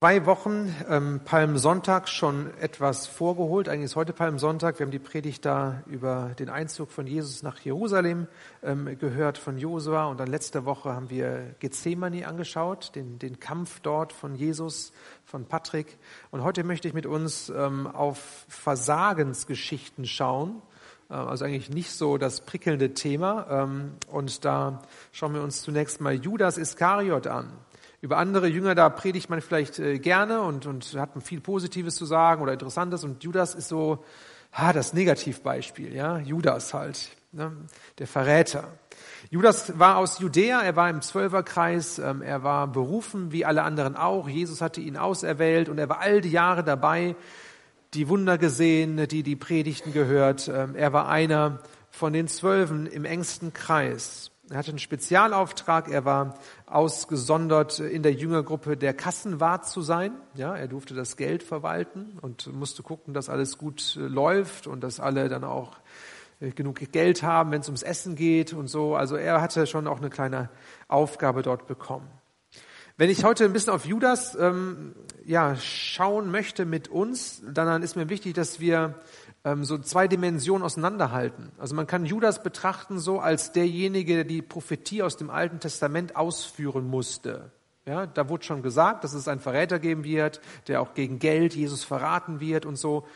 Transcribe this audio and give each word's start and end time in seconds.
zwei 0.00 0.26
Wochen 0.26 0.72
ähm, 0.88 1.22
Palmsonntag 1.24 2.08
schon 2.08 2.56
etwas 2.60 3.08
vorgeholt. 3.08 3.68
Eigentlich 3.68 3.86
ist 3.86 3.96
heute 3.96 4.12
Palmsonntag. 4.12 4.78
Wir 4.78 4.86
haben 4.86 4.92
die 4.92 5.00
Predigt 5.00 5.44
da 5.44 5.82
über 5.86 6.36
den 6.38 6.48
Einzug 6.50 6.92
von 6.92 7.08
Jesus 7.08 7.42
nach 7.42 7.58
Jerusalem 7.58 8.28
ähm, 8.62 8.96
gehört 9.00 9.38
von 9.38 9.58
Josua. 9.58 10.04
Und 10.04 10.20
dann 10.20 10.28
letzte 10.28 10.64
Woche 10.64 10.94
haben 10.94 11.10
wir 11.10 11.56
Gethsemane 11.58 12.28
angeschaut, 12.28 12.94
den, 12.94 13.18
den 13.18 13.40
Kampf 13.40 13.80
dort 13.80 14.12
von 14.12 14.36
Jesus, 14.36 14.92
von 15.24 15.46
Patrick. 15.46 15.98
Und 16.30 16.44
heute 16.44 16.62
möchte 16.62 16.86
ich 16.86 16.94
mit 16.94 17.06
uns 17.06 17.48
ähm, 17.48 17.88
auf 17.88 18.46
Versagensgeschichten 18.46 20.06
schauen. 20.06 20.62
Äh, 21.10 21.14
also 21.14 21.44
eigentlich 21.44 21.70
nicht 21.70 21.90
so 21.90 22.18
das 22.18 22.42
prickelnde 22.42 22.94
Thema. 22.94 23.48
Ähm, 23.50 23.94
und 24.06 24.44
da 24.44 24.80
schauen 25.10 25.34
wir 25.34 25.42
uns 25.42 25.62
zunächst 25.62 26.00
mal 26.00 26.14
Judas 26.14 26.56
Iskariot 26.56 27.26
an. 27.26 27.52
Über 28.00 28.18
andere 28.18 28.46
Jünger, 28.46 28.74
da 28.74 28.88
predigt 28.90 29.28
man 29.28 29.40
vielleicht 29.40 29.78
äh, 29.78 29.98
gerne 29.98 30.42
und, 30.42 30.66
und 30.66 30.94
hat 30.94 31.10
viel 31.22 31.40
Positives 31.40 31.96
zu 31.96 32.04
sagen 32.06 32.42
oder 32.42 32.52
Interessantes. 32.52 33.02
Und 33.02 33.24
Judas 33.24 33.54
ist 33.54 33.68
so 33.68 34.04
ah, 34.52 34.72
das 34.72 34.92
Negativbeispiel, 34.92 35.94
ja, 35.94 36.18
Judas 36.18 36.74
halt, 36.74 37.10
ne? 37.32 37.52
der 37.98 38.06
Verräter. 38.06 38.68
Judas 39.30 39.78
war 39.78 39.96
aus 39.96 40.18
Judäa, 40.18 40.60
er 40.62 40.76
war 40.76 40.90
im 40.90 41.02
Zwölferkreis, 41.02 41.98
ähm, 41.98 42.22
er 42.22 42.42
war 42.42 42.66
berufen 42.66 43.32
wie 43.32 43.44
alle 43.44 43.62
anderen 43.62 43.96
auch. 43.96 44.28
Jesus 44.28 44.60
hatte 44.60 44.80
ihn 44.80 44.96
auserwählt 44.96 45.68
und 45.68 45.78
er 45.78 45.88
war 45.88 46.00
all 46.00 46.20
die 46.20 46.30
Jahre 46.30 46.64
dabei, 46.64 47.16
die 47.94 48.08
Wunder 48.08 48.38
gesehen, 48.38 49.06
die 49.08 49.22
die 49.22 49.36
Predigten 49.36 49.92
gehört. 49.92 50.48
Ähm, 50.48 50.74
er 50.74 50.92
war 50.92 51.08
einer 51.08 51.60
von 51.90 52.12
den 52.12 52.28
Zwölfen 52.28 52.86
im 52.86 53.04
engsten 53.04 53.52
Kreis. 53.52 54.30
Er 54.50 54.56
hatte 54.56 54.70
einen 54.70 54.78
Spezialauftrag. 54.78 55.90
Er 55.90 56.06
war 56.06 56.38
ausgesondert 56.66 57.80
in 57.80 58.02
der 58.02 58.14
Jüngergruppe 58.14 58.78
der 58.78 58.94
Kassenwart 58.94 59.68
zu 59.68 59.82
sein. 59.82 60.12
Ja, 60.34 60.56
er 60.56 60.68
durfte 60.68 60.94
das 60.94 61.16
Geld 61.16 61.42
verwalten 61.42 62.18
und 62.22 62.50
musste 62.54 62.82
gucken, 62.82 63.12
dass 63.12 63.28
alles 63.28 63.58
gut 63.58 63.96
äh, 63.96 64.00
läuft 64.00 64.66
und 64.66 64.80
dass 64.80 65.00
alle 65.00 65.28
dann 65.28 65.44
auch 65.44 65.76
äh, 66.40 66.50
genug 66.50 66.80
Geld 66.92 67.22
haben, 67.22 67.50
wenn 67.50 67.60
es 67.60 67.68
ums 67.68 67.82
Essen 67.82 68.16
geht 68.16 68.54
und 68.54 68.68
so. 68.68 68.94
Also 68.94 69.16
er 69.16 69.42
hatte 69.42 69.66
schon 69.66 69.86
auch 69.86 69.98
eine 69.98 70.08
kleine 70.08 70.48
Aufgabe 70.88 71.42
dort 71.42 71.66
bekommen. 71.66 72.08
Wenn 72.96 73.10
ich 73.10 73.22
heute 73.22 73.44
ein 73.44 73.52
bisschen 73.52 73.72
auf 73.72 73.84
Judas 73.84 74.34
ähm, 74.34 74.94
ja, 75.24 75.54
schauen 75.56 76.30
möchte 76.32 76.64
mit 76.64 76.88
uns, 76.88 77.42
dann 77.48 77.82
ist 77.82 77.96
mir 77.96 78.08
wichtig, 78.08 78.34
dass 78.34 78.58
wir 78.58 78.94
ähm, 79.48 79.64
so 79.64 79.78
zwei 79.78 80.08
Dimensionen 80.08 80.62
auseinanderhalten. 80.62 81.52
Also 81.58 81.74
man 81.74 81.86
kann 81.86 82.04
Judas 82.04 82.42
betrachten 82.42 82.98
so 82.98 83.20
als 83.20 83.52
derjenige, 83.52 84.14
der 84.14 84.24
die 84.24 84.42
Prophetie 84.42 85.02
aus 85.02 85.16
dem 85.16 85.30
Alten 85.30 85.60
Testament 85.60 86.16
ausführen 86.16 86.86
musste. 86.86 87.50
Ja, 87.86 88.06
da 88.06 88.28
wurde 88.28 88.44
schon 88.44 88.62
gesagt, 88.62 89.04
dass 89.04 89.14
es 89.14 89.28
einen 89.28 89.40
Verräter 89.40 89.78
geben 89.78 90.04
wird, 90.04 90.40
der 90.66 90.82
auch 90.82 90.92
gegen 90.92 91.18
Geld 91.18 91.54
Jesus 91.54 91.84
verraten 91.84 92.40
wird 92.40 92.66
und 92.66 92.76
so. 92.76 93.06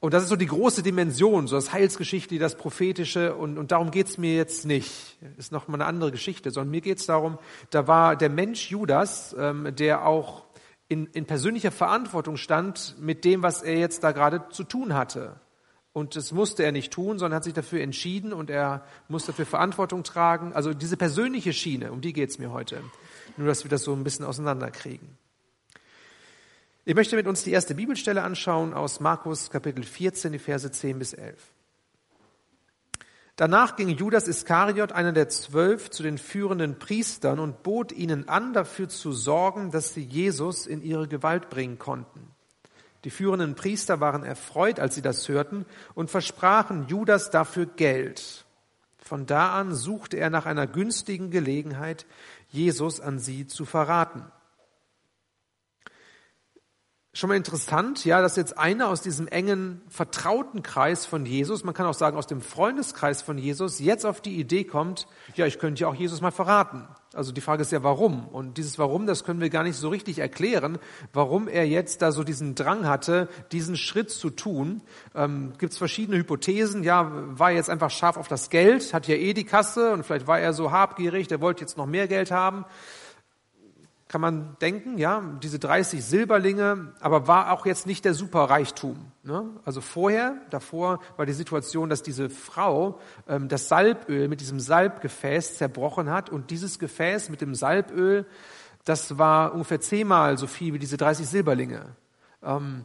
Und 0.00 0.12
das 0.12 0.24
ist 0.24 0.30
so 0.30 0.36
die 0.36 0.46
große 0.46 0.82
Dimension, 0.82 1.46
so 1.46 1.54
das 1.54 1.72
Heilsgeschichte, 1.72 2.36
das 2.40 2.56
Prophetische. 2.56 3.36
Und, 3.36 3.56
und 3.58 3.70
darum 3.70 3.92
geht's 3.92 4.18
mir 4.18 4.34
jetzt 4.34 4.66
nicht. 4.66 5.16
Ist 5.38 5.52
noch 5.52 5.68
mal 5.68 5.74
eine 5.74 5.84
andere 5.84 6.10
Geschichte, 6.10 6.50
sondern 6.50 6.72
mir 6.72 6.80
geht's 6.80 7.06
darum, 7.06 7.38
da 7.70 7.86
war 7.86 8.16
der 8.16 8.30
Mensch 8.30 8.68
Judas, 8.68 9.36
ähm, 9.38 9.68
der 9.76 10.04
auch 10.04 10.46
in, 10.88 11.06
in 11.06 11.24
persönlicher 11.24 11.70
Verantwortung 11.70 12.36
stand 12.36 12.96
mit 13.00 13.24
dem, 13.24 13.44
was 13.44 13.62
er 13.62 13.78
jetzt 13.78 14.02
da 14.02 14.10
gerade 14.10 14.48
zu 14.50 14.64
tun 14.64 14.94
hatte. 14.94 15.36
Und 15.92 16.16
das 16.16 16.32
musste 16.32 16.62
er 16.62 16.72
nicht 16.72 16.92
tun, 16.92 17.18
sondern 17.18 17.36
hat 17.36 17.44
sich 17.44 17.52
dafür 17.52 17.82
entschieden 17.82 18.32
und 18.32 18.48
er 18.48 18.84
muss 19.08 19.26
dafür 19.26 19.44
Verantwortung 19.44 20.04
tragen. 20.04 20.54
Also 20.54 20.72
diese 20.72 20.96
persönliche 20.96 21.52
Schiene, 21.52 21.92
um 21.92 22.00
die 22.00 22.14
geht 22.14 22.30
es 22.30 22.38
mir 22.38 22.50
heute. 22.50 22.82
Nur, 23.36 23.46
dass 23.46 23.64
wir 23.64 23.70
das 23.70 23.82
so 23.82 23.92
ein 23.92 24.02
bisschen 24.02 24.24
auseinanderkriegen. 24.24 25.18
Ich 26.84 26.94
möchte 26.94 27.14
mit 27.14 27.28
uns 27.28 27.44
die 27.44 27.52
erste 27.52 27.74
Bibelstelle 27.74 28.22
anschauen 28.22 28.74
aus 28.74 28.98
Markus 28.98 29.50
Kapitel 29.50 29.84
14, 29.84 30.32
die 30.32 30.38
Verse 30.38 30.68
10 30.68 30.98
bis 30.98 31.12
11. 31.12 31.38
Danach 33.36 33.76
ging 33.76 33.88
Judas 33.90 34.28
Iskariot, 34.28 34.92
einer 34.92 35.12
der 35.12 35.28
zwölf, 35.28 35.90
zu 35.90 36.02
den 36.02 36.18
führenden 36.18 36.78
Priestern 36.78 37.38
und 37.38 37.62
bot 37.62 37.92
ihnen 37.92 38.28
an, 38.28 38.52
dafür 38.52 38.88
zu 38.88 39.12
sorgen, 39.12 39.70
dass 39.70 39.94
sie 39.94 40.02
Jesus 40.02 40.66
in 40.66 40.82
ihre 40.82 41.06
Gewalt 41.06 41.50
bringen 41.50 41.78
konnten. 41.78 42.31
Die 43.04 43.10
führenden 43.10 43.54
Priester 43.54 44.00
waren 44.00 44.24
erfreut, 44.24 44.78
als 44.78 44.94
sie 44.94 45.02
das 45.02 45.28
hörten, 45.28 45.66
und 45.94 46.10
versprachen 46.10 46.86
Judas 46.88 47.30
dafür 47.30 47.66
Geld. 47.66 48.44
Von 48.98 49.26
da 49.26 49.52
an 49.54 49.74
suchte 49.74 50.16
er 50.16 50.30
nach 50.30 50.46
einer 50.46 50.66
günstigen 50.66 51.30
Gelegenheit, 51.30 52.06
Jesus 52.48 53.00
an 53.00 53.18
sie 53.18 53.46
zu 53.46 53.64
verraten. 53.64 54.24
Schon 57.14 57.28
mal 57.28 57.36
interessant, 57.36 58.06
ja, 58.06 58.22
dass 58.22 58.36
jetzt 58.36 58.56
einer 58.56 58.88
aus 58.88 59.02
diesem 59.02 59.28
engen 59.28 59.82
vertrauten 59.88 60.62
Kreis 60.62 61.04
von 61.04 61.26
Jesus, 61.26 61.62
man 61.62 61.74
kann 61.74 61.84
auch 61.86 61.94
sagen 61.94 62.16
aus 62.16 62.26
dem 62.26 62.40
Freundeskreis 62.40 63.20
von 63.20 63.36
Jesus, 63.36 63.80
jetzt 63.80 64.06
auf 64.06 64.22
die 64.22 64.38
Idee 64.38 64.64
kommt, 64.64 65.06
ja, 65.34 65.44
ich 65.44 65.58
könnte 65.58 65.82
ja 65.82 65.88
auch 65.88 65.94
Jesus 65.94 66.22
mal 66.22 66.30
verraten. 66.30 66.88
Also 67.14 67.32
die 67.32 67.40
Frage 67.40 67.62
ist 67.62 67.72
ja, 67.72 67.82
warum? 67.82 68.26
Und 68.28 68.58
dieses 68.58 68.78
Warum, 68.78 69.06
das 69.06 69.24
können 69.24 69.40
wir 69.40 69.50
gar 69.50 69.62
nicht 69.62 69.76
so 69.76 69.88
richtig 69.88 70.18
erklären, 70.18 70.78
warum 71.12 71.48
er 71.48 71.66
jetzt 71.66 72.02
da 72.02 72.12
so 72.12 72.24
diesen 72.24 72.54
Drang 72.54 72.86
hatte, 72.86 73.28
diesen 73.52 73.76
Schritt 73.76 74.10
zu 74.10 74.30
tun. 74.30 74.82
Ähm, 75.14 75.52
Gibt 75.58 75.72
es 75.72 75.78
verschiedene 75.78 76.16
Hypothesen. 76.18 76.82
Ja, 76.84 77.10
war 77.12 77.50
er 77.50 77.56
jetzt 77.56 77.70
einfach 77.70 77.90
scharf 77.90 78.16
auf 78.16 78.28
das 78.28 78.50
Geld, 78.50 78.94
hat 78.94 79.08
ja 79.08 79.16
eh 79.16 79.34
die 79.34 79.44
Kasse 79.44 79.92
und 79.92 80.04
vielleicht 80.04 80.26
war 80.26 80.40
er 80.40 80.52
so 80.52 80.72
habgierig, 80.72 81.28
der 81.28 81.40
wollte 81.40 81.60
jetzt 81.60 81.76
noch 81.76 81.86
mehr 81.86 82.08
Geld 82.08 82.30
haben 82.30 82.64
kann 84.12 84.20
man 84.20 84.58
denken, 84.60 84.98
ja, 84.98 85.22
diese 85.42 85.58
30 85.58 86.04
Silberlinge, 86.04 86.92
aber 87.00 87.28
war 87.28 87.50
auch 87.50 87.64
jetzt 87.64 87.86
nicht 87.86 88.04
der 88.04 88.12
Superreichtum. 88.12 89.10
Ne? 89.22 89.48
Also 89.64 89.80
vorher, 89.80 90.36
davor 90.50 91.00
war 91.16 91.24
die 91.24 91.32
Situation, 91.32 91.88
dass 91.88 92.02
diese 92.02 92.28
Frau 92.28 93.00
ähm, 93.26 93.48
das 93.48 93.68
Salböl 93.68 94.28
mit 94.28 94.42
diesem 94.42 94.60
Salbgefäß 94.60 95.56
zerbrochen 95.56 96.10
hat 96.10 96.28
und 96.28 96.50
dieses 96.50 96.78
Gefäß 96.78 97.30
mit 97.30 97.40
dem 97.40 97.54
Salböl, 97.54 98.26
das 98.84 99.16
war 99.16 99.54
ungefähr 99.54 99.80
zehnmal 99.80 100.36
so 100.36 100.46
viel 100.46 100.74
wie 100.74 100.78
diese 100.78 100.98
30 100.98 101.26
Silberlinge. 101.26 101.96
Ähm, 102.42 102.84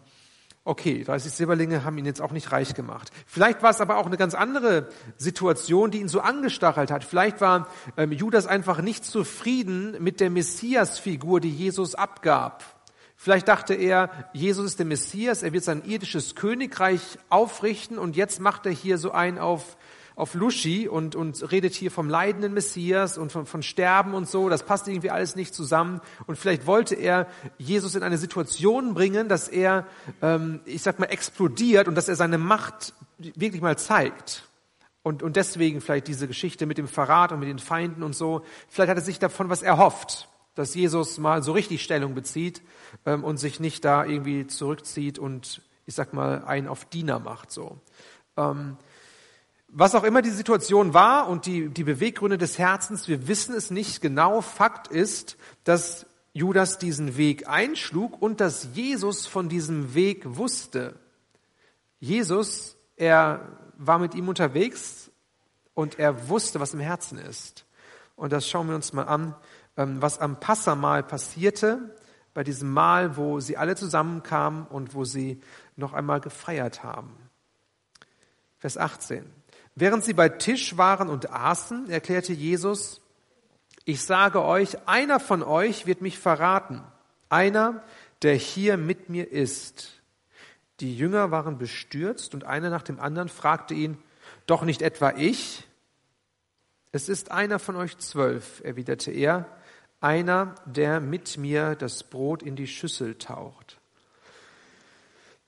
Okay, 0.67 1.05
30 1.05 1.31
Silberlinge 1.31 1.85
haben 1.85 1.97
ihn 1.97 2.05
jetzt 2.05 2.21
auch 2.21 2.33
nicht 2.33 2.51
reich 2.51 2.75
gemacht. 2.75 3.09
Vielleicht 3.25 3.63
war 3.63 3.69
es 3.69 3.79
aber 3.79 3.95
auch 3.99 4.05
eine 4.05 4.17
ganz 4.17 4.35
andere 4.35 4.89
Situation, 5.15 5.91
die 5.91 6.01
ihn 6.01 6.09
so 6.09 6.19
angestachelt 6.19 6.91
hat. 6.91 7.05
Vielleicht 7.05 7.39
war 7.39 7.69
ähm, 7.95 8.11
Judas 8.11 8.47
einfach 8.47 8.81
nicht 8.81 9.05
zufrieden 9.05 9.95
mit 10.03 10.19
der 10.19 10.29
Messias-Figur, 10.29 11.39
die 11.39 11.51
Jesus 11.51 11.95
abgab. 11.95 12.65
Vielleicht 13.15 13.47
dachte 13.47 13.75
er, 13.75 14.09
Jesus 14.33 14.65
ist 14.65 14.79
der 14.79 14.85
Messias, 14.85 15.41
er 15.41 15.53
wird 15.53 15.63
sein 15.63 15.85
irdisches 15.85 16.35
Königreich 16.35 17.17
aufrichten 17.29 17.97
und 17.97 18.17
jetzt 18.17 18.41
macht 18.41 18.65
er 18.65 18.73
hier 18.73 18.97
so 18.97 19.13
ein 19.13 19.39
auf 19.39 19.76
auf 20.17 20.33
Luschi 20.33 20.87
und, 20.87 21.15
und 21.15 21.51
redet 21.51 21.75
hier 21.75 21.91
vom 21.91 22.09
leidenden 22.09 22.55
Messias 22.55 23.19
und 23.19 23.31
von, 23.31 23.45
von 23.45 23.61
Sterben 23.61 24.15
und 24.15 24.27
so. 24.27 24.49
Das 24.49 24.63
passt 24.63 24.87
irgendwie 24.87 25.11
alles 25.11 25.35
nicht 25.35 25.53
zusammen. 25.53 26.01
Und 26.25 26.37
vielleicht 26.37 26.65
wollte 26.65 26.95
er 26.95 27.27
Jesus 27.59 27.93
in 27.93 28.01
eine 28.01 28.17
Situation 28.17 28.95
bringen, 28.95 29.29
dass 29.29 29.47
er, 29.47 29.85
ähm, 30.23 30.59
ich 30.65 30.81
sag 30.81 30.97
mal, 30.97 31.05
explodiert 31.05 31.87
und 31.87 31.93
dass 31.93 32.09
er 32.09 32.15
seine 32.15 32.39
Macht 32.39 32.93
wirklich 33.19 33.61
mal 33.61 33.77
zeigt. 33.77 34.49
Und, 35.03 35.21
und 35.21 35.35
deswegen 35.35 35.81
vielleicht 35.81 36.07
diese 36.07 36.27
Geschichte 36.27 36.65
mit 36.65 36.79
dem 36.79 36.87
Verrat 36.87 37.31
und 37.31 37.39
mit 37.39 37.47
den 37.47 37.59
Feinden 37.59 38.01
und 38.01 38.15
so. 38.15 38.43
Vielleicht 38.69 38.89
hat 38.89 38.97
er 38.97 39.03
sich 39.03 39.19
davon 39.19 39.49
was 39.49 39.61
erhofft, 39.61 40.29
dass 40.55 40.73
Jesus 40.73 41.19
mal 41.19 41.43
so 41.43 41.51
richtig 41.51 41.83
Stellung 41.83 42.15
bezieht 42.15 42.63
ähm, 43.05 43.23
und 43.23 43.37
sich 43.37 43.59
nicht 43.59 43.85
da 43.85 44.03
irgendwie 44.03 44.47
zurückzieht 44.47 45.19
und 45.19 45.61
ich 45.85 45.93
sag 45.93 46.13
mal 46.13 46.43
einen 46.43 46.67
auf 46.67 46.85
Diener 46.85 47.19
macht 47.19 47.51
so. 47.51 47.77
Ähm, 48.35 48.77
was 49.67 49.95
auch 49.95 50.03
immer 50.03 50.21
die 50.21 50.29
Situation 50.29 50.93
war 50.93 51.27
und 51.27 51.45
die, 51.45 51.69
die 51.69 51.83
Beweggründe 51.83 52.37
des 52.37 52.57
Herzens, 52.57 53.07
wir 53.07 53.27
wissen 53.27 53.53
es 53.53 53.69
nicht 53.69 54.01
genau. 54.01 54.41
Fakt 54.41 54.87
ist, 54.87 55.37
dass 55.63 56.05
Judas 56.33 56.77
diesen 56.77 57.17
Weg 57.17 57.47
einschlug 57.49 58.21
und 58.21 58.39
dass 58.39 58.69
Jesus 58.73 59.27
von 59.27 59.49
diesem 59.49 59.93
Weg 59.93 60.23
wusste. 60.37 60.99
Jesus, 61.99 62.77
er 62.95 63.57
war 63.77 63.99
mit 63.99 64.15
ihm 64.15 64.29
unterwegs 64.29 65.11
und 65.73 65.99
er 65.99 66.29
wusste, 66.29 66.59
was 66.59 66.73
im 66.73 66.79
Herzen 66.79 67.17
ist. 67.17 67.65
Und 68.15 68.33
das 68.33 68.47
schauen 68.47 68.67
wir 68.67 68.75
uns 68.75 68.93
mal 68.93 69.03
an, 69.03 69.35
ähm, 69.75 70.01
was 70.01 70.19
am 70.19 70.39
Passamal 70.39 71.03
passierte, 71.03 71.95
bei 72.33 72.43
diesem 72.43 72.71
Mal, 72.71 73.17
wo 73.17 73.39
sie 73.39 73.57
alle 73.57 73.75
zusammenkamen 73.75 74.67
und 74.67 74.93
wo 74.93 75.05
sie 75.05 75.41
noch 75.75 75.93
einmal 75.93 76.21
gefeiert 76.21 76.83
haben. 76.83 77.15
Vers 78.59 78.77
18. 78.77 79.36
Während 79.79 80.03
sie 80.03 80.13
bei 80.13 80.27
Tisch 80.27 80.75
waren 80.77 81.07
und 81.07 81.29
aßen, 81.29 81.91
erklärte 81.91 82.33
Jesus, 82.33 82.99
ich 83.85 84.01
sage 84.01 84.43
euch, 84.43 84.87
einer 84.87 85.19
von 85.19 85.43
euch 85.43 85.85
wird 85.85 86.01
mich 86.01 86.17
verraten, 86.17 86.81
einer, 87.29 87.83
der 88.23 88.33
hier 88.33 88.75
mit 88.75 89.09
mir 89.09 89.31
ist. 89.31 90.01
Die 90.79 90.97
Jünger 90.97 91.29
waren 91.29 91.59
bestürzt 91.59 92.33
und 92.33 92.43
einer 92.43 92.71
nach 92.71 92.81
dem 92.81 92.99
anderen 92.99 93.29
fragte 93.29 93.75
ihn, 93.75 93.99
doch 94.47 94.63
nicht 94.63 94.81
etwa 94.81 95.11
ich? 95.11 95.67
Es 96.91 97.07
ist 97.07 97.29
einer 97.29 97.59
von 97.59 97.75
euch 97.75 97.99
zwölf, 97.99 98.63
erwiderte 98.63 99.11
er, 99.11 99.45
einer, 100.01 100.55
der 100.65 100.99
mit 101.01 101.37
mir 101.37 101.75
das 101.75 102.01
Brot 102.01 102.41
in 102.41 102.55
die 102.55 102.65
Schüssel 102.65 103.13
taucht. 103.19 103.76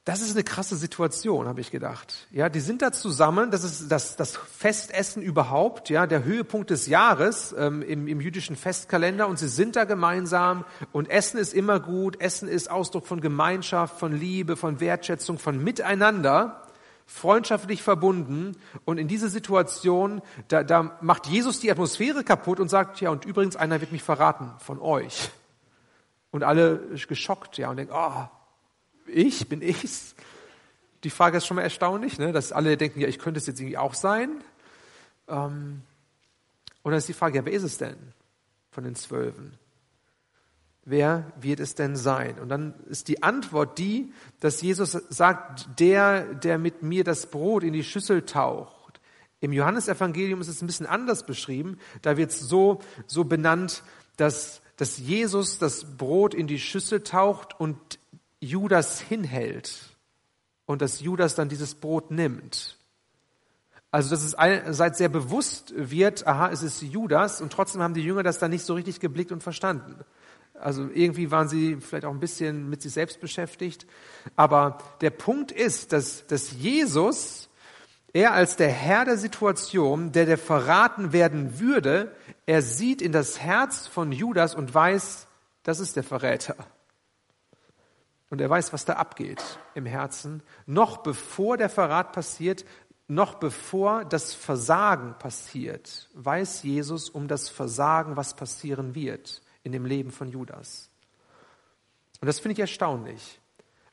Das 0.09 0.21
ist 0.21 0.31
eine 0.31 0.43
krasse 0.43 0.75
Situation, 0.75 1.47
habe 1.47 1.61
ich 1.61 1.69
gedacht. 1.69 2.25
Ja, 2.31 2.49
die 2.49 2.61
sind 2.61 2.81
da 2.81 2.91
zusammen. 2.91 3.51
Das 3.51 3.63
ist 3.63 3.91
das, 3.91 4.15
das 4.15 4.37
Festessen 4.37 5.21
überhaupt, 5.21 5.91
ja, 5.91 6.07
der 6.07 6.23
Höhepunkt 6.23 6.71
des 6.71 6.87
Jahres 6.87 7.53
ähm, 7.55 7.83
im, 7.83 8.07
im 8.07 8.19
jüdischen 8.19 8.55
Festkalender. 8.55 9.27
Und 9.27 9.37
sie 9.37 9.47
sind 9.47 9.75
da 9.75 9.83
gemeinsam. 9.83 10.65
Und 10.93 11.11
Essen 11.11 11.37
ist 11.37 11.53
immer 11.53 11.79
gut. 11.79 12.19
Essen 12.19 12.49
ist 12.49 12.71
Ausdruck 12.71 13.05
von 13.05 13.21
Gemeinschaft, 13.21 13.99
von 13.99 14.11
Liebe, 14.11 14.55
von 14.55 14.79
Wertschätzung, 14.79 15.37
von 15.37 15.63
Miteinander, 15.63 16.63
freundschaftlich 17.05 17.83
verbunden. 17.83 18.57
Und 18.85 18.97
in 18.97 19.07
diese 19.07 19.29
Situation, 19.29 20.23
da, 20.47 20.63
da 20.63 20.97
macht 21.01 21.27
Jesus 21.27 21.59
die 21.59 21.71
Atmosphäre 21.71 22.23
kaputt 22.23 22.59
und 22.59 22.69
sagt, 22.69 22.99
ja, 22.99 23.11
und 23.11 23.25
übrigens 23.25 23.57
einer 23.57 23.79
wird 23.79 23.91
mich 23.91 24.01
verraten 24.01 24.53
von 24.57 24.79
euch. 24.79 25.29
Und 26.31 26.43
alle 26.43 26.79
geschockt, 27.07 27.59
ja, 27.59 27.69
und 27.69 27.77
denken, 27.77 27.93
oh, 27.95 28.27
ich, 29.09 29.47
bin 29.47 29.61
ich's? 29.61 30.15
Die 31.03 31.09
Frage 31.09 31.37
ist 31.37 31.45
schon 31.45 31.55
mal 31.55 31.63
erstaunlich, 31.63 32.19
ne? 32.19 32.31
dass 32.31 32.51
alle 32.51 32.75
denken, 32.75 32.99
ja, 32.99 33.07
ich 33.07 33.19
könnte 33.19 33.39
es 33.39 33.47
jetzt 33.47 33.59
irgendwie 33.59 33.77
auch 33.77 33.93
sein. 33.93 34.43
Ähm, 35.27 35.81
und 36.83 36.91
dann 36.91 36.97
ist 36.97 37.07
die 37.07 37.13
Frage, 37.13 37.37
ja, 37.37 37.45
wer 37.45 37.53
ist 37.53 37.63
es 37.63 37.77
denn 37.77 37.97
von 38.71 38.83
den 38.83 38.95
Zwölfen? 38.95 39.57
Wer 40.83 41.31
wird 41.39 41.59
es 41.59 41.75
denn 41.75 41.95
sein? 41.95 42.39
Und 42.39 42.49
dann 42.49 42.73
ist 42.89 43.09
die 43.09 43.21
Antwort 43.21 43.77
die, 43.77 44.11
dass 44.39 44.61
Jesus 44.61 44.91
sagt, 45.09 45.79
der, 45.79 46.33
der 46.33 46.57
mit 46.57 46.81
mir 46.81 47.03
das 47.03 47.27
Brot 47.27 47.63
in 47.63 47.73
die 47.73 47.83
Schüssel 47.83 48.25
taucht. 48.25 48.99
Im 49.41 49.53
Johannesevangelium 49.53 50.41
ist 50.41 50.47
es 50.47 50.61
ein 50.61 50.67
bisschen 50.67 50.85
anders 50.85 51.25
beschrieben. 51.25 51.77
Da 52.01 52.17
wird 52.17 52.31
es 52.31 52.39
so, 52.39 52.79
so 53.07 53.23
benannt, 53.23 53.83
dass, 54.17 54.61
dass 54.77 54.97
Jesus 54.97 55.59
das 55.59 55.97
Brot 55.97 56.33
in 56.33 56.47
die 56.47 56.59
Schüssel 56.59 57.03
taucht 57.03 57.59
und 57.59 57.77
Judas 58.39 58.99
hinhält 59.01 59.97
und 60.65 60.81
dass 60.81 61.01
Judas 61.01 61.35
dann 61.35 61.49
dieses 61.49 61.75
Brot 61.75 62.11
nimmt. 62.11 62.77
Also 63.91 64.11
dass 64.11 64.23
es 64.23 64.35
einerseits 64.35 64.99
sehr 64.99 65.09
bewusst 65.09 65.73
wird, 65.75 66.27
aha, 66.27 66.49
es 66.51 66.61
ist 66.61 66.81
Judas 66.81 67.41
und 67.41 67.51
trotzdem 67.51 67.81
haben 67.81 67.95
die 67.95 68.03
Jünger 68.03 68.21
das 68.23 68.37
dann 68.37 68.51
nicht 68.51 68.63
so 68.63 68.75
richtig 68.75 68.99
geblickt 68.99 69.31
und 69.31 69.41
verstanden. 69.41 69.95
Also 70.53 70.89
irgendwie 70.93 71.31
waren 71.31 71.47
sie 71.47 71.77
vielleicht 71.77 72.05
auch 72.05 72.13
ein 72.13 72.19
bisschen 72.19 72.69
mit 72.69 72.81
sich 72.81 72.93
selbst 72.93 73.19
beschäftigt. 73.21 73.87
Aber 74.35 74.77
der 75.01 75.09
Punkt 75.09 75.51
ist, 75.51 75.93
dass, 75.93 76.27
dass 76.27 76.51
Jesus, 76.51 77.49
er 78.13 78.33
als 78.33 78.57
der 78.57 78.69
Herr 78.69 79.05
der 79.05 79.17
Situation, 79.17 80.11
der 80.11 80.25
der 80.25 80.37
verraten 80.37 81.13
werden 81.13 81.59
würde, 81.59 82.11
er 82.45 82.61
sieht 82.61 83.01
in 83.01 83.11
das 83.11 83.39
Herz 83.39 83.87
von 83.87 84.11
Judas 84.11 84.53
und 84.53 84.73
weiß, 84.73 85.27
das 85.63 85.79
ist 85.79 85.95
der 85.95 86.03
Verräter. 86.03 86.55
Und 88.29 88.41
er 88.41 88.49
weiß, 88.49 88.73
was 88.73 88.85
da 88.85 88.93
abgeht 88.93 89.59
im 89.73 89.85
Herzen. 89.85 90.43
Noch 90.65 90.97
bevor 90.97 91.57
der 91.57 91.69
Verrat 91.69 92.11
passiert, 92.11 92.63
noch 93.07 93.35
bevor 93.35 94.05
das 94.05 94.35
Versagen 94.35 95.15
passiert, 95.17 96.09
weiß 96.13 96.61
Jesus 96.61 97.09
um 97.09 97.27
das 97.27 97.49
Versagen, 97.49 98.17
was 98.17 98.35
passieren 98.35 98.93
wird 98.93 99.41
in 99.63 99.71
dem 99.71 99.85
Leben 99.85 100.11
von 100.11 100.29
Judas. 100.29 100.91
Und 102.21 102.27
das 102.27 102.39
finde 102.39 102.53
ich 102.53 102.59
erstaunlich. 102.59 103.39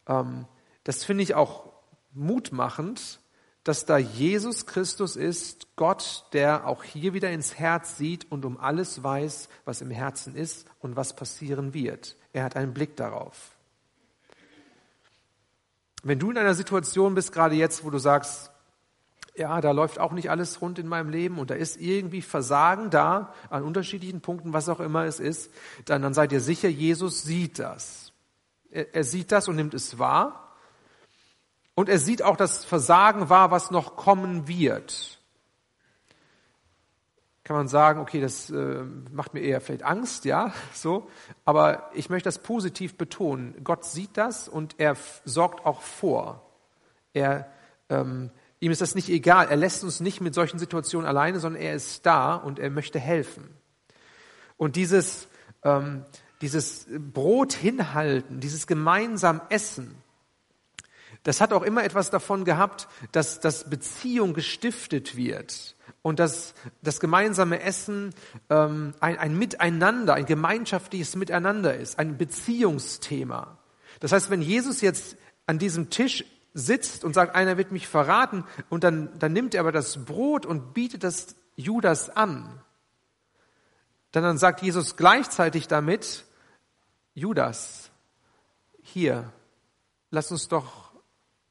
Ähm, 0.06 0.46
das 0.84 1.02
finde 1.02 1.22
ich 1.22 1.34
auch 1.34 1.72
mutmachend, 2.12 3.20
dass 3.64 3.84
da 3.84 3.98
Jesus 3.98 4.66
Christus 4.66 5.16
ist, 5.16 5.74
Gott, 5.76 6.26
der 6.32 6.66
auch 6.66 6.84
hier 6.84 7.14
wieder 7.14 7.30
ins 7.30 7.58
Herz 7.58 7.96
sieht 7.96 8.30
und 8.30 8.44
um 8.44 8.60
alles 8.60 9.02
weiß, 9.02 9.48
was 9.64 9.80
im 9.80 9.90
Herzen 9.90 10.36
ist 10.36 10.68
und 10.78 10.94
was 10.94 11.16
passieren 11.16 11.74
wird. 11.74 12.16
Er 12.32 12.44
hat 12.44 12.54
einen 12.54 12.74
Blick 12.74 12.96
darauf. 12.96 13.55
Wenn 16.02 16.18
du 16.18 16.30
in 16.30 16.38
einer 16.38 16.54
Situation 16.54 17.14
bist, 17.14 17.32
gerade 17.32 17.54
jetzt, 17.54 17.84
wo 17.84 17.90
du 17.90 17.98
sagst, 17.98 18.50
ja, 19.34 19.60
da 19.60 19.72
läuft 19.72 19.98
auch 19.98 20.12
nicht 20.12 20.30
alles 20.30 20.62
rund 20.62 20.78
in 20.78 20.88
meinem 20.88 21.10
Leben 21.10 21.38
und 21.38 21.50
da 21.50 21.54
ist 21.54 21.78
irgendwie 21.78 22.22
Versagen 22.22 22.90
da 22.90 23.34
an 23.50 23.64
unterschiedlichen 23.64 24.20
Punkten, 24.20 24.52
was 24.52 24.68
auch 24.68 24.80
immer 24.80 25.04
es 25.04 25.20
ist, 25.20 25.52
dann, 25.84 26.02
dann 26.02 26.14
seid 26.14 26.32
ihr 26.32 26.40
sicher, 26.40 26.68
Jesus 26.68 27.22
sieht 27.22 27.58
das. 27.58 28.12
Er, 28.70 28.94
er 28.94 29.04
sieht 29.04 29.32
das 29.32 29.48
und 29.48 29.56
nimmt 29.56 29.74
es 29.74 29.98
wahr. 29.98 30.54
Und 31.74 31.90
er 31.90 31.98
sieht 31.98 32.22
auch 32.22 32.36
das 32.36 32.64
Versagen 32.64 33.28
wahr, 33.28 33.50
was 33.50 33.70
noch 33.70 33.96
kommen 33.96 34.48
wird 34.48 35.15
kann 37.46 37.54
man 37.54 37.68
sagen, 37.68 38.00
okay, 38.00 38.20
das 38.20 38.50
äh, 38.50 38.82
macht 39.12 39.32
mir 39.32 39.38
eher 39.38 39.60
vielleicht 39.60 39.84
Angst, 39.84 40.24
ja, 40.24 40.52
so. 40.74 41.08
Aber 41.44 41.90
ich 41.94 42.10
möchte 42.10 42.26
das 42.26 42.40
positiv 42.40 42.96
betonen. 42.96 43.54
Gott 43.62 43.84
sieht 43.84 44.16
das 44.16 44.48
und 44.48 44.74
er 44.78 44.96
sorgt 45.24 45.64
auch 45.64 45.80
vor. 45.80 46.42
Er, 47.12 47.48
ähm, 47.88 48.30
ihm 48.58 48.72
ist 48.72 48.80
das 48.80 48.96
nicht 48.96 49.08
egal. 49.08 49.46
Er 49.48 49.56
lässt 49.56 49.84
uns 49.84 50.00
nicht 50.00 50.20
mit 50.20 50.34
solchen 50.34 50.58
Situationen 50.58 51.06
alleine, 51.06 51.38
sondern 51.38 51.62
er 51.62 51.74
ist 51.74 52.04
da 52.04 52.34
und 52.34 52.58
er 52.58 52.68
möchte 52.68 52.98
helfen. 52.98 53.48
Und 54.56 54.74
dieses, 54.74 55.28
ähm, 55.62 56.04
dieses 56.40 56.88
Brot 56.98 57.52
hinhalten, 57.52 58.40
dieses 58.40 58.66
gemeinsam 58.66 59.40
Essen, 59.50 59.94
das 61.22 61.40
hat 61.40 61.52
auch 61.52 61.62
immer 61.62 61.84
etwas 61.84 62.10
davon 62.10 62.44
gehabt, 62.44 62.88
dass, 63.12 63.38
dass 63.38 63.70
Beziehung 63.70 64.34
gestiftet 64.34 65.16
wird 65.16 65.75
und 66.06 66.20
dass 66.20 66.54
das 66.82 67.00
gemeinsame 67.00 67.62
Essen 67.62 68.14
ähm, 68.48 68.94
ein, 69.00 69.18
ein 69.18 69.36
Miteinander, 69.36 70.14
ein 70.14 70.24
gemeinschaftliches 70.24 71.16
Miteinander 71.16 71.76
ist, 71.76 71.98
ein 71.98 72.16
Beziehungsthema. 72.16 73.58
Das 73.98 74.12
heißt, 74.12 74.30
wenn 74.30 74.40
Jesus 74.40 74.82
jetzt 74.82 75.16
an 75.46 75.58
diesem 75.58 75.90
Tisch 75.90 76.24
sitzt 76.54 77.02
und 77.02 77.12
sagt, 77.12 77.34
einer 77.34 77.56
wird 77.56 77.72
mich 77.72 77.88
verraten, 77.88 78.44
und 78.68 78.84
dann, 78.84 79.18
dann 79.18 79.32
nimmt 79.32 79.56
er 79.56 79.62
aber 79.62 79.72
das 79.72 80.04
Brot 80.04 80.46
und 80.46 80.74
bietet 80.74 81.02
das 81.02 81.34
Judas 81.56 82.08
an, 82.08 82.62
dann, 84.12 84.22
dann 84.22 84.38
sagt 84.38 84.62
Jesus 84.62 84.96
gleichzeitig 84.96 85.66
damit, 85.66 86.24
Judas, 87.14 87.90
hier, 88.80 89.32
lass 90.12 90.30
uns 90.30 90.46
doch 90.46 90.92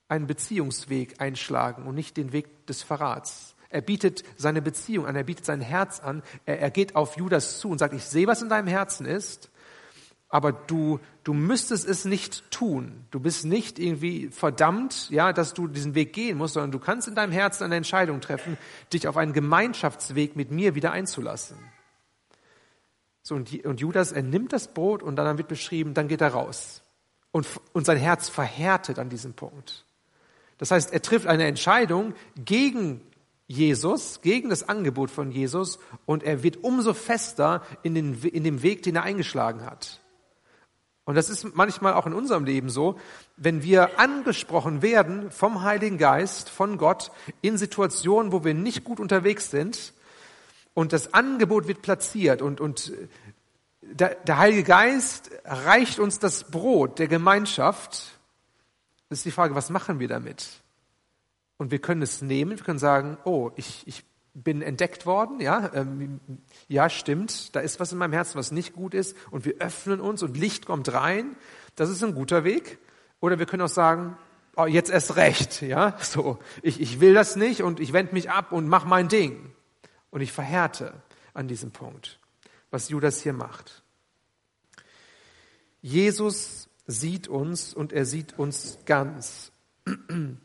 einen 0.07 0.27
Beziehungsweg 0.27 1.19
einschlagen 1.19 1.87
und 1.87 1.95
nicht 1.95 2.15
den 2.15 2.31
Weg 2.31 2.67
des 2.67 2.83
Verrats. 2.83 3.54
Er 3.69 3.81
bietet 3.81 4.23
seine 4.37 4.61
Beziehung 4.61 5.05
an, 5.05 5.15
er 5.15 5.23
bietet 5.23 5.45
sein 5.45 5.61
Herz 5.61 5.99
an, 5.99 6.23
er, 6.45 6.59
er 6.59 6.71
geht 6.71 6.95
auf 6.95 7.17
Judas 7.17 7.59
zu 7.59 7.69
und 7.69 7.79
sagt, 7.79 7.93
ich 7.93 8.03
sehe, 8.03 8.27
was 8.27 8.41
in 8.41 8.49
deinem 8.49 8.67
Herzen 8.67 9.05
ist, 9.05 9.49
aber 10.29 10.51
du, 10.51 10.99
du 11.23 11.33
müsstest 11.33 11.87
es 11.87 12.03
nicht 12.03 12.51
tun. 12.51 13.05
Du 13.11 13.19
bist 13.19 13.45
nicht 13.45 13.79
irgendwie 13.79 14.29
verdammt, 14.29 15.09
ja, 15.09 15.31
dass 15.31 15.53
du 15.53 15.67
diesen 15.67 15.95
Weg 15.95 16.13
gehen 16.13 16.37
musst, 16.37 16.55
sondern 16.55 16.71
du 16.71 16.79
kannst 16.79 17.07
in 17.07 17.15
deinem 17.15 17.31
Herzen 17.31 17.63
eine 17.63 17.75
Entscheidung 17.75 18.21
treffen, 18.21 18.57
dich 18.91 19.07
auf 19.07 19.17
einen 19.17 19.33
Gemeinschaftsweg 19.33 20.35
mit 20.35 20.51
mir 20.51 20.75
wieder 20.75 20.91
einzulassen. 20.91 21.57
So, 23.21 23.35
und, 23.35 23.65
und 23.65 23.79
Judas, 23.79 24.11
er 24.11 24.23
nimmt 24.23 24.51
das 24.51 24.67
Brot 24.67 25.03
und 25.03 25.15
dann 25.15 25.37
wird 25.37 25.47
beschrieben, 25.47 25.93
dann 25.93 26.07
geht 26.07 26.21
er 26.21 26.33
raus. 26.33 26.81
Und, 27.31 27.47
und 27.73 27.85
sein 27.85 27.97
Herz 27.97 28.29
verhärtet 28.29 28.99
an 28.99 29.09
diesem 29.09 29.33
Punkt. 29.33 29.85
Das 30.57 30.71
heißt, 30.71 30.93
er 30.93 31.01
trifft 31.01 31.27
eine 31.27 31.45
Entscheidung 31.45 32.13
gegen 32.35 33.01
Jesus, 33.47 34.21
gegen 34.21 34.49
das 34.49 34.67
Angebot 34.67 35.11
von 35.11 35.31
Jesus 35.31 35.79
und 36.05 36.23
er 36.23 36.41
wird 36.41 36.63
umso 36.63 36.93
fester 36.93 37.63
in, 37.83 37.93
den, 37.93 38.21
in 38.23 38.43
dem 38.43 38.63
Weg, 38.63 38.81
den 38.83 38.95
er 38.95 39.03
eingeschlagen 39.03 39.65
hat. 39.65 40.01
Und 41.05 41.13
das 41.13 41.29
ist 41.29 41.55
manchmal 41.55 41.93
auch 41.93 42.07
in 42.07 42.13
unserem 42.13 42.45
Leben 42.45 42.69
so, 42.69 42.99
wenn 43.37 43.61
wir 43.61 43.99
angesprochen 43.99 44.81
werden 44.81 45.29
vom 45.29 45.61
Heiligen 45.61 45.99
Geist, 45.99 46.49
von 46.49 46.79
Gott, 46.79 47.11
in 47.41 47.59
Situationen, 47.59 48.31
wo 48.31 48.43
wir 48.43 48.55
nicht 48.55 48.83
gut 48.83 48.99
unterwegs 48.99 49.51
sind 49.51 49.93
und 50.73 50.93
das 50.93 51.13
Angebot 51.13 51.67
wird 51.67 51.83
platziert 51.83 52.41
und, 52.41 52.59
und 52.59 52.91
der, 53.83 54.15
der 54.15 54.39
Heilige 54.39 54.63
Geist 54.63 55.29
reicht 55.43 55.99
uns 55.99 56.17
das 56.17 56.45
Brot 56.45 56.97
der 56.97 57.07
Gemeinschaft, 57.07 58.19
ist 59.09 59.25
die 59.25 59.31
Frage, 59.31 59.53
was 59.53 59.69
machen 59.69 59.99
wir 59.99 60.07
damit? 60.07 60.63
Und 61.57 61.71
wir 61.71 61.79
können 61.79 62.01
es 62.01 62.21
nehmen, 62.21 62.57
wir 62.57 62.65
können 62.65 62.79
sagen, 62.79 63.17
oh, 63.23 63.51
ich, 63.55 63.83
ich 63.87 64.03
bin 64.33 64.61
entdeckt 64.61 65.05
worden, 65.05 65.39
ja, 65.39 65.71
ähm, 65.73 66.19
ja, 66.67 66.89
stimmt, 66.89 67.55
da 67.55 67.61
ist 67.61 67.79
was 67.79 67.93
in 67.93 67.97
meinem 67.97 68.13
Herzen, 68.13 68.37
was 68.37 68.51
nicht 68.51 68.73
gut 68.73 68.93
ist, 68.93 69.15
und 69.31 69.45
wir 69.45 69.55
öffnen 69.59 70.01
uns 70.01 70.21
und 70.21 70.37
Licht 70.37 70.65
kommt 70.65 70.91
rein. 70.91 71.37
Das 71.75 71.89
ist 71.89 72.03
ein 72.03 72.13
guter 72.13 72.43
Weg. 72.43 72.77
Oder 73.21 73.39
wir 73.39 73.45
können 73.45 73.61
auch 73.61 73.69
sagen, 73.69 74.17
oh, 74.57 74.65
jetzt 74.65 74.91
erst 74.91 75.15
recht, 75.15 75.61
ja, 75.61 75.97
so, 76.01 76.39
ich, 76.61 76.81
ich 76.81 76.99
will 76.99 77.13
das 77.13 77.37
nicht 77.37 77.63
und 77.63 77.79
ich 77.79 77.93
wende 77.93 78.13
mich 78.13 78.29
ab 78.29 78.51
und 78.51 78.67
mach 78.67 78.85
mein 78.85 79.07
Ding. 79.07 79.51
Und 80.11 80.21
ich 80.21 80.31
verhärte 80.31 80.93
an 81.33 81.47
diesem 81.47 81.71
Punkt, 81.71 82.19
was 82.71 82.89
Judas 82.89 83.21
hier 83.21 83.33
macht. 83.33 83.83
Jesus 85.81 86.69
sieht 86.87 87.27
uns 87.27 87.73
und 87.73 87.93
er 87.93 88.05
sieht 88.05 88.37
uns 88.37 88.79
ganz. 88.85 89.51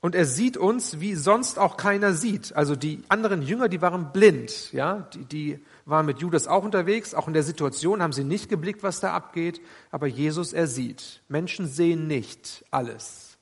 Und 0.00 0.14
er 0.14 0.26
sieht 0.26 0.56
uns, 0.56 1.00
wie 1.00 1.14
sonst 1.16 1.58
auch 1.58 1.76
keiner 1.76 2.14
sieht. 2.14 2.54
Also 2.54 2.76
die 2.76 3.02
anderen 3.08 3.42
Jünger, 3.42 3.68
die 3.68 3.82
waren 3.82 4.12
blind, 4.12 4.72
ja, 4.72 5.08
die, 5.12 5.24
die 5.24 5.64
waren 5.86 6.06
mit 6.06 6.20
Judas 6.20 6.46
auch 6.46 6.62
unterwegs. 6.62 7.14
Auch 7.14 7.26
in 7.26 7.34
der 7.34 7.42
Situation 7.42 8.00
haben 8.00 8.12
sie 8.12 8.22
nicht 8.22 8.48
geblickt, 8.48 8.82
was 8.82 9.00
da 9.00 9.12
abgeht. 9.12 9.60
Aber 9.90 10.06
Jesus, 10.06 10.52
er 10.52 10.68
sieht. 10.68 11.22
Menschen 11.28 11.66
sehen 11.66 12.06
nicht 12.06 12.64
alles. 12.70 13.38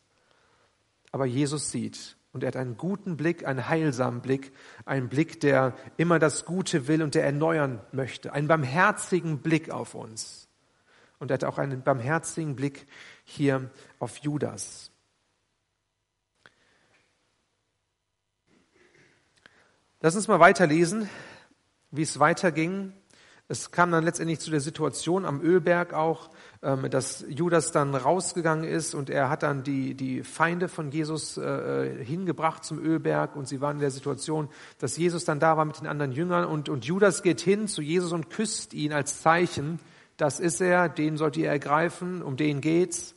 Aber 1.13 1.27
Jesus 1.27 1.71
sieht. 1.71 2.17
Und 2.33 2.43
er 2.43 2.49
hat 2.49 2.57
einen 2.57 2.77
guten 2.77 3.17
Blick, 3.17 3.47
einen 3.47 3.69
heilsamen 3.69 4.21
Blick, 4.21 4.53
einen 4.85 5.09
Blick, 5.09 5.41
der 5.41 5.75
immer 5.97 6.19
das 6.19 6.45
Gute 6.45 6.87
will 6.87 7.03
und 7.03 7.15
der 7.15 7.25
erneuern 7.25 7.81
möchte. 7.93 8.33
Einen 8.33 8.49
barmherzigen 8.49 9.39
Blick 9.39 9.71
auf 9.71 9.95
uns. 9.95 10.49
Und 11.19 11.31
er 11.31 11.35
hat 11.35 11.45
auch 11.45 11.59
einen 11.59 11.83
barmherzigen 11.83 12.57
Blick 12.57 12.87
hier 13.25 13.71
auf 13.99 14.19
Judas. 14.19 14.91
Lass 20.03 20.15
uns 20.15 20.29
mal 20.29 20.41
weiterlesen, 20.41 21.09
wie 21.91 22.03
es 22.03 22.19
weiterging. 22.19 22.93
Es 23.49 23.71
kam 23.71 23.91
dann 23.91 24.05
letztendlich 24.05 24.41
zu 24.41 24.51
der 24.51 24.61
Situation 24.61 25.25
am 25.25 25.41
Ölberg 25.41 25.95
auch, 25.95 26.29
ähm, 26.63 26.91
dass 26.91 27.25
Judas 27.31 27.73
dann 27.73 27.95
rausgegangen 27.95 28.65
ist 28.65 28.95
und 28.95 29.09
er 29.09 29.31
hat 29.31 29.43
dann 29.43 29.63
die, 29.63 29.95
die 29.95 30.23
Feinde 30.23 30.69
von 30.69 30.91
Jesus 30.91 31.39
äh, 31.39 32.05
hingebracht 32.05 32.63
zum 32.63 32.79
Ölberg 32.79 33.37
und 33.37 33.49
sie 33.49 33.63
waren 33.63 33.77
in 33.77 33.81
der 33.81 33.91
Situation, 33.91 34.51
dass 34.79 34.99
Jesus 34.99 35.25
dann 35.25 35.41
da 35.41 35.57
war 35.57 35.65
mit 35.65 35.81
den 35.81 35.87
anderen 35.87 36.13
Jüngern 36.13 36.45
und, 36.45 36.69
und 36.69 36.85
Judas 36.85 37.23
geht 37.23 37.41
hin 37.41 37.67
zu 37.67 37.81
Jesus 37.81 38.13
und 38.13 38.29
küsst 38.29 38.75
ihn 38.75 38.93
als 38.93 39.23
Zeichen. 39.23 39.81
Das 40.19 40.41
ist 40.41 40.61
er, 40.61 40.91
den 40.91 41.17
sollt 41.17 41.39
ihr 41.39 41.49
ergreifen, 41.49 42.23
um 42.23 42.37
den 42.37 42.61
geht's. 42.61 43.15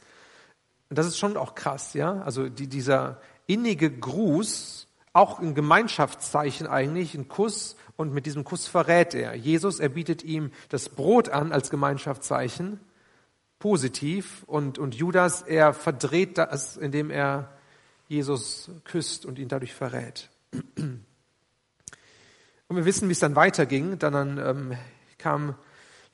Und 0.90 0.98
das 0.98 1.08
ist 1.08 1.18
schon 1.18 1.36
auch 1.36 1.56
krass, 1.56 1.94
ja. 1.94 2.22
Also 2.22 2.48
die, 2.48 2.68
dieser 2.68 3.20
innige 3.48 3.92
Gruß, 3.92 4.79
auch 5.14 5.40
ein 5.40 5.56
Gemeinschaftszeichen 5.56 6.68
eigentlich, 6.68 7.16
ein 7.16 7.28
Kuss 7.28 7.76
und 7.98 8.14
mit 8.14 8.26
diesem 8.26 8.44
Kuss 8.44 8.68
verrät 8.68 9.14
er. 9.14 9.36
Jesus, 9.36 9.80
er 9.80 9.90
bietet 9.90 10.24
ihm 10.24 10.52
das 10.70 10.90
Brot 10.90 11.30
an 11.30 11.52
als 11.52 11.70
Gemeinschaftszeichen, 11.70 12.80
positiv 13.60 14.44
und, 14.46 14.78
und 14.78 14.96
Judas, 14.96 15.42
er 15.42 15.74
verdreht 15.74 16.38
das, 16.38 16.78
indem 16.78 17.10
er 17.12 17.50
Jesus 18.08 18.72
küsst 18.86 19.26
und 19.26 19.38
ihn 19.38 19.48
dadurch 19.48 19.74
verrät. 19.74 20.30
Und 22.70 22.76
wir 22.76 22.86
wissen, 22.86 23.08
wie 23.08 23.14
es 23.14 23.20
dann 23.20 23.36
weiterging. 23.36 23.98
Dann 23.98 24.38
ähm, 24.38 24.78
kam 25.18 25.56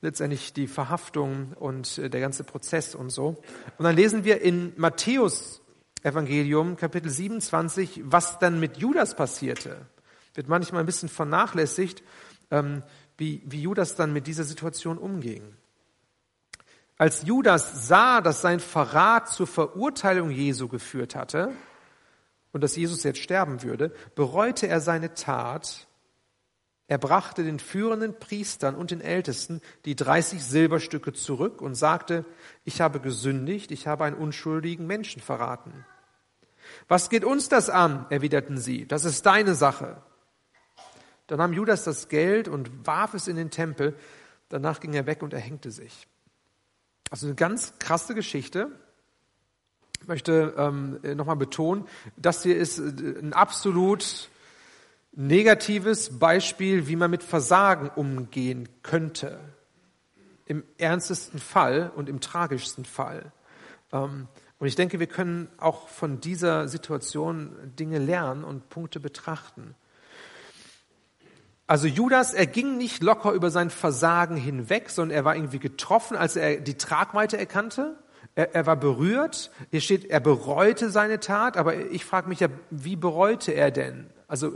letztendlich 0.00 0.54
die 0.54 0.66
Verhaftung 0.66 1.52
und 1.52 1.98
äh, 1.98 2.08
der 2.08 2.20
ganze 2.20 2.44
Prozess 2.44 2.94
und 2.94 3.10
so. 3.10 3.42
Und 3.76 3.84
dann 3.84 3.94
lesen 3.94 4.24
wir 4.24 4.40
in 4.40 4.72
Matthäus 4.76 5.60
Evangelium, 6.02 6.76
Kapitel 6.76 7.10
27, 7.10 8.02
was 8.04 8.38
dann 8.38 8.60
mit 8.60 8.76
Judas 8.76 9.16
passierte. 9.16 9.86
Wird 10.34 10.48
manchmal 10.48 10.80
ein 10.80 10.86
bisschen 10.86 11.08
vernachlässigt, 11.08 12.02
ähm, 12.50 12.82
wie, 13.16 13.42
wie 13.46 13.62
Judas 13.62 13.96
dann 13.96 14.12
mit 14.12 14.26
dieser 14.26 14.44
Situation 14.44 14.98
umging. 14.98 15.56
Als 16.98 17.26
Judas 17.26 17.88
sah, 17.88 18.20
dass 18.20 18.40
sein 18.40 18.60
Verrat 18.60 19.28
zur 19.28 19.46
Verurteilung 19.46 20.30
Jesu 20.30 20.68
geführt 20.68 21.14
hatte 21.14 21.52
und 22.52 22.62
dass 22.62 22.76
Jesus 22.76 23.02
jetzt 23.02 23.20
sterben 23.20 23.62
würde, 23.62 23.92
bereute 24.14 24.66
er 24.66 24.80
seine 24.80 25.12
Tat. 25.14 25.85
Er 26.88 26.98
brachte 26.98 27.42
den 27.42 27.58
führenden 27.58 28.18
Priestern 28.18 28.76
und 28.76 28.92
den 28.92 29.00
Ältesten 29.00 29.60
die 29.84 29.96
30 29.96 30.44
Silberstücke 30.44 31.12
zurück 31.12 31.60
und 31.60 31.74
sagte, 31.74 32.24
ich 32.64 32.80
habe 32.80 33.00
gesündigt, 33.00 33.72
ich 33.72 33.86
habe 33.86 34.04
einen 34.04 34.16
unschuldigen 34.16 34.86
Menschen 34.86 35.20
verraten. 35.20 35.84
Was 36.88 37.10
geht 37.10 37.24
uns 37.24 37.48
das 37.48 37.70
an? 37.70 38.06
erwiderten 38.10 38.58
sie. 38.58 38.86
Das 38.86 39.04
ist 39.04 39.26
deine 39.26 39.54
Sache. 39.54 40.02
Dann 41.26 41.38
nahm 41.38 41.52
Judas 41.52 41.82
das 41.82 42.08
Geld 42.08 42.46
und 42.46 42.86
warf 42.86 43.14
es 43.14 43.26
in 43.26 43.36
den 43.36 43.50
Tempel. 43.50 43.96
Danach 44.48 44.78
ging 44.78 44.94
er 44.94 45.06
weg 45.06 45.22
und 45.22 45.32
erhängte 45.32 45.72
sich. 45.72 46.06
Also 47.10 47.26
eine 47.26 47.34
ganz 47.34 47.74
krasse 47.80 48.14
Geschichte. 48.14 48.70
Ich 50.00 50.06
möchte 50.06 50.54
ähm, 50.56 51.00
nochmal 51.16 51.36
betonen, 51.36 51.86
das 52.16 52.42
hier 52.44 52.56
ist 52.56 52.78
äh, 52.78 53.18
ein 53.20 53.32
absolut 53.32 54.28
negatives 55.16 56.18
Beispiel, 56.18 56.86
wie 56.86 56.94
man 56.96 57.10
mit 57.10 57.24
Versagen 57.24 57.90
umgehen 57.96 58.68
könnte. 58.82 59.40
Im 60.44 60.62
ernstesten 60.78 61.40
Fall 61.40 61.90
und 61.96 62.08
im 62.08 62.20
tragischsten 62.20 62.84
Fall. 62.84 63.32
Ähm, 63.92 64.28
und 64.58 64.68
ich 64.68 64.76
denke, 64.76 65.00
wir 65.00 65.08
können 65.08 65.48
auch 65.58 65.88
von 65.88 66.20
dieser 66.20 66.68
Situation 66.68 67.56
Dinge 67.78 67.98
lernen 67.98 68.44
und 68.44 68.68
Punkte 68.68 69.00
betrachten. 69.00 69.74
Also 71.66 71.88
Judas, 71.88 72.32
er 72.32 72.46
ging 72.46 72.78
nicht 72.78 73.02
locker 73.02 73.32
über 73.32 73.50
sein 73.50 73.70
Versagen 73.70 74.36
hinweg, 74.36 74.88
sondern 74.88 75.16
er 75.16 75.24
war 75.24 75.34
irgendwie 75.34 75.58
getroffen, 75.58 76.16
als 76.16 76.36
er 76.36 76.60
die 76.60 76.78
Tragweite 76.78 77.38
erkannte. 77.38 77.98
Er, 78.36 78.54
er 78.54 78.66
war 78.66 78.76
berührt. 78.76 79.50
Hier 79.72 79.80
steht, 79.80 80.04
er 80.04 80.20
bereute 80.20 80.90
seine 80.90 81.18
Tat, 81.18 81.56
aber 81.56 81.76
ich 81.90 82.04
frage 82.04 82.28
mich 82.28 82.38
ja, 82.38 82.48
wie 82.70 82.94
bereute 82.94 83.50
er 83.50 83.72
denn? 83.72 84.10
Also 84.28 84.52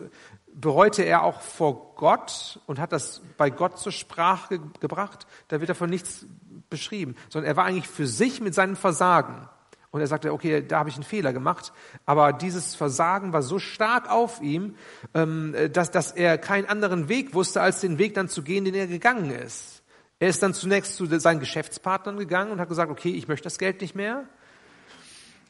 bereute 0.52 1.02
er 1.02 1.24
auch 1.24 1.40
vor 1.40 1.94
Gott 1.96 2.60
und 2.66 2.78
hat 2.78 2.92
das 2.92 3.22
bei 3.36 3.50
Gott 3.50 3.78
zur 3.78 3.92
Sprache 3.92 4.58
ge 4.58 4.68
gebracht? 4.80 5.26
Da 5.48 5.60
wird 5.60 5.70
davon 5.70 5.90
nichts 5.90 6.26
beschrieben, 6.68 7.16
sondern 7.28 7.50
er 7.50 7.56
war 7.56 7.64
eigentlich 7.64 7.88
für 7.88 8.06
sich 8.06 8.40
mit 8.40 8.54
seinem 8.54 8.76
Versagen. 8.76 9.48
Und 9.92 10.00
er 10.00 10.06
sagte, 10.06 10.32
okay, 10.32 10.64
da 10.64 10.78
habe 10.78 10.88
ich 10.88 10.94
einen 10.94 11.04
Fehler 11.04 11.32
gemacht. 11.32 11.72
Aber 12.06 12.32
dieses 12.32 12.76
Versagen 12.76 13.32
war 13.32 13.42
so 13.42 13.58
stark 13.58 14.08
auf 14.08 14.40
ihm, 14.40 14.76
ähm, 15.14 15.54
dass, 15.72 15.90
dass 15.90 16.12
er 16.12 16.38
keinen 16.38 16.66
anderen 16.66 17.08
Weg 17.08 17.34
wusste, 17.34 17.60
als 17.60 17.80
den 17.80 17.98
Weg 17.98 18.14
dann 18.14 18.28
zu 18.28 18.42
gehen, 18.42 18.64
den 18.64 18.74
er 18.74 18.86
gegangen 18.86 19.30
ist. 19.30 19.79
Er 20.20 20.28
ist 20.28 20.42
dann 20.42 20.52
zunächst 20.52 20.96
zu 20.96 21.06
seinen 21.18 21.40
Geschäftspartnern 21.40 22.18
gegangen 22.18 22.52
und 22.52 22.60
hat 22.60 22.68
gesagt, 22.68 22.90
okay, 22.90 23.10
ich 23.10 23.26
möchte 23.26 23.44
das 23.44 23.58
Geld 23.58 23.80
nicht 23.80 23.94
mehr. 23.94 24.28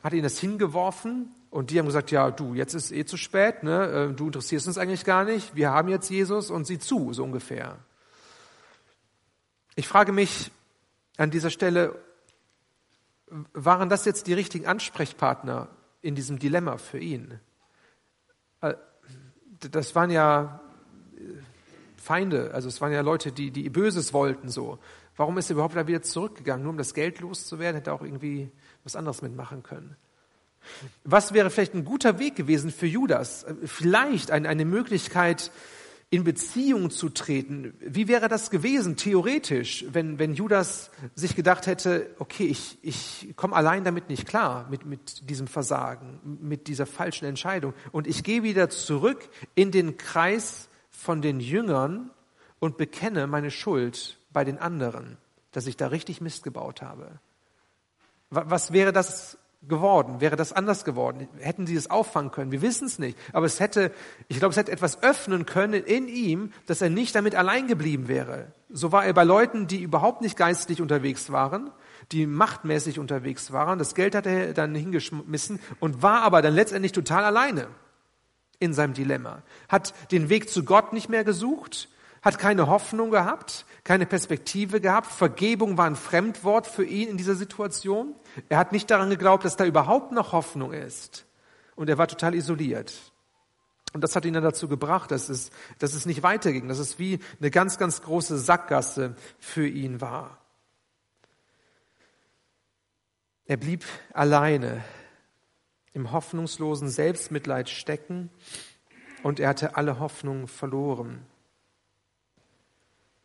Hat 0.03 0.13
ihnen 0.13 0.23
das 0.23 0.39
hingeworfen 0.39 1.35
und 1.51 1.71
die 1.71 1.79
haben 1.81 1.87
gesagt, 1.87 2.13
ja, 2.13 2.31
du, 2.31 2.55
jetzt 2.55 2.75
ist 2.75 2.93
eh 2.93 3.05
zu 3.05 3.17
spät, 3.17 3.65
ne? 3.65 4.11
Äh, 4.11 4.15
du 4.15 4.27
interessierst 4.27 4.69
uns 4.69 4.79
eigentlich 4.79 5.05
gar 5.05 5.25
nicht. 5.25 5.57
Wir 5.57 5.73
haben 5.73 5.89
jetzt 5.89 6.09
Jesus 6.09 6.51
und 6.51 6.67
sieh 6.67 6.79
zu, 6.79 7.13
so 7.13 7.25
ungefähr. 7.25 7.79
Ich 9.75 9.89
frage 9.89 10.13
mich 10.13 10.53
an 11.17 11.33
dieser 11.33 11.51
Stelle, 11.51 12.01
waren 13.53 13.89
das 13.89 14.05
jetzt 14.05 14.29
die 14.29 14.35
richtigen 14.35 14.67
Ansprechpartner 14.67 15.69
in 16.01 16.15
diesem 16.15 16.39
Dilemma 16.39 16.77
für 16.79 16.99
ihn? 17.01 17.41
Äh, 18.61 18.75
das 19.59 19.97
waren 19.97 20.11
ja 20.11 20.61
Feinde, 22.11 22.53
also 22.53 22.67
es 22.67 22.81
waren 22.81 22.91
ja 22.91 23.03
Leute, 23.03 23.31
die, 23.31 23.53
die 23.53 23.71
Böses 23.71 24.13
wollten 24.13 24.49
so. 24.49 24.81
Warum 25.17 25.39
ist 25.39 25.49
er 25.49 25.55
überhaupt 25.55 25.77
da 25.77 25.87
wieder 25.87 26.03
zurückgegangen? 26.03 26.65
Nur 26.65 26.73
um 26.73 26.77
das 26.77 26.93
Geld 26.93 27.21
loszuwerden, 27.21 27.77
hätte 27.77 27.91
er 27.91 27.95
auch 27.95 28.03
irgendwie 28.03 28.51
was 28.83 28.97
anderes 28.97 29.23
mitmachen 29.23 29.63
können. 29.63 29.95
Was 31.05 31.35
wäre 31.35 31.51
vielleicht 31.51 31.75
ein 31.75 31.85
guter 31.85 32.19
Weg 32.19 32.35
gewesen 32.35 32.73
für 32.73 32.89
Judas? 32.89 33.45
Äh, 33.45 33.55
vielleicht 33.65 34.33
eine, 34.33 34.49
eine 34.49 34.65
Möglichkeit, 34.65 35.53
in 36.13 36.25
Beziehung 36.25 36.91
zu 36.91 37.11
treten. 37.11 37.75
Wie 37.79 38.09
wäre 38.09 38.27
das 38.27 38.51
gewesen, 38.51 38.97
theoretisch, 38.97 39.85
wenn, 39.93 40.19
wenn 40.19 40.35
Judas 40.35 40.91
sich 41.15 41.37
gedacht 41.37 41.69
hätte, 41.69 42.11
okay, 42.19 42.47
ich, 42.47 42.79
ich 42.83 43.35
komme 43.37 43.55
allein 43.55 43.85
damit 43.85 44.09
nicht 44.09 44.27
klar, 44.27 44.67
mit, 44.69 44.85
mit 44.85 45.31
diesem 45.31 45.47
Versagen, 45.47 46.19
mit 46.43 46.67
dieser 46.67 46.87
falschen 46.87 47.27
Entscheidung. 47.27 47.73
Und 47.93 48.09
ich 48.09 48.25
gehe 48.25 48.43
wieder 48.43 48.69
zurück 48.69 49.29
in 49.55 49.71
den 49.71 49.97
Kreis 49.97 50.70
von 51.01 51.23
den 51.23 51.41
Jüngern 51.41 52.11
und 52.59 52.77
bekenne 52.77 53.27
meine 53.27 53.51
Schuld 53.51 54.19
bei 54.33 54.45
den 54.45 54.59
anderen, 54.59 55.17
dass 55.51 55.67
ich 55.67 55.79
da 55.79 55.87
richtig 55.87 56.21
Mist 56.21 56.43
gebaut 56.45 56.83
habe. 56.83 57.21
Was 58.29 58.73
wäre 58.73 58.93
das 58.93 59.39
geworden? 59.67 60.21
Wäre 60.21 60.37
das 60.37 60.53
anders 60.53 60.85
geworden? 60.85 61.27
Hätten 61.39 61.67
sie 61.67 61.75
es 61.75 61.91
auffangen 61.91 62.31
können? 62.31 62.53
Wir 62.53 62.61
wissen 62.61 62.87
es 62.87 62.99
nicht. 62.99 63.17
Aber 63.33 63.47
es 63.47 63.61
hätte, 63.61 63.93
ich 64.29 64.39
glaube, 64.39 64.53
es 64.53 64.59
hätte 64.59 64.73
etwas 64.73 65.03
öffnen 65.03 65.47
können 65.47 65.83
in 65.85 66.07
ihm, 66.07 66.53
dass 66.67 66.83
er 66.83 66.91
nicht 66.91 67.15
damit 67.15 67.35
allein 67.35 67.67
geblieben 67.67 68.07
wäre. 68.07 68.53
So 68.69 68.93
war 68.93 69.05
er 69.05 69.15
bei 69.15 69.25
Leuten, 69.25 69.67
die 69.67 69.83
überhaupt 69.83 70.21
nicht 70.21 70.37
geistlich 70.37 70.83
unterwegs 70.83 71.33
waren, 71.33 71.71
die 72.13 72.27
machtmäßig 72.27 72.99
unterwegs 72.99 73.53
waren. 73.53 73.79
Das 73.79 73.95
Geld 73.95 74.15
hat 74.15 74.27
er 74.27 74.53
dann 74.53 74.75
hingeschmissen 74.75 75.61
und 75.81 76.03
war 76.03 76.21
aber 76.23 76.43
dann 76.43 76.55
letztendlich 76.55 76.93
total 76.93 77.25
alleine 77.25 77.69
in 78.61 78.73
seinem 78.73 78.95
Dilemma. 78.95 79.43
Hat 79.69 79.93
den 80.13 80.29
Weg 80.29 80.49
zu 80.49 80.65
Gott 80.65 80.93
nicht 80.93 81.09
mehr 81.09 81.25
gesucht, 81.25 81.89
hat 82.23 82.39
keine 82.39 82.69
Hoffnung 82.69 83.11
gehabt, 83.11 83.65
keine 83.83 84.07
Perspektive 84.07 84.81
gehabt. 84.81 85.11
Vergebung 85.11 85.79
war 85.79 85.87
ein 85.87 85.97
Fremdwort 85.97 86.67
für 86.67 86.85
ihn 86.85 87.09
in 87.09 87.17
dieser 87.17 87.35
Situation. 87.35 88.15
Er 88.49 88.59
hat 88.59 88.73
nicht 88.73 88.91
daran 88.91 89.11
geglaubt, 89.11 89.45
dass 89.45 89.57
da 89.57 89.65
überhaupt 89.65 90.13
noch 90.13 90.33
Hoffnung 90.33 90.73
ist. 90.73 91.27
Und 91.75 91.89
er 91.89 91.99
war 91.99 92.07
total 92.07 92.35
isoliert. 92.35 92.95
Und 93.93 94.05
das 94.05 94.15
hat 94.15 94.25
ihn 94.25 94.35
dann 94.35 94.45
dazu 94.45 94.69
gebracht, 94.69 95.11
dass 95.11 95.29
es, 95.29 95.51
dass 95.79 95.95
es 95.95 96.07
nicht 96.07 96.23
weiterging, 96.23 96.69
dass 96.69 96.79
es 96.79 96.99
wie 96.99 97.19
eine 97.41 97.51
ganz, 97.51 97.79
ganz 97.79 98.03
große 98.03 98.39
Sackgasse 98.39 99.17
für 99.39 99.67
ihn 99.67 100.01
war. 100.01 100.39
Er 103.47 103.57
blieb 103.57 103.85
alleine. 104.13 104.85
Im 105.93 106.13
hoffnungslosen 106.13 106.89
Selbstmitleid 106.89 107.69
stecken 107.69 108.31
und 109.23 109.41
er 109.41 109.49
hatte 109.49 109.77
alle 109.77 109.99
Hoffnung 109.99 110.49
verloren. 110.49 111.27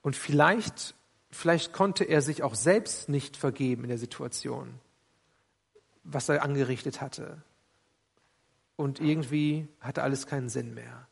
Und 0.01 0.15
vielleicht, 0.15 0.95
vielleicht 1.31 1.73
konnte 1.73 2.03
er 2.03 2.21
sich 2.21 2.43
auch 2.43 2.55
selbst 2.55 3.09
nicht 3.09 3.37
vergeben 3.37 3.83
in 3.83 3.89
der 3.89 3.97
Situation, 3.97 4.79
was 6.03 6.29
er 6.29 6.43
angerichtet 6.43 7.01
hatte. 7.01 7.41
Und 8.75 8.99
irgendwie 8.99 9.67
hatte 9.79 10.03
alles 10.03 10.27
keinen 10.27 10.49
Sinn 10.49 10.73
mehr. 10.73 11.07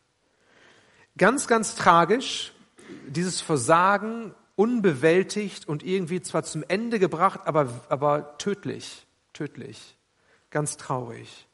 Ganz, 1.18 1.48
ganz 1.48 1.76
tragisch, 1.76 2.54
dieses 3.08 3.42
Versagen 3.42 4.36
unbewältigt 4.56 5.68
und 5.68 5.84
irgendwie 5.84 6.22
zwar 6.22 6.44
zum 6.44 6.64
Ende 6.68 7.00
gebracht, 7.00 7.42
aber, 7.46 7.82
aber 7.90 8.38
tödlich, 8.38 9.08
tödlich, 9.32 9.98
ganz 10.54 10.78
traurig. 10.78 11.48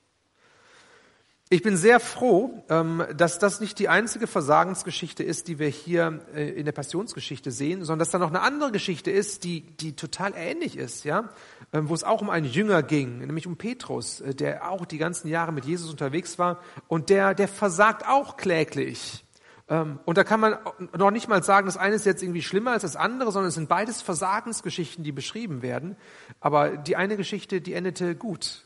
Ich 1.52 1.64
bin 1.64 1.78
sehr 1.78 2.00
froh, 2.00 2.64
ähm, 2.70 3.04
dass 3.18 3.40
das 3.40 3.60
nicht 3.60 3.80
die 3.80 3.90
einzige 3.90 4.28
Versagensgeschichte 4.28 5.24
ist, 5.24 5.48
die 5.48 5.58
wir 5.58 5.68
hier 5.68 6.22
äh, 6.36 6.48
in 6.50 6.66
der 6.66 6.74
Passionsgeschichte 6.74 7.50
sehen, 7.50 7.84
sondern 7.84 7.98
dass 7.98 8.12
da 8.12 8.20
noch 8.20 8.30
eine 8.30 8.42
andere 8.42 8.72
Geschichte 8.72 9.10
ist, 9.10 9.44
die, 9.46 9.62
die 9.62 9.96
total 9.96 10.34
ähnlich 10.36 10.78
ist, 10.78 11.06
ja, 11.06 11.30
ähm, 11.74 11.90
wo 11.90 11.96
es 11.96 12.04
auch 12.04 12.22
um 12.22 12.30
einen 12.30 12.46
Jünger 12.46 12.84
ging, 12.84 13.18
nämlich 13.18 13.48
um 13.48 13.58
Petrus, 13.58 14.22
äh, 14.22 14.36
der 14.36 14.70
auch 14.70 14.86
die 14.86 15.00
ganzen 15.00 15.28
Jahre 15.28 15.52
mit 15.52 15.66
Jesus 15.66 15.90
unterwegs 15.90 16.38
war 16.38 16.60
und 16.88 17.10
der, 17.10 17.34
der 17.34 17.48
versagt 17.48 18.06
auch 18.06 18.38
kläglich. 18.38 19.26
Ähm, 19.70 20.00
und 20.06 20.20
da 20.20 20.24
kann 20.24 20.40
man 20.40 20.58
noch 20.96 21.10
nicht 21.10 21.28
mal 21.28 21.42
sagen, 21.42 21.66
das 21.66 21.78
eine 21.78 21.96
ist 21.96 22.06
jetzt 22.06 22.22
irgendwie 22.22 22.44
schlimmer 22.44 22.74
als 22.74 22.84
das 22.84 22.96
andere, 22.96 23.32
sondern 23.32 23.50
es 23.50 23.56
sind 23.56 23.70
beides 23.70 24.04
Versagensgeschichten, 24.04 25.04
die 25.04 25.12
beschrieben 25.12 25.64
werden. 25.64 25.96
Aber 26.40 26.78
die 26.78 26.96
eine 26.96 27.18
Geschichte, 27.18 27.60
die 27.60 27.74
endete 27.74 28.16
gut. 28.16 28.66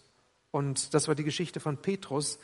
Und 0.53 0.93
das 0.93 1.07
war 1.07 1.15
die 1.15 1.24
Geschichte 1.24 1.60
von 1.60 1.77
Petrus. 1.77 2.38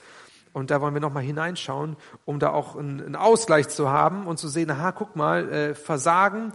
Und 0.51 0.72
da 0.72 0.82
wollen 0.82 0.96
wir 0.96 1.00
nochmal 1.00 1.22
hineinschauen, 1.22 1.96
um 2.25 2.39
da 2.39 2.50
auch 2.50 2.75
einen, 2.75 3.16
Ausgleich 3.16 3.70
zu 3.70 3.89
haben 3.89 4.25
und 4.25 4.39
zu 4.39 4.48
sehen, 4.50 4.72
aha, 4.72 4.92
guck 4.92 5.16
mal, 5.16 5.48
äh, 5.54 5.75
Versagen, 5.75 6.54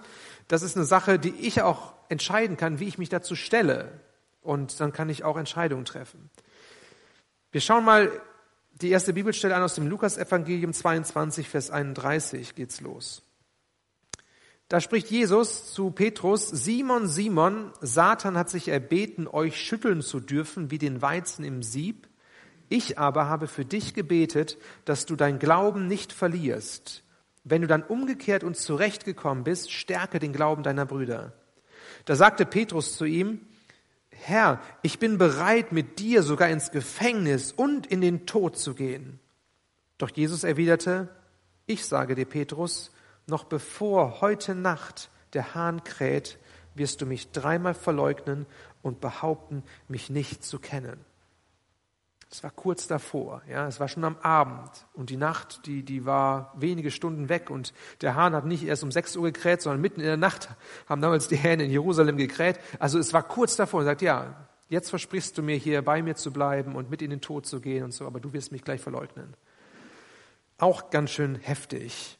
das 0.49 0.63
ist 0.63 0.77
eine 0.77 0.85
Sache, 0.85 1.21
die 1.21 1.31
ich 1.31 1.63
auch 1.63 1.95
entscheiden 2.09 2.57
kann, 2.57 2.81
wie 2.81 2.89
ich 2.89 2.99
mich 2.99 3.09
dazu 3.09 3.37
stelle. 3.37 4.01
Und 4.43 4.81
dann 4.81 4.93
kann 4.93 5.09
ich 5.09 5.23
auch 5.23 5.37
Entscheidungen 5.37 5.85
treffen. 5.85 6.29
Wir 7.53 7.61
schauen 7.61 7.85
mal 7.85 8.11
die 8.73 8.91
erste 8.91 9.13
Bibelstelle 9.13 9.55
an 9.55 9.63
aus 9.63 9.77
dem 9.77 9.87
Lukas-Evangelium 9.87 10.73
22, 10.73 11.49
Vers 11.49 11.71
31 11.71 12.57
geht's 12.57 12.81
los. 12.81 13.23
Da 14.69 14.81
spricht 14.81 15.11
Jesus 15.11 15.73
zu 15.73 15.91
Petrus, 15.91 16.49
Simon, 16.49 17.07
Simon, 17.07 17.73
Satan 17.81 18.39
hat 18.39 18.49
sich 18.49 18.69
erbeten, 18.69 19.29
euch 19.29 19.61
schütteln 19.61 20.01
zu 20.01 20.21
dürfen 20.21 20.71
wie 20.71 20.79
den 20.79 21.03
Weizen 21.03 21.45
im 21.45 21.63
Sieb. 21.63 22.09
Ich 22.71 22.99
aber 22.99 23.29
habe 23.29 23.47
für 23.47 23.65
dich 23.65 23.93
gebetet, 23.93 24.57
dass 24.87 25.05
du 25.05 25.17
dein 25.17 25.39
Glauben 25.39 25.87
nicht 25.87 26.13
verlierst. 26.13 27.03
Wenn 27.45 27.61
du 27.61 27.69
dann 27.69 27.83
umgekehrt 27.83 28.43
und 28.43 28.57
zurechtgekommen 28.57 29.45
bist, 29.45 29.71
stärke 29.71 30.19
den 30.19 30.33
Glauben 30.33 30.63
deiner 30.63 30.87
Brüder. 30.87 31.35
Da 32.07 32.17
sagte 32.17 32.47
Petrus 32.47 32.97
zu 32.97 33.05
ihm, 33.05 33.43
Herr, 34.09 34.63
ich 34.81 34.99
bin 34.99 35.19
bereit, 35.19 35.73
mit 35.73 35.99
dir 35.99 36.23
sogar 36.23 36.49
ins 36.49 36.71
Gefängnis 36.71 37.53
und 37.53 37.87
in 37.87 38.01
den 38.01 38.25
Tod 38.25 38.57
zu 38.57 38.75
gehen. 38.75 39.21
Doch 39.99 40.11
Jesus 40.11 40.45
erwiderte, 40.45 41.15
ich 41.67 41.85
sage 41.85 42.15
dir, 42.15 42.25
Petrus, 42.25 42.91
noch 43.27 43.45
bevor 43.45 44.21
heute 44.21 44.55
Nacht 44.55 45.11
der 45.33 45.55
Hahn 45.55 45.85
kräht, 45.85 46.39
wirst 46.75 47.01
du 47.01 47.07
mich 47.07 47.31
dreimal 47.33 47.75
verleugnen 47.75 48.47
und 48.83 49.01
behaupten, 49.01 49.63
mich 49.89 50.11
nicht 50.11 50.45
zu 50.45 50.59
kennen. 50.59 51.05
Es 52.31 52.43
war 52.43 52.51
kurz 52.51 52.89
davor, 52.89 53.43
ja, 53.49 53.69
es 53.69 53.79
war 53.79 53.87
schon 53.87 54.03
am 54.03 54.17
Abend 54.17 54.87
und 54.93 55.11
die 55.11 55.17
Nacht, 55.17 55.67
die, 55.67 55.85
die 55.85 56.05
war 56.05 56.53
wenige 56.57 56.91
Stunden 56.91 57.29
weg 57.29 57.49
und 57.49 57.73
der 58.01 58.17
Hahn 58.17 58.35
hat 58.35 58.45
nicht 58.45 58.65
erst 58.65 58.83
um 58.83 58.91
6 58.91 59.17
Uhr 59.17 59.31
gekräht, 59.31 59.63
sondern 59.63 59.81
mitten 59.81 60.01
in 60.01 60.07
der 60.07 60.17
Nacht 60.17 60.49
haben 60.89 61.01
damals 61.01 61.29
die 61.29 61.37
Hähne 61.37 61.63
in 61.63 61.71
Jerusalem 61.71 62.17
gekräht. 62.17 62.59
Also 62.81 62.99
es 62.99 63.13
war 63.13 63.23
kurz 63.23 63.55
davor 63.55 63.81
und 63.81 63.87
sagt, 63.87 64.03
ja, 64.03 64.49
jetzt 64.69 64.91
versprichst 64.91 65.39
du 65.39 65.43
mir 65.43 65.55
hier 65.55 65.83
bei 65.83 66.03
mir 66.03 66.17
zu 66.17 66.33
bleiben 66.33 66.75
und 66.75 66.91
mit 66.91 67.03
in 67.03 67.11
den 67.11 67.21
Tod 67.21 67.47
zu 67.47 67.61
gehen 67.61 67.85
und 67.85 67.93
so, 67.93 68.05
aber 68.05 68.19
du 68.19 68.33
wirst 68.33 68.51
mich 68.51 68.65
gleich 68.65 68.81
verleugnen. 68.81 69.35
Auch 70.59 70.91
ganz 70.91 71.11
schön 71.11 71.37
heftig. 71.37 72.19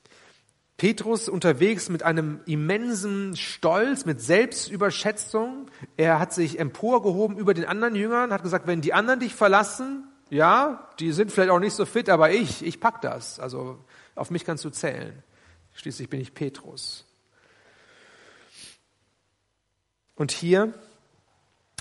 Petrus 0.77 1.29
unterwegs 1.29 1.89
mit 1.89 2.03
einem 2.03 2.41
immensen 2.47 3.37
Stolz, 3.37 4.07
mit 4.07 4.21
Selbstüberschätzung. 4.21 5.71
Er 5.97 6.19
hat 6.19 6.33
sich 6.33 6.59
emporgehoben 6.59 7.39
über 7.39 7.55
den 7.55 7.65
anderen 7.65 7.95
Jüngern, 7.95 8.33
hat 8.33 8.43
gesagt, 8.43 8.67
wenn 8.67 8.81
die 8.81 8.93
anderen 8.93 9.21
dich 9.21 9.35
verlassen, 9.35 10.09
ja, 10.31 10.89
die 10.99 11.13
sind 11.13 11.31
vielleicht 11.31 11.51
auch 11.51 11.61
nicht 11.61 11.75
so 11.75 11.87
fit, 11.87 12.09
aber 12.09 12.33
ich, 12.33 12.65
ich 12.65 12.81
pack 12.81 13.03
das. 13.03 13.39
Also 13.39 13.79
auf 14.17 14.31
mich 14.31 14.45
kannst 14.45 14.65
du 14.65 14.71
zählen. 14.71 15.23
Schließlich 15.75 16.09
bin 16.09 16.21
ich 16.21 16.35
Petrus. 16.35 17.05
Und 20.17 20.33
hier 20.33 20.75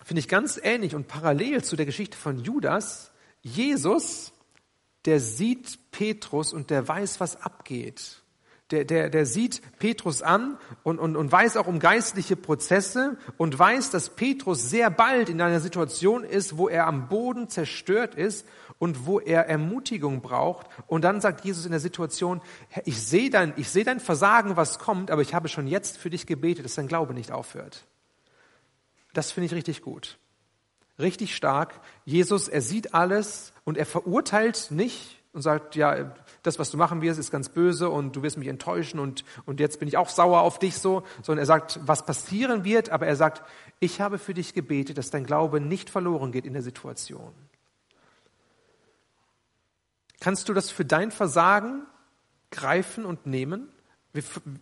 finde 0.05 0.19
ich 0.19 0.27
ganz 0.27 0.59
ähnlich 0.61 0.93
und 0.93 1.07
parallel 1.07 1.63
zu 1.63 1.75
der 1.75 1.85
Geschichte 1.85 2.17
von 2.17 2.39
Judas, 2.39 3.11
Jesus, 3.41 4.33
der 5.05 5.19
sieht 5.19 5.79
Petrus 5.91 6.53
und 6.53 6.69
der 6.69 6.87
weiß, 6.87 7.19
was 7.19 7.41
abgeht 7.41 8.22
der, 8.73 8.85
der, 8.85 9.09
der 9.09 9.25
sieht 9.27 9.61
Petrus 9.77 10.23
an 10.23 10.57
und, 10.81 10.97
und, 10.97 11.15
und 11.15 11.31
weiß 11.31 11.57
auch 11.57 11.67
um 11.67 11.79
geistliche 11.79 12.35
Prozesse 12.35 13.17
und 13.37 13.57
weiß, 13.57 13.91
dass 13.91 14.09
Petrus 14.09 14.69
sehr 14.69 14.89
bald 14.89 15.29
in 15.29 15.39
einer 15.41 15.59
Situation 15.59 16.23
ist, 16.23 16.57
wo 16.57 16.67
er 16.67 16.87
am 16.87 17.07
Boden 17.07 17.49
zerstört 17.49 18.15
ist 18.15 18.47
und 18.79 19.05
wo 19.05 19.19
er 19.19 19.47
Ermutigung 19.47 20.21
braucht. 20.21 20.67
Und 20.87 21.03
dann 21.03 21.21
sagt 21.21 21.45
Jesus 21.45 21.65
in 21.65 21.71
der 21.71 21.79
Situation, 21.79 22.41
ich 22.83 22.99
sehe 22.99 23.29
dein, 23.29 23.53
ich 23.57 23.71
dein 23.71 23.99
Versagen, 23.99 24.57
was 24.57 24.79
kommt, 24.79 25.11
aber 25.11 25.21
ich 25.21 25.35
habe 25.35 25.49
schon 25.49 25.67
jetzt 25.67 25.97
für 25.97 26.09
dich 26.09 26.25
gebetet, 26.25 26.65
dass 26.65 26.75
dein 26.75 26.87
Glaube 26.87 27.13
nicht 27.13 27.31
aufhört. 27.31 27.85
Das 29.13 29.31
finde 29.31 29.45
ich 29.45 29.53
richtig 29.53 29.83
gut. 29.83 30.17
Richtig 30.97 31.35
stark. 31.35 31.79
Jesus, 32.05 32.47
er 32.47 32.61
sieht 32.61 32.95
alles 32.95 33.53
und 33.65 33.77
er 33.77 33.85
verurteilt 33.85 34.67
nicht 34.71 35.19
und 35.33 35.41
sagt, 35.43 35.75
ja, 35.75 36.15
das, 36.43 36.59
was 36.59 36.69
du 36.69 36.77
machen 36.77 37.01
wirst, 37.01 37.19
ist 37.19 37.31
ganz 37.31 37.49
böse 37.49 37.89
und 37.89 38.15
du 38.15 38.21
wirst 38.21 38.37
mich 38.37 38.49
enttäuschen 38.49 38.99
und, 38.99 39.23
und 39.45 39.59
jetzt 39.59 39.79
bin 39.79 39.87
ich 39.87 39.97
auch 39.97 40.09
sauer 40.09 40.41
auf 40.41 40.59
dich 40.59 40.77
so, 40.77 41.03
sondern 41.21 41.41
er 41.43 41.45
sagt, 41.45 41.79
was 41.85 42.05
passieren 42.05 42.63
wird, 42.65 42.89
aber 42.89 43.07
er 43.07 43.15
sagt, 43.15 43.41
ich 43.79 44.01
habe 44.01 44.19
für 44.19 44.33
dich 44.33 44.53
gebetet, 44.53 44.97
dass 44.97 45.09
dein 45.09 45.25
Glaube 45.25 45.59
nicht 45.59 45.89
verloren 45.89 46.31
geht 46.31 46.45
in 46.45 46.53
der 46.53 46.61
Situation. 46.61 47.33
Kannst 50.19 50.47
du 50.47 50.53
das 50.53 50.69
für 50.69 50.85
dein 50.85 51.11
Versagen 51.11 51.85
greifen 52.51 53.05
und 53.05 53.25
nehmen? 53.25 53.69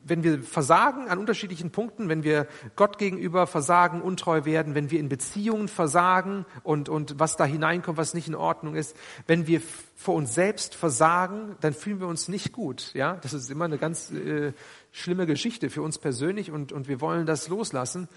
Wenn 0.05 0.23
wir 0.23 0.41
versagen 0.43 1.09
an 1.09 1.19
unterschiedlichen 1.19 1.71
Punkten, 1.71 2.07
wenn 2.07 2.23
wir 2.23 2.47
Gott 2.77 2.97
gegenüber 2.97 3.47
versagen, 3.47 4.01
untreu 4.01 4.45
werden, 4.45 4.75
wenn 4.75 4.91
wir 4.91 4.99
in 4.99 5.09
Beziehungen 5.09 5.67
versagen 5.67 6.45
und, 6.63 6.87
und 6.87 7.19
was 7.19 7.35
da 7.35 7.43
hineinkommt, 7.43 7.97
was 7.97 8.13
nicht 8.13 8.29
in 8.29 8.35
Ordnung 8.35 8.75
ist, 8.75 8.95
wenn 9.27 9.47
wir 9.47 9.61
vor 9.97 10.15
uns 10.15 10.33
selbst 10.33 10.73
versagen, 10.73 11.57
dann 11.59 11.73
fühlen 11.73 11.99
wir 11.99 12.07
uns 12.07 12.29
nicht 12.29 12.53
gut. 12.53 12.93
Ja, 12.93 13.17
das 13.17 13.33
ist 13.33 13.51
immer 13.51 13.65
eine 13.65 13.77
ganz 13.77 14.09
äh, 14.11 14.53
schlimme 14.91 15.25
Geschichte 15.25 15.69
für 15.69 15.81
uns 15.81 15.97
persönlich 15.97 16.49
und, 16.49 16.71
und 16.71 16.87
wir 16.87 17.01
wollen 17.01 17.25
das 17.25 17.49
loslassen. 17.49 18.07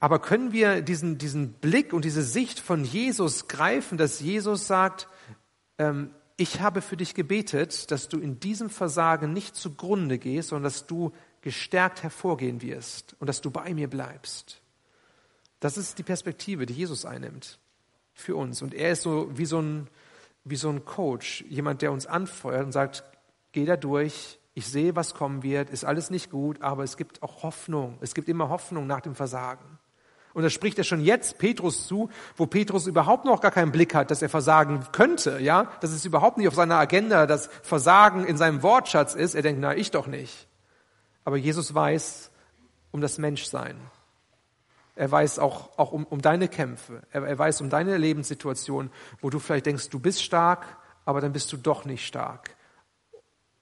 Aber 0.00 0.18
können 0.18 0.52
wir 0.52 0.82
diesen, 0.82 1.18
diesen 1.18 1.52
Blick 1.52 1.92
und 1.92 2.04
diese 2.04 2.24
Sicht 2.24 2.58
von 2.58 2.82
Jesus 2.84 3.46
greifen, 3.46 3.96
dass 3.96 4.18
Jesus 4.18 4.66
sagt, 4.66 5.06
ähm, 5.78 6.10
ich 6.42 6.60
habe 6.60 6.82
für 6.82 6.96
dich 6.96 7.14
gebetet, 7.14 7.92
dass 7.92 8.08
du 8.08 8.18
in 8.18 8.40
diesem 8.40 8.68
Versagen 8.68 9.32
nicht 9.32 9.54
zugrunde 9.54 10.18
gehst, 10.18 10.48
sondern 10.48 10.64
dass 10.64 10.86
du 10.86 11.12
gestärkt 11.40 12.02
hervorgehen 12.02 12.62
wirst 12.62 13.14
und 13.20 13.28
dass 13.28 13.40
du 13.40 13.52
bei 13.52 13.72
mir 13.74 13.88
bleibst. 13.88 14.60
Das 15.60 15.78
ist 15.78 15.98
die 15.98 16.02
Perspektive, 16.02 16.66
die 16.66 16.74
Jesus 16.74 17.04
einnimmt 17.04 17.60
für 18.12 18.34
uns. 18.34 18.60
Und 18.60 18.74
er 18.74 18.90
ist 18.90 19.02
so 19.02 19.30
wie 19.38 19.44
so 19.44 19.60
ein, 19.60 19.86
wie 20.42 20.56
so 20.56 20.68
ein 20.68 20.84
Coach, 20.84 21.44
jemand, 21.48 21.80
der 21.80 21.92
uns 21.92 22.06
anfeuert 22.06 22.64
und 22.64 22.72
sagt, 22.72 23.04
geh 23.52 23.64
da 23.64 23.76
durch, 23.76 24.40
ich 24.54 24.66
sehe, 24.66 24.96
was 24.96 25.14
kommen 25.14 25.44
wird, 25.44 25.70
ist 25.70 25.84
alles 25.84 26.10
nicht 26.10 26.28
gut, 26.28 26.60
aber 26.60 26.82
es 26.82 26.96
gibt 26.96 27.22
auch 27.22 27.44
Hoffnung. 27.44 27.98
Es 28.00 28.14
gibt 28.14 28.28
immer 28.28 28.48
Hoffnung 28.48 28.88
nach 28.88 29.00
dem 29.00 29.14
Versagen. 29.14 29.78
Und 30.34 30.42
das 30.42 30.52
spricht 30.52 30.78
er 30.78 30.84
schon 30.84 31.02
jetzt 31.02 31.38
Petrus 31.38 31.86
zu, 31.86 32.08
wo 32.36 32.46
Petrus 32.46 32.86
überhaupt 32.86 33.24
noch 33.24 33.40
gar 33.40 33.50
keinen 33.50 33.72
Blick 33.72 33.94
hat, 33.94 34.10
dass 34.10 34.22
er 34.22 34.30
versagen 34.30 34.86
könnte, 34.92 35.38
ja? 35.40 35.70
Dass 35.80 35.90
es 35.90 36.04
überhaupt 36.04 36.38
nicht 36.38 36.48
auf 36.48 36.54
seiner 36.54 36.76
Agenda, 36.76 37.26
das 37.26 37.48
Versagen 37.62 38.24
in 38.24 38.36
seinem 38.36 38.62
Wortschatz 38.62 39.14
ist. 39.14 39.34
Er 39.34 39.42
denkt, 39.42 39.60
na, 39.60 39.76
ich 39.76 39.90
doch 39.90 40.06
nicht. 40.06 40.48
Aber 41.24 41.36
Jesus 41.36 41.74
weiß 41.74 42.30
um 42.92 43.00
das 43.00 43.18
Menschsein. 43.18 43.76
Er 44.94 45.10
weiß 45.10 45.38
auch, 45.38 45.78
auch 45.78 45.92
um, 45.92 46.04
um 46.04 46.20
deine 46.22 46.48
Kämpfe. 46.48 47.02
Er, 47.10 47.24
er 47.24 47.38
weiß 47.38 47.60
um 47.60 47.70
deine 47.70 47.96
Lebenssituation, 47.96 48.90
wo 49.20 49.30
du 49.30 49.38
vielleicht 49.38 49.66
denkst, 49.66 49.90
du 49.90 49.98
bist 49.98 50.22
stark, 50.22 50.64
aber 51.04 51.20
dann 51.20 51.32
bist 51.32 51.52
du 51.52 51.56
doch 51.56 51.84
nicht 51.84 52.06
stark. 52.06 52.56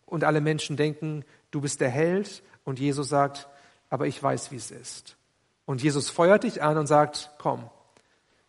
Und 0.06 0.24
alle 0.24 0.40
Menschen 0.40 0.76
denken, 0.76 1.24
du 1.50 1.60
bist 1.60 1.80
der 1.80 1.90
Held 1.90 2.42
und 2.64 2.78
Jesus 2.78 3.08
sagt, 3.08 3.48
aber 3.88 4.06
ich 4.06 4.20
weiß, 4.22 4.50
wie 4.50 4.56
es 4.56 4.70
ist. 4.70 5.16
Und 5.70 5.84
Jesus 5.84 6.10
feuert 6.10 6.42
dich 6.42 6.64
an 6.64 6.78
und 6.78 6.88
sagt, 6.88 7.30
komm, 7.38 7.70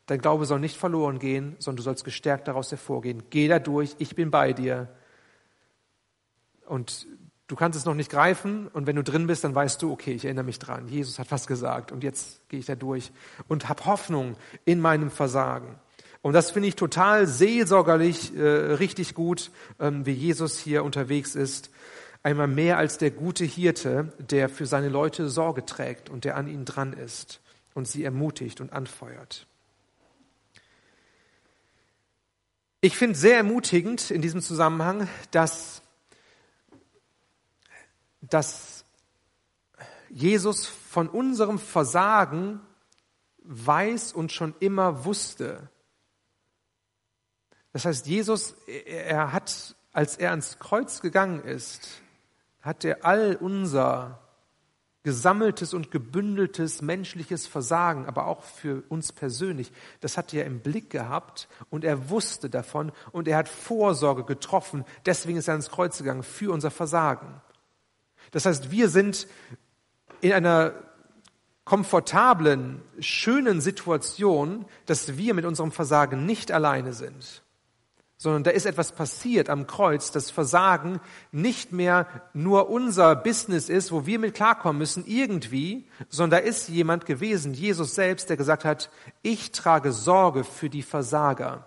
Dein 0.07 0.21
Glaube 0.21 0.47
soll 0.47 0.59
nicht 0.59 0.75
verloren 0.75 1.19
gehen, 1.19 1.55
sondern 1.59 1.77
du 1.77 1.83
sollst 1.83 2.03
gestärkt 2.03 2.47
daraus 2.47 2.71
hervorgehen. 2.71 3.21
Geh 3.29 3.47
da 3.47 3.59
durch, 3.59 3.95
ich 3.99 4.15
bin 4.15 4.31
bei 4.31 4.53
dir. 4.53 4.89
Und 6.65 7.05
du 7.47 7.55
kannst 7.55 7.77
es 7.77 7.85
noch 7.85 7.93
nicht 7.93 8.09
greifen 8.09 8.67
und 8.69 8.87
wenn 8.87 8.95
du 8.95 9.03
drin 9.03 9.27
bist, 9.27 9.43
dann 9.43 9.53
weißt 9.53 9.79
du, 9.83 9.91
okay, 9.91 10.13
ich 10.13 10.25
erinnere 10.25 10.45
mich 10.45 10.57
dran. 10.57 10.87
Jesus 10.87 11.19
hat 11.19 11.29
was 11.29 11.45
gesagt 11.45 11.91
und 11.91 12.03
jetzt 12.03 12.49
gehe 12.49 12.59
ich 12.59 12.65
da 12.65 12.73
durch 12.73 13.11
und 13.47 13.69
habe 13.69 13.85
Hoffnung 13.85 14.35
in 14.65 14.81
meinem 14.81 15.11
Versagen. 15.11 15.75
Und 16.23 16.33
das 16.33 16.49
finde 16.49 16.69
ich 16.69 16.75
total 16.75 17.27
seelsorgerlich 17.27 18.35
äh, 18.35 18.41
richtig 18.41 19.13
gut, 19.13 19.51
ähm, 19.79 20.07
wie 20.07 20.11
Jesus 20.11 20.57
hier 20.57 20.83
unterwegs 20.83 21.35
ist. 21.35 21.69
Einmal 22.23 22.47
mehr 22.47 22.77
als 22.77 22.97
der 22.97 23.11
gute 23.11 23.45
Hirte, 23.45 24.13
der 24.19 24.49
für 24.49 24.65
seine 24.65 24.89
Leute 24.89 25.29
Sorge 25.29 25.65
trägt 25.65 26.09
und 26.09 26.23
der 26.23 26.37
an 26.37 26.47
ihnen 26.47 26.65
dran 26.65 26.93
ist 26.93 27.41
und 27.73 27.87
sie 27.87 28.03
ermutigt 28.03 28.61
und 28.61 28.73
anfeuert. 28.73 29.47
Ich 32.81 32.97
finde 32.97 33.17
sehr 33.17 33.37
ermutigend 33.37 34.11
in 34.11 34.21
diesem 34.21 34.41
Zusammenhang, 34.41 35.07
dass 35.31 35.81
dass 38.21 38.85
Jesus 40.09 40.67
von 40.67 41.09
unserem 41.09 41.59
Versagen 41.59 42.61
weiß 43.43 44.13
und 44.13 44.31
schon 44.31 44.53
immer 44.59 45.05
wusste. 45.05 45.69
Das 47.73 47.85
heißt, 47.85 48.05
Jesus, 48.07 48.53
er 48.67 49.31
hat, 49.31 49.75
als 49.93 50.17
er 50.17 50.31
ans 50.31 50.59
Kreuz 50.59 51.01
gegangen 51.01 51.43
ist, 51.43 52.01
hat 52.61 52.85
er 52.85 53.05
all 53.05 53.35
unser 53.35 54.19
gesammeltes 55.03 55.73
und 55.73 55.89
gebündeltes 55.89 56.81
menschliches 56.81 57.47
Versagen, 57.47 58.05
aber 58.05 58.27
auch 58.27 58.43
für 58.43 58.83
uns 58.89 59.11
persönlich, 59.11 59.71
das 59.99 60.15
hat 60.15 60.33
er 60.33 60.45
im 60.45 60.59
Blick 60.59 60.91
gehabt 60.91 61.47
und 61.71 61.83
er 61.83 62.09
wusste 62.09 62.49
davon 62.49 62.91
und 63.11 63.27
er 63.27 63.37
hat 63.37 63.49
Vorsorge 63.49 64.23
getroffen. 64.23 64.85
Deswegen 65.05 65.39
ist 65.39 65.47
er 65.47 65.53
ans 65.53 65.71
Kreuz 65.71 65.97
gegangen 65.97 66.21
für 66.23 66.53
unser 66.53 66.69
Versagen. 66.69 67.41
Das 68.29 68.45
heißt, 68.45 68.69
wir 68.69 68.89
sind 68.89 69.27
in 70.21 70.33
einer 70.33 70.73
komfortablen, 71.65 72.81
schönen 72.99 73.59
Situation, 73.59 74.65
dass 74.85 75.17
wir 75.17 75.33
mit 75.33 75.45
unserem 75.45 75.71
Versagen 75.71 76.25
nicht 76.25 76.51
alleine 76.51 76.93
sind, 76.93 77.43
sondern 78.21 78.43
da 78.43 78.51
ist 78.51 78.67
etwas 78.67 78.91
passiert 78.91 79.49
am 79.49 79.65
Kreuz, 79.65 80.11
dass 80.11 80.29
Versagen 80.29 81.01
nicht 81.31 81.71
mehr 81.71 82.05
nur 82.35 82.69
unser 82.69 83.15
Business 83.15 83.67
ist, 83.67 83.91
wo 83.91 84.05
wir 84.05 84.19
mit 84.19 84.35
klarkommen 84.35 84.77
müssen 84.77 85.05
irgendwie, 85.07 85.87
sondern 86.07 86.39
da 86.39 86.47
ist 86.47 86.69
jemand 86.69 87.07
gewesen, 87.07 87.55
Jesus 87.55 87.95
selbst, 87.95 88.29
der 88.29 88.37
gesagt 88.37 88.63
hat, 88.63 88.91
ich 89.23 89.51
trage 89.51 89.91
Sorge 89.91 90.43
für 90.43 90.69
die 90.69 90.83
Versager 90.83 91.65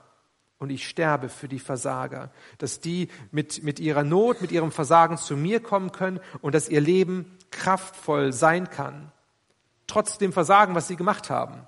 und 0.58 0.70
ich 0.70 0.86
sterbe 0.86 1.28
für 1.28 1.48
die 1.48 1.58
Versager, 1.58 2.30
dass 2.58 2.78
die 2.78 3.08
mit, 3.32 3.64
mit 3.64 3.80
ihrer 3.80 4.04
Not, 4.04 4.40
mit 4.40 4.52
ihrem 4.52 4.70
Versagen 4.70 5.16
zu 5.18 5.36
mir 5.36 5.58
kommen 5.58 5.90
können 5.90 6.20
und 6.40 6.54
dass 6.54 6.68
ihr 6.68 6.80
Leben 6.80 7.36
kraftvoll 7.50 8.32
sein 8.32 8.70
kann, 8.70 9.10
trotz 9.88 10.18
dem 10.18 10.32
Versagen, 10.32 10.76
was 10.76 10.86
sie 10.86 10.94
gemacht 10.94 11.30
haben. 11.30 11.66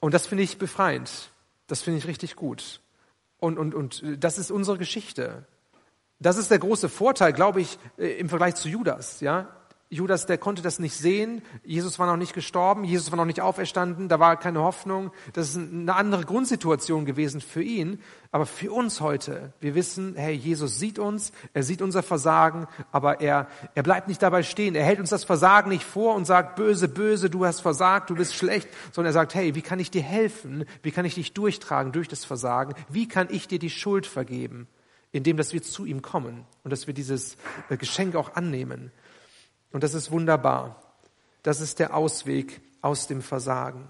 Und 0.00 0.14
das 0.14 0.26
finde 0.26 0.42
ich 0.42 0.58
befreiend. 0.58 1.30
Das 1.68 1.80
finde 1.80 1.98
ich 1.98 2.08
richtig 2.08 2.34
gut. 2.34 2.80
Und, 3.38 3.58
und, 3.58 3.74
und 3.74 4.02
das 4.18 4.38
ist 4.38 4.50
unsere 4.50 4.78
Geschichte. 4.78 5.46
Das 6.18 6.36
ist 6.36 6.50
der 6.50 6.58
große 6.58 6.88
Vorteil, 6.88 7.32
glaube 7.32 7.60
ich, 7.60 7.78
äh, 7.98 8.18
im 8.18 8.28
Vergleich 8.28 8.54
zu 8.54 8.68
Judas. 8.68 9.20
Ja, 9.20 9.48
Judas, 9.90 10.26
der 10.26 10.38
konnte 10.38 10.62
das 10.62 10.78
nicht 10.78 10.96
sehen. 10.96 11.42
Jesus 11.62 11.98
war 11.98 12.06
noch 12.06 12.16
nicht 12.16 12.34
gestorben, 12.34 12.84
Jesus 12.84 13.12
war 13.12 13.16
noch 13.16 13.26
nicht 13.26 13.40
auferstanden, 13.40 14.08
da 14.08 14.18
war 14.18 14.36
keine 14.36 14.60
Hoffnung. 14.60 15.12
Das 15.34 15.50
ist 15.50 15.56
eine 15.56 15.94
andere 15.94 16.24
Grundsituation 16.24 17.04
gewesen 17.04 17.40
für 17.40 17.62
ihn. 17.62 18.00
Aber 18.32 18.46
für 18.46 18.72
uns 18.72 19.00
heute, 19.00 19.52
wir 19.60 19.76
wissen, 19.76 20.14
hey, 20.16 20.34
Jesus 20.34 20.80
sieht 20.80 20.98
uns, 20.98 21.32
er 21.52 21.62
sieht 21.62 21.82
unser 21.82 22.02
Versagen, 22.02 22.66
aber 22.90 23.20
er, 23.20 23.46
er 23.76 23.82
bleibt 23.84 24.08
nicht 24.08 24.22
dabei 24.22 24.42
stehen. 24.42 24.74
Er 24.74 24.84
hält 24.84 24.98
uns 24.98 25.10
das 25.10 25.22
Versagen 25.22 25.68
nicht 25.68 25.84
vor 25.84 26.16
und 26.16 26.24
sagt, 26.24 26.56
böse, 26.56 26.88
böse, 26.88 27.30
du 27.30 27.44
hast 27.44 27.60
versagt, 27.60 28.10
du 28.10 28.16
bist 28.16 28.34
schlecht, 28.34 28.68
sondern 28.90 29.10
er 29.10 29.14
sagt, 29.14 29.34
hey, 29.36 29.54
wie 29.54 29.62
kann 29.62 29.78
ich 29.78 29.92
dir 29.92 30.02
helfen? 30.02 30.64
Wie 30.82 30.90
kann 30.90 31.04
ich 31.04 31.14
dich 31.14 31.34
durchtragen 31.34 31.92
durch 31.92 32.08
das 32.08 32.24
Versagen? 32.24 32.74
Wie 32.88 33.06
kann 33.06 33.28
ich 33.30 33.46
dir 33.46 33.60
die 33.60 33.70
Schuld 33.70 34.06
vergeben? 34.06 34.66
Indem, 35.12 35.36
dass 35.36 35.52
wir 35.52 35.62
zu 35.62 35.84
ihm 35.84 36.02
kommen 36.02 36.44
und 36.64 36.72
dass 36.72 36.88
wir 36.88 36.94
dieses 36.94 37.36
äh, 37.68 37.76
Geschenk 37.76 38.16
auch 38.16 38.34
annehmen. 38.34 38.90
Und 39.74 39.82
das 39.82 39.92
ist 39.92 40.12
wunderbar. 40.12 40.80
Das 41.42 41.60
ist 41.60 41.80
der 41.80 41.96
Ausweg 41.96 42.60
aus 42.80 43.08
dem 43.08 43.22
Versagen. 43.22 43.88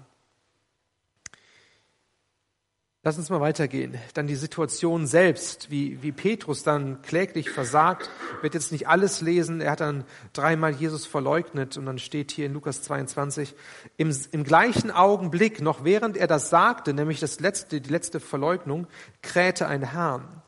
Lass 3.03 3.19
uns 3.19 3.29
mal 3.29 3.39
weitergehen. 3.39 3.95
Dann 4.15 4.25
die 4.25 4.35
Situation 4.35 5.05
selbst, 5.05 5.69
wie, 5.69 6.01
wie 6.01 6.11
Petrus 6.11 6.63
dann 6.63 7.03
kläglich 7.03 7.51
versagt. 7.51 8.09
Werde 8.41 8.57
jetzt 8.57 8.71
nicht 8.71 8.87
alles 8.87 9.21
lesen. 9.21 9.61
Er 9.61 9.73
hat 9.73 9.81
dann 9.81 10.05
dreimal 10.33 10.73
Jesus 10.73 11.05
verleugnet 11.05 11.77
und 11.77 11.85
dann 11.85 11.99
steht 11.99 12.31
hier 12.31 12.47
in 12.47 12.53
Lukas 12.53 12.81
22, 12.81 13.53
im, 13.97 14.11
im 14.31 14.43
gleichen 14.43 14.89
Augenblick, 14.89 15.61
noch 15.61 15.83
während 15.83 16.17
er 16.17 16.25
das 16.25 16.49
sagte, 16.49 16.95
nämlich 16.95 17.19
das 17.19 17.39
letzte, 17.39 17.79
die 17.79 17.91
letzte 17.91 18.19
Verleugnung, 18.19 18.87
krähte 19.21 19.67
ein 19.67 19.93
Hahn. 19.93 20.41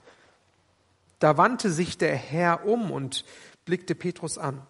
Da 1.20 1.38
wandte 1.38 1.70
sich 1.70 2.00
der 2.00 2.16
Herr 2.16 2.66
um 2.66 2.90
und 2.90 3.24
blickte 3.66 3.94
Petrus 3.94 4.40
an. 4.40 4.66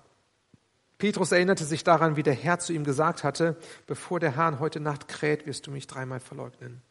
Petrus 0.97 1.31
erinnerte 1.31 1.63
sich 1.63 1.83
daran, 1.83 2.15
wie 2.15 2.23
der 2.23 2.33
Herr 2.33 2.59
zu 2.59 2.73
ihm 2.73 2.83
gesagt 2.83 3.23
hatte, 3.23 3.55
bevor 3.85 4.19
der 4.19 4.35
Hahn 4.35 4.59
heute 4.59 4.79
Nacht 4.79 5.07
kräht, 5.07 5.45
wirst 5.45 5.67
du 5.67 5.71
mich 5.71 5.85
dreimal 5.85 6.19
verleugnen. 6.19 6.81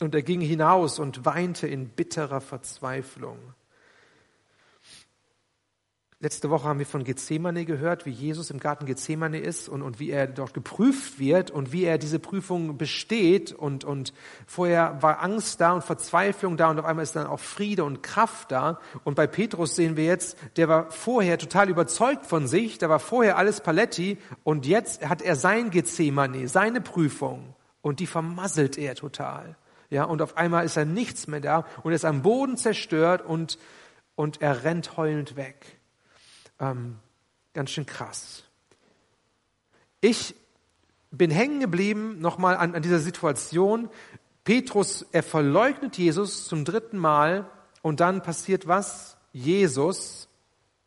Und 0.00 0.14
er 0.14 0.22
ging 0.22 0.40
hinaus 0.40 0.98
und 0.98 1.24
weinte 1.24 1.66
in 1.66 1.88
bitterer 1.88 2.40
Verzweiflung. 2.40 3.38
Letzte 6.20 6.50
Woche 6.50 6.66
haben 6.66 6.80
wir 6.80 6.86
von 6.86 7.04
Gethsemane 7.04 7.64
gehört, 7.64 8.04
wie 8.04 8.10
Jesus 8.10 8.50
im 8.50 8.58
Garten 8.58 8.86
Gethsemane 8.86 9.38
ist 9.38 9.68
und, 9.68 9.82
und 9.82 10.00
wie 10.00 10.10
er 10.10 10.26
dort 10.26 10.52
geprüft 10.52 11.20
wird 11.20 11.52
und 11.52 11.70
wie 11.70 11.84
er 11.84 11.96
diese 11.96 12.18
Prüfung 12.18 12.76
besteht. 12.76 13.52
Und, 13.52 13.84
und 13.84 14.12
vorher 14.44 15.00
war 15.00 15.22
Angst 15.22 15.60
da 15.60 15.70
und 15.70 15.84
Verzweiflung 15.84 16.56
da 16.56 16.70
und 16.70 16.80
auf 16.80 16.86
einmal 16.86 17.04
ist 17.04 17.14
dann 17.14 17.28
auch 17.28 17.38
Friede 17.38 17.84
und 17.84 18.02
Kraft 18.02 18.50
da. 18.50 18.80
Und 19.04 19.14
bei 19.14 19.28
Petrus 19.28 19.76
sehen 19.76 19.96
wir 19.96 20.06
jetzt, 20.06 20.36
der 20.56 20.66
war 20.66 20.90
vorher 20.90 21.38
total 21.38 21.70
überzeugt 21.70 22.26
von 22.26 22.48
sich, 22.48 22.78
da 22.78 22.88
war 22.88 22.98
vorher 22.98 23.38
alles 23.38 23.60
Paletti 23.60 24.18
und 24.42 24.66
jetzt 24.66 25.08
hat 25.08 25.22
er 25.22 25.36
sein 25.36 25.70
Gethsemane, 25.70 26.48
seine 26.48 26.80
Prüfung 26.80 27.54
und 27.80 28.00
die 28.00 28.08
vermasselt 28.08 28.76
er 28.76 28.96
total. 28.96 29.56
Ja, 29.88 30.02
und 30.02 30.20
auf 30.20 30.36
einmal 30.36 30.64
ist 30.64 30.76
er 30.76 30.84
nichts 30.84 31.28
mehr 31.28 31.40
da 31.40 31.64
und 31.84 31.92
er 31.92 31.94
ist 31.94 32.04
am 32.04 32.22
Boden 32.22 32.56
zerstört 32.56 33.24
und, 33.24 33.56
und 34.16 34.42
er 34.42 34.64
rennt 34.64 34.96
heulend 34.96 35.36
weg. 35.36 35.77
Ähm, 36.60 36.98
ganz 37.54 37.70
schön 37.70 37.86
krass. 37.86 38.44
Ich 40.00 40.34
bin 41.10 41.30
hängen 41.30 41.60
geblieben 41.60 42.20
nochmal 42.20 42.56
an, 42.56 42.74
an 42.74 42.82
dieser 42.82 42.98
Situation. 42.98 43.88
Petrus, 44.44 45.06
er 45.12 45.22
verleugnet 45.22 45.98
Jesus 45.98 46.46
zum 46.46 46.64
dritten 46.64 46.98
Mal 46.98 47.50
und 47.82 48.00
dann 48.00 48.22
passiert 48.22 48.66
was? 48.66 49.16
Jesus, 49.32 50.28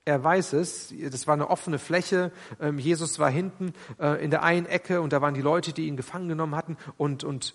er 0.03 0.23
weiß 0.23 0.53
es, 0.53 0.93
das 1.11 1.27
war 1.27 1.35
eine 1.35 1.49
offene 1.49 1.77
Fläche, 1.77 2.31
ähm, 2.59 2.79
Jesus 2.79 3.19
war 3.19 3.29
hinten 3.29 3.73
äh, 3.99 4.23
in 4.23 4.31
der 4.31 4.43
einen 4.43 4.65
Ecke 4.65 5.01
und 5.01 5.13
da 5.13 5.21
waren 5.21 5.33
die 5.33 5.41
Leute, 5.41 5.73
die 5.73 5.87
ihn 5.87 5.95
gefangen 5.95 6.27
genommen 6.27 6.55
hatten 6.55 6.77
und, 6.97 7.23
und 7.23 7.53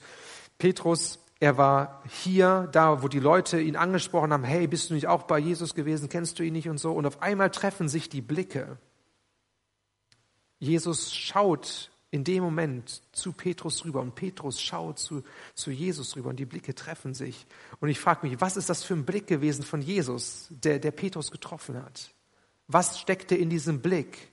Petrus, 0.59 1.19
er 1.39 1.59
war 1.59 2.03
hier, 2.09 2.69
da, 2.73 3.03
wo 3.03 3.09
die 3.09 3.21
Leute 3.21 3.61
ihn 3.61 3.77
angesprochen 3.77 4.33
haben, 4.33 4.45
hey, 4.45 4.67
bist 4.67 4.91
du 4.91 4.95
nicht 4.95 5.07
auch 5.07 5.25
bei 5.25 5.39
Jesus 5.39 5.75
gewesen, 5.75 6.09
kennst 6.09 6.39
du 6.39 6.43
ihn 6.43 6.55
nicht 6.55 6.69
und 6.69 6.79
so. 6.79 6.93
Und 6.93 7.07
auf 7.07 7.21
einmal 7.23 7.51
treffen 7.51 7.89
sich 7.89 8.09
die 8.09 8.23
Blicke. 8.23 8.79
Jesus 10.59 11.15
schaut 11.15 11.91
in 12.11 12.25
dem 12.25 12.43
Moment 12.43 13.03
zu 13.13 13.33
Petrus 13.33 13.85
rüber 13.85 14.01
und 14.01 14.15
Petrus 14.15 14.63
schaut 14.63 14.99
zu, 14.99 15.23
zu 15.55 15.71
Jesus 15.71 16.17
rüber 16.17 16.31
und 16.31 16.37
die 16.37 16.47
Blicke 16.47 16.75
treffen 16.75 17.13
sich. 17.13 17.47
Und 17.81 17.91
ich 17.91 18.01
frage 18.01 18.27
mich, 18.27 18.41
was 18.41 18.57
ist 18.57 18.71
das 18.71 18.83
für 18.83 18.95
ein 18.95 19.05
Blick 19.05 19.27
gewesen 19.27 19.63
von 19.63 19.83
Jesus, 19.83 20.47
der, 20.51 20.79
der 20.79 20.93
Petrus 20.93 21.31
getroffen 21.31 21.83
hat? 21.83 22.11
Was 22.69 22.99
steckte 22.99 23.37
in 23.37 23.51
diesem 23.51 23.83
Blick? 23.83 24.31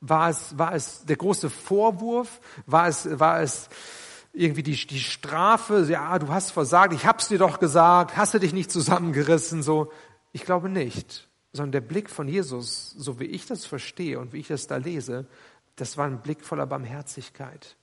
War 0.00 0.28
es, 0.28 0.58
war 0.58 0.74
es 0.74 1.06
der 1.06 1.16
große 1.16 1.48
Vorwurf? 1.48 2.40
War 2.66 2.88
es, 2.88 3.18
war 3.18 3.40
es 3.40 3.70
irgendwie 4.32 4.62
die, 4.62 4.86
die 4.86 5.00
Strafe, 5.00 5.86
ja, 5.88 6.18
du 6.18 6.28
hast 6.28 6.52
versagt, 6.52 6.94
ich 6.94 7.06
hab's 7.06 7.28
dir 7.28 7.38
doch 7.38 7.58
gesagt, 7.58 8.16
hast 8.16 8.34
du 8.34 8.38
dich 8.38 8.52
nicht 8.52 8.70
zusammengerissen, 8.70 9.62
so. 9.62 9.92
Ich 10.32 10.44
glaube 10.44 10.68
nicht, 10.68 11.28
sondern 11.52 11.72
der 11.72 11.80
Blick 11.80 12.08
von 12.08 12.28
Jesus, 12.28 12.92
so 12.96 13.18
wie 13.18 13.24
ich 13.24 13.46
das 13.46 13.66
verstehe 13.66 14.20
und 14.20 14.32
wie 14.32 14.38
ich 14.38 14.48
das 14.48 14.68
da 14.68 14.76
lese, 14.76 15.26
das 15.76 15.96
war 15.96 16.06
ein 16.06 16.22
Blick 16.22 16.44
voller 16.44 16.66
Barmherzigkeit, 16.66 17.76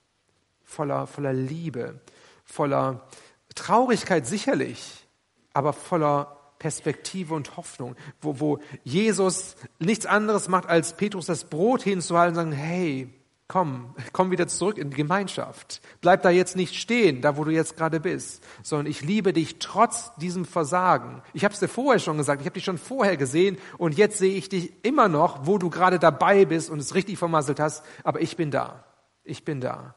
voller, 0.64 1.08
voller 1.08 1.34
Liebe, 1.34 2.00
voller 2.46 3.08
Traurigkeit 3.56 4.26
sicherlich, 4.26 5.08
aber 5.54 5.74
voller 5.74 6.38
Perspektive 6.60 7.34
und 7.34 7.58
Hoffnung, 7.58 7.96
wo, 8.22 8.40
wo 8.40 8.60
Jesus 8.84 9.56
nichts 9.80 10.06
anderes 10.06 10.48
macht, 10.48 10.68
als 10.68 10.96
Petrus 10.96 11.26
das 11.26 11.46
Brot 11.46 11.84
hinzuhalten 11.84 12.38
und 12.38 12.52
sagen, 12.52 12.52
hey, 12.52 13.10
Komm, 13.50 13.96
komm 14.12 14.30
wieder 14.32 14.50
zurück 14.50 14.78
in 14.78 14.90
die 14.90 14.98
Gemeinschaft. 14.98 15.82
Bleib 16.02 16.22
da 16.22 16.30
jetzt 16.30 16.58
nicht 16.58 16.76
stehen, 16.76 17.22
da 17.22 17.38
wo 17.38 17.46
du 17.46 17.52
jetzt 17.52 17.78
gerade 17.78 18.02
bist, 18.02 18.44
sondern 18.62 18.88
ich 18.88 19.02
liebe 19.02 19.32
dich 19.32 19.60
trotz 19.60 20.14
diesem 20.16 20.44
Versagen. 20.44 21.22
Ich 21.34 21.46
habe 21.46 21.54
es 21.54 21.62
dir 21.62 21.70
vorher 21.70 22.00
schon 22.00 22.18
gesagt, 22.18 22.42
ich 22.42 22.46
habe 22.46 22.56
dich 22.56 22.66
schon 22.66 22.78
vorher 22.78 23.16
gesehen 23.16 23.58
und 23.78 23.98
jetzt 23.98 24.18
sehe 24.18 24.36
ich 24.36 24.50
dich 24.50 24.74
immer 24.84 25.08
noch, 25.08 25.48
wo 25.48 25.58
du 25.58 25.70
gerade 25.70 25.98
dabei 25.98 26.44
bist 26.44 26.70
und 26.70 26.80
es 26.80 26.94
richtig 26.94 27.18
vermasselt 27.18 27.62
hast, 27.62 27.86
aber 28.04 28.20
ich 28.20 28.36
bin 28.36 28.52
da. 28.52 28.84
Ich 29.24 29.46
bin 29.46 29.62
da. 29.62 29.96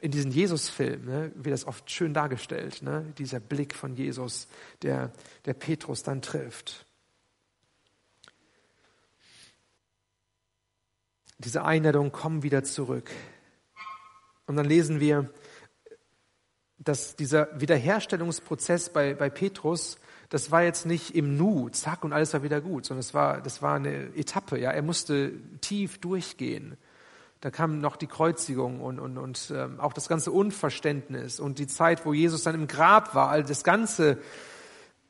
In 0.00 0.10
diesem 0.10 0.30
Jesus-Film 0.30 1.06
ne, 1.06 1.32
wird 1.34 1.54
das 1.54 1.66
oft 1.66 1.90
schön 1.90 2.12
dargestellt, 2.12 2.82
ne, 2.82 3.14
dieser 3.16 3.40
Blick 3.40 3.74
von 3.74 3.94
Jesus, 3.94 4.46
der, 4.82 5.10
der 5.46 5.54
Petrus 5.54 6.02
dann 6.02 6.20
trifft. 6.20 6.86
Diese 11.44 11.64
Einladung, 11.64 12.12
komm 12.12 12.42
wieder 12.42 12.64
zurück. 12.64 13.10
Und 14.46 14.56
dann 14.56 14.66
lesen 14.66 15.00
wir, 15.00 15.30
dass 16.78 17.16
dieser 17.16 17.48
Wiederherstellungsprozess 17.60 18.90
bei, 18.90 19.14
bei 19.14 19.30
Petrus, 19.30 19.98
das 20.30 20.50
war 20.50 20.62
jetzt 20.62 20.86
nicht 20.86 21.14
im 21.14 21.36
Nu, 21.36 21.68
zack 21.68 22.04
und 22.04 22.12
alles 22.12 22.32
war 22.32 22.42
wieder 22.42 22.60
gut, 22.60 22.86
sondern 22.86 23.00
es 23.00 23.14
war, 23.14 23.40
das 23.40 23.62
war 23.62 23.76
eine 23.76 24.14
Etappe. 24.16 24.58
Ja, 24.58 24.70
er 24.70 24.82
musste 24.82 25.32
tief 25.60 25.98
durchgehen. 25.98 26.76
Da 27.40 27.50
kam 27.50 27.80
noch 27.80 27.96
die 27.96 28.06
Kreuzigung 28.06 28.80
und, 28.80 28.98
und, 28.98 29.18
und 29.18 29.52
ähm, 29.54 29.80
auch 29.80 29.92
das 29.92 30.08
ganze 30.08 30.30
Unverständnis 30.30 31.40
und 31.40 31.58
die 31.58 31.66
Zeit, 31.66 32.06
wo 32.06 32.12
Jesus 32.12 32.44
dann 32.44 32.54
im 32.54 32.68
Grab 32.68 33.14
war, 33.14 33.30
all 33.30 33.42
das 33.42 33.64
ganze 33.64 34.18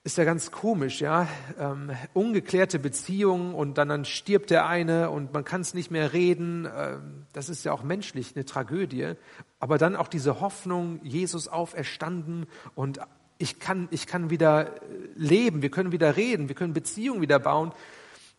ist 0.04 0.18
ja 0.18 0.24
ganz 0.24 0.50
komisch, 0.50 1.00
ja. 1.00 1.28
Ähm, 1.58 1.92
ungeklärte 2.12 2.80
Beziehungen 2.80 3.54
und 3.54 3.78
dann, 3.78 3.88
dann 3.88 4.04
stirbt 4.04 4.50
der 4.50 4.66
eine 4.66 5.10
und 5.10 5.32
man 5.32 5.44
kann 5.44 5.60
es 5.60 5.74
nicht 5.74 5.92
mehr 5.92 6.12
reden. 6.12 6.66
Ähm, 6.76 7.26
das 7.32 7.48
ist 7.48 7.64
ja 7.64 7.72
auch 7.72 7.84
menschlich 7.84 8.32
eine 8.34 8.44
Tragödie. 8.44 9.12
Aber 9.60 9.78
dann 9.78 9.94
auch 9.94 10.08
diese 10.08 10.40
Hoffnung, 10.40 10.98
Jesus 11.04 11.46
auferstanden 11.46 12.46
und 12.74 12.98
ich 13.38 13.60
kann, 13.60 13.88
ich 13.90 14.06
kann 14.06 14.30
wieder 14.30 14.74
leben, 15.14 15.62
wir 15.62 15.70
können 15.70 15.92
wieder 15.92 16.16
reden, 16.16 16.48
wir 16.48 16.56
können 16.56 16.74
Beziehungen 16.74 17.20
wieder 17.20 17.38
bauen. 17.38 17.72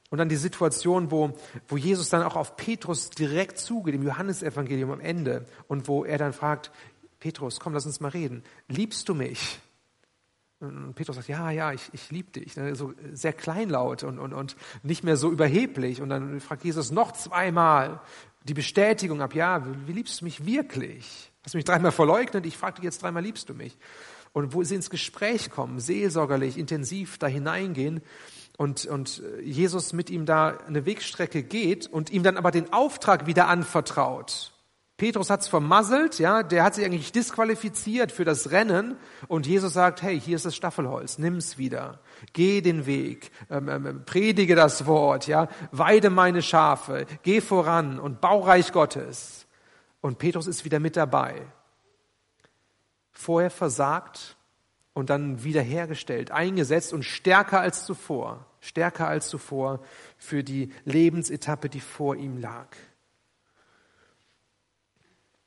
Und 0.09 0.17
dann 0.17 0.29
die 0.29 0.35
Situation, 0.35 1.11
wo, 1.11 1.31
wo 1.67 1.77
Jesus 1.77 2.09
dann 2.09 2.23
auch 2.23 2.35
auf 2.35 2.55
Petrus 2.55 3.09
direkt 3.09 3.57
zugeht, 3.57 3.95
im 3.95 4.03
Johannesevangelium 4.03 4.91
am 4.91 4.99
Ende, 4.99 5.45
und 5.67 5.87
wo 5.87 6.05
er 6.05 6.17
dann 6.17 6.33
fragt, 6.33 6.71
Petrus, 7.19 7.59
komm, 7.59 7.73
lass 7.73 7.85
uns 7.85 7.99
mal 7.99 8.09
reden. 8.09 8.43
Liebst 8.67 9.09
du 9.09 9.15
mich? 9.15 9.59
Und 10.63 10.95
Petrus 10.95 11.17
sagt, 11.17 11.27
ja, 11.27 11.51
ja, 11.51 11.73
ich, 11.73 11.89
ich 11.91 12.09
liebe 12.11 12.31
dich. 12.31 12.55
Ne? 12.55 12.75
So 12.75 12.93
sehr 13.11 13.33
kleinlaut 13.33 14.03
und, 14.03 14.19
und, 14.19 14.33
und 14.33 14.55
nicht 14.81 15.03
mehr 15.03 15.17
so 15.17 15.31
überheblich. 15.31 16.01
Und 16.01 16.09
dann 16.09 16.39
fragt 16.39 16.63
Jesus 16.63 16.91
noch 16.91 17.11
zweimal 17.11 18.01
die 18.43 18.53
Bestätigung 18.53 19.21
ab, 19.21 19.35
ja, 19.35 19.65
wie, 19.85 19.93
liebst 19.93 20.21
du 20.21 20.25
mich 20.25 20.45
wirklich? 20.45 21.31
Hast 21.43 21.53
du 21.53 21.57
mich 21.57 21.65
dreimal 21.65 21.91
verleugnet? 21.91 22.45
Ich 22.45 22.57
frage 22.57 22.75
dich 22.75 22.85
jetzt 22.85 23.01
dreimal, 23.01 23.23
liebst 23.23 23.49
du 23.49 23.53
mich? 23.53 23.77
Und 24.31 24.53
wo 24.53 24.63
sie 24.63 24.75
ins 24.75 24.89
Gespräch 24.89 25.49
kommen, 25.49 25.79
seelsorgerlich, 25.79 26.57
intensiv 26.57 27.17
da 27.17 27.27
hineingehen 27.27 28.01
und, 28.57 28.85
und 28.85 29.21
Jesus 29.43 29.93
mit 29.93 30.09
ihm 30.09 30.25
da 30.25 30.57
eine 30.67 30.85
Wegstrecke 30.85 31.43
geht 31.43 31.87
und 31.87 32.09
ihm 32.09 32.23
dann 32.23 32.37
aber 32.37 32.51
den 32.51 32.71
Auftrag 32.73 33.27
wieder 33.27 33.47
anvertraut. 33.47 34.52
Petrus 35.03 35.29
hat's 35.29 35.49
vermasselt, 35.49 36.17
ja, 36.17 36.43
der 36.43 36.63
hat 36.63 36.75
sich 36.75 36.85
eigentlich 36.85 37.11
disqualifiziert 37.11 38.13
für 38.13 38.23
das 38.23 38.51
Rennen 38.51 38.95
und 39.27 39.45
Jesus 39.45 39.73
sagt, 39.73 40.01
hey, 40.01 40.17
hier 40.17 40.37
ist 40.37 40.45
das 40.45 40.55
Staffelholz, 40.55 41.17
nimm's 41.17 41.57
wieder, 41.57 41.99
geh 42.31 42.61
den 42.61 42.85
Weg, 42.85 43.29
ähm, 43.49 43.67
ähm, 43.67 44.03
predige 44.05 44.55
das 44.55 44.85
Wort, 44.85 45.27
ja, 45.27 45.49
weide 45.73 46.09
meine 46.09 46.41
Schafe, 46.41 47.05
geh 47.23 47.41
voran 47.41 47.99
und 47.99 48.21
Baureich 48.21 48.71
Gottes. 48.71 49.45
Und 49.99 50.19
Petrus 50.19 50.47
ist 50.47 50.63
wieder 50.63 50.79
mit 50.79 50.95
dabei. 50.95 51.41
Vorher 53.11 53.49
versagt 53.49 54.37
und 54.93 55.09
dann 55.09 55.43
wiederhergestellt, 55.43 56.31
eingesetzt 56.31 56.93
und 56.93 57.03
stärker 57.03 57.59
als 57.59 57.85
zuvor, 57.85 58.45
stärker 58.61 59.09
als 59.09 59.27
zuvor 59.27 59.81
für 60.17 60.45
die 60.45 60.71
Lebensetappe, 60.85 61.67
die 61.67 61.81
vor 61.81 62.15
ihm 62.15 62.37
lag. 62.37 62.69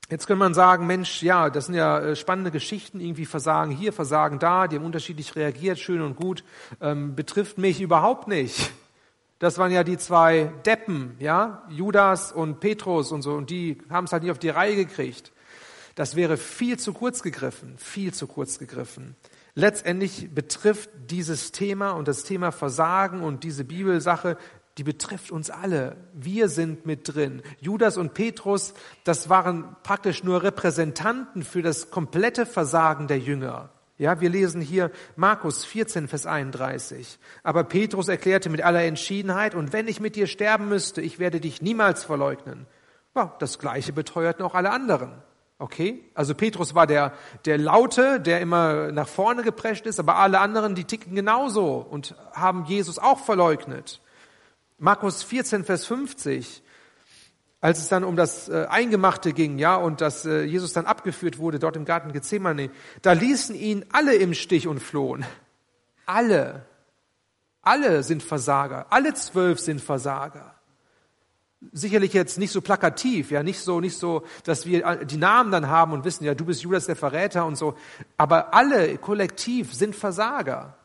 Jetzt 0.09 0.25
könnte 0.25 0.39
man 0.39 0.53
sagen, 0.53 0.87
Mensch, 0.87 1.21
ja, 1.21 1.49
das 1.49 1.65
sind 1.65 1.75
ja 1.75 1.99
äh, 1.99 2.15
spannende 2.15 2.49
Geschichten, 2.49 3.01
irgendwie 3.01 3.25
Versagen 3.25 3.71
hier, 3.71 3.91
Versagen 3.91 4.39
da, 4.39 4.67
die 4.67 4.77
haben 4.77 4.85
unterschiedlich 4.85 5.35
reagiert, 5.35 5.79
schön 5.79 6.01
und 6.01 6.15
gut, 6.15 6.45
ähm, 6.79 7.13
betrifft 7.13 7.57
mich 7.57 7.81
überhaupt 7.81 8.29
nicht. 8.29 8.71
Das 9.39 9.57
waren 9.57 9.71
ja 9.71 9.83
die 9.83 9.97
zwei 9.97 10.53
Deppen, 10.65 11.17
ja, 11.19 11.63
Judas 11.69 12.31
und 12.31 12.61
Petrus 12.61 13.11
und 13.11 13.21
so, 13.21 13.33
und 13.33 13.49
die 13.49 13.79
haben 13.89 14.05
es 14.05 14.13
halt 14.13 14.23
nicht 14.23 14.31
auf 14.31 14.39
die 14.39 14.49
Reihe 14.49 14.77
gekriegt. 14.77 15.33
Das 15.95 16.15
wäre 16.15 16.37
viel 16.37 16.79
zu 16.79 16.93
kurz 16.93 17.21
gegriffen, 17.21 17.75
viel 17.77 18.13
zu 18.13 18.27
kurz 18.27 18.59
gegriffen. 18.59 19.15
Letztendlich 19.55 20.29
betrifft 20.33 20.89
dieses 21.09 21.51
Thema 21.51 21.91
und 21.91 22.07
das 22.07 22.23
Thema 22.23 22.51
Versagen 22.51 23.23
und 23.23 23.43
diese 23.43 23.65
Bibelsache 23.65 24.37
die 24.77 24.83
betrifft 24.83 25.31
uns 25.31 25.49
alle. 25.49 25.97
Wir 26.13 26.49
sind 26.49 26.85
mit 26.85 27.13
drin. 27.13 27.41
Judas 27.59 27.97
und 27.97 28.13
Petrus, 28.13 28.73
das 29.03 29.29
waren 29.29 29.75
praktisch 29.83 30.23
nur 30.23 30.43
Repräsentanten 30.43 31.43
für 31.43 31.61
das 31.61 31.89
komplette 31.89 32.45
Versagen 32.45 33.07
der 33.07 33.19
Jünger. 33.19 33.71
Ja, 33.97 34.21
wir 34.21 34.29
lesen 34.29 34.61
hier 34.61 34.91
Markus 35.15 35.65
14, 35.65 36.07
Vers 36.07 36.27
31. 36.27 37.17
Aber 37.41 37.63
Petrus 37.63 38.07
erklärte 38.07 38.49
mit 38.49 38.61
aller 38.61 38.83
Entschiedenheit, 38.83 39.55
und 39.55 39.73
wenn 39.73 39.87
ich 39.87 39.99
mit 39.99 40.15
dir 40.15 40.27
sterben 40.27 40.69
müsste, 40.69 41.01
ich 41.01 41.17
werde 41.17 41.39
dich 41.39 41.63
niemals 41.63 42.03
verleugnen. 42.03 42.67
Ja, 43.15 43.35
das 43.39 43.57
Gleiche 43.57 43.93
beteuerten 43.93 44.43
auch 44.45 44.53
alle 44.53 44.69
anderen. 44.69 45.23
Okay? 45.57 46.03
Also 46.13 46.35
Petrus 46.35 46.75
war 46.75 46.85
der, 46.85 47.13
der 47.45 47.57
Laute, 47.57 48.19
der 48.19 48.41
immer 48.41 48.91
nach 48.91 49.07
vorne 49.07 49.41
geprescht 49.41 49.87
ist, 49.87 49.99
aber 49.99 50.17
alle 50.17 50.39
anderen, 50.39 50.75
die 50.75 50.83
ticken 50.83 51.15
genauso 51.15 51.77
und 51.77 52.15
haben 52.33 52.65
Jesus 52.65 52.99
auch 52.99 53.19
verleugnet. 53.19 53.99
Markus 54.79 55.23
14, 55.23 55.65
Vers 55.65 55.85
50, 55.85 56.61
als 57.61 57.79
es 57.79 57.87
dann 57.89 58.03
um 58.03 58.15
das 58.15 58.47
äh, 58.47 58.67
Eingemachte 58.69 59.33
ging, 59.33 59.57
ja, 59.57 59.75
und 59.75 60.01
dass 60.01 60.25
äh, 60.25 60.43
Jesus 60.43 60.73
dann 60.73 60.85
abgeführt 60.85 61.39
wurde 61.39 61.57
dort 61.57 61.75
im 61.75 61.85
Garten 61.85 62.13
Gethsemane, 62.13 62.69
da 63.01 63.13
ließen 63.13 63.55
ihn 63.55 63.85
alle 63.91 64.15
im 64.15 64.35
Stich 64.35 64.67
und 64.67 64.79
flohen. 64.79 65.25
Alle. 66.05 66.67
Alle 67.63 68.03
sind 68.03 68.21
Versager. 68.21 68.85
Alle 68.91 69.15
zwölf 69.15 69.59
sind 69.59 69.81
Versager. 69.81 70.53
Sicherlich 71.71 72.13
jetzt 72.13 72.37
nicht 72.37 72.51
so 72.51 72.61
plakativ, 72.61 73.31
ja, 73.31 73.41
nicht 73.41 73.59
so, 73.59 73.81
nicht 73.81 73.97
so, 73.97 74.23
dass 74.43 74.67
wir 74.67 75.05
die 75.05 75.17
Namen 75.17 75.51
dann 75.51 75.67
haben 75.67 75.91
und 75.91 76.05
wissen, 76.05 76.23
ja, 76.23 76.35
du 76.35 76.45
bist 76.45 76.61
Judas 76.61 76.85
der 76.85 76.95
Verräter 76.95 77.47
und 77.47 77.55
so. 77.55 77.75
Aber 78.15 78.53
alle 78.53 78.99
kollektiv 78.99 79.73
sind 79.73 79.95
Versager. 79.95 80.77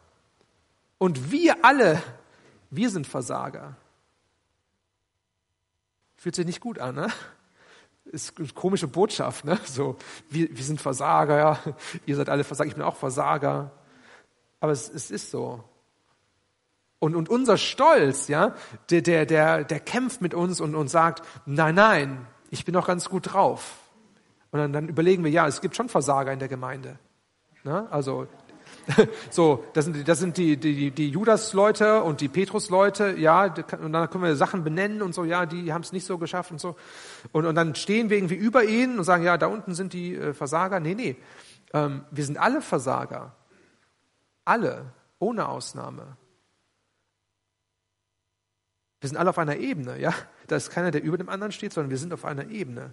Und 0.97 1.31
wir 1.31 1.63
alle, 1.63 2.03
wir 2.71 2.89
sind 2.89 3.07
Versager. 3.07 3.77
Fühlt 6.23 6.37
sich 6.37 6.47
nicht 6.47 6.61
gut 6.61 6.79
an, 6.79 6.95
ne? 6.95 7.09
Ist 8.05 8.39
eine 8.39 8.47
komische 8.47 8.87
Botschaft, 8.87 9.45
ne? 9.45 9.59
So, 9.65 9.97
wir, 10.31 10.57
wir 10.57 10.63
sind 10.63 10.81
Versager, 10.81 11.37
ja. 11.37 11.59
Ihr 12.07 12.15
seid 12.15 12.29
alle 12.29 12.45
Versager, 12.45 12.69
ich 12.69 12.77
bin 12.77 12.85
auch 12.85 12.95
Versager. 12.95 13.73
Aber 14.61 14.71
es, 14.71 14.89
es 14.89 15.11
ist 15.11 15.33
so. 15.33 15.65
Und, 17.01 17.17
und 17.17 17.29
unser 17.29 17.59
Stolz, 17.59 18.29
ja, 18.29 18.55
der, 18.89 19.03
der, 19.03 19.27
der, 19.27 19.65
der 19.65 19.81
kämpft 19.81 20.23
mit 20.23 20.33
uns 20.33 20.61
und, 20.61 20.77
und 20.77 20.87
sagt, 20.87 21.27
nein, 21.45 21.75
nein, 21.75 22.25
ich 22.51 22.65
bin 22.65 22.75
doch 22.75 22.87
ganz 22.87 23.09
gut 23.09 23.33
drauf. 23.33 23.81
Und 24.53 24.61
dann, 24.61 24.73
dann 24.73 24.89
überlegen 24.89 25.25
wir, 25.25 25.31
ja, 25.33 25.49
es 25.49 25.61
gibt 25.61 25.75
schon 25.75 25.89
Versager 25.89 26.33
in 26.33 26.39
der 26.39 26.47
Gemeinde. 26.47 27.01
Ne? 27.65 27.89
Also 27.91 28.29
So, 29.31 29.65
das 29.73 29.85
sind, 29.85 30.07
das 30.09 30.19
sind 30.19 30.37
die, 30.37 30.57
die, 30.57 30.91
die 30.91 31.09
Judas-Leute 31.09 32.03
und 32.03 32.21
die 32.21 32.29
Petrus-Leute, 32.29 33.17
ja, 33.19 33.55
und 33.81 33.93
dann 33.93 34.11
können 34.11 34.25
wir 34.25 34.37
Sachen 34.37 34.65
benennen 34.65 35.03
und 35.03 35.15
so, 35.15 35.25
ja, 35.25 35.47
die 35.47 35.73
haben 35.73 35.83
es 35.83 35.93
nicht 35.93 36.07
so 36.07 36.19
geschafft 36.19 36.51
und 36.51 36.61
so. 36.61 36.77
Und, 37.33 37.47
und 37.47 37.55
dann 37.55 37.75
stehen 37.75 38.11
wir 38.11 38.17
irgendwie 38.17 38.35
über 38.35 38.65
ihnen 38.65 38.99
und 38.99 39.05
sagen, 39.05 39.25
ja, 39.25 39.39
da 39.39 39.47
unten 39.47 39.75
sind 39.75 39.93
die 39.93 40.17
äh, 40.17 40.35
Versager. 40.35 40.81
Nee, 40.81 40.95
nee, 40.95 41.17
ähm, 41.73 42.05
wir 42.11 42.25
sind 42.25 42.39
alle 42.39 42.61
Versager. 42.61 43.35
Alle, 44.45 44.93
ohne 45.19 45.49
Ausnahme. 45.49 46.17
Wir 49.01 49.09
sind 49.09 49.17
alle 49.19 49.31
auf 49.31 49.39
einer 49.39 49.57
Ebene, 49.57 49.99
ja. 50.01 50.15
Da 50.47 50.57
ist 50.57 50.71
keiner, 50.71 50.91
der 50.91 51.03
über 51.03 51.17
dem 51.17 51.29
anderen 51.29 51.53
steht, 51.53 51.73
sondern 51.73 51.91
wir 51.91 51.99
sind 51.99 52.13
auf 52.13 52.25
einer 52.25 52.49
Ebene. 52.49 52.93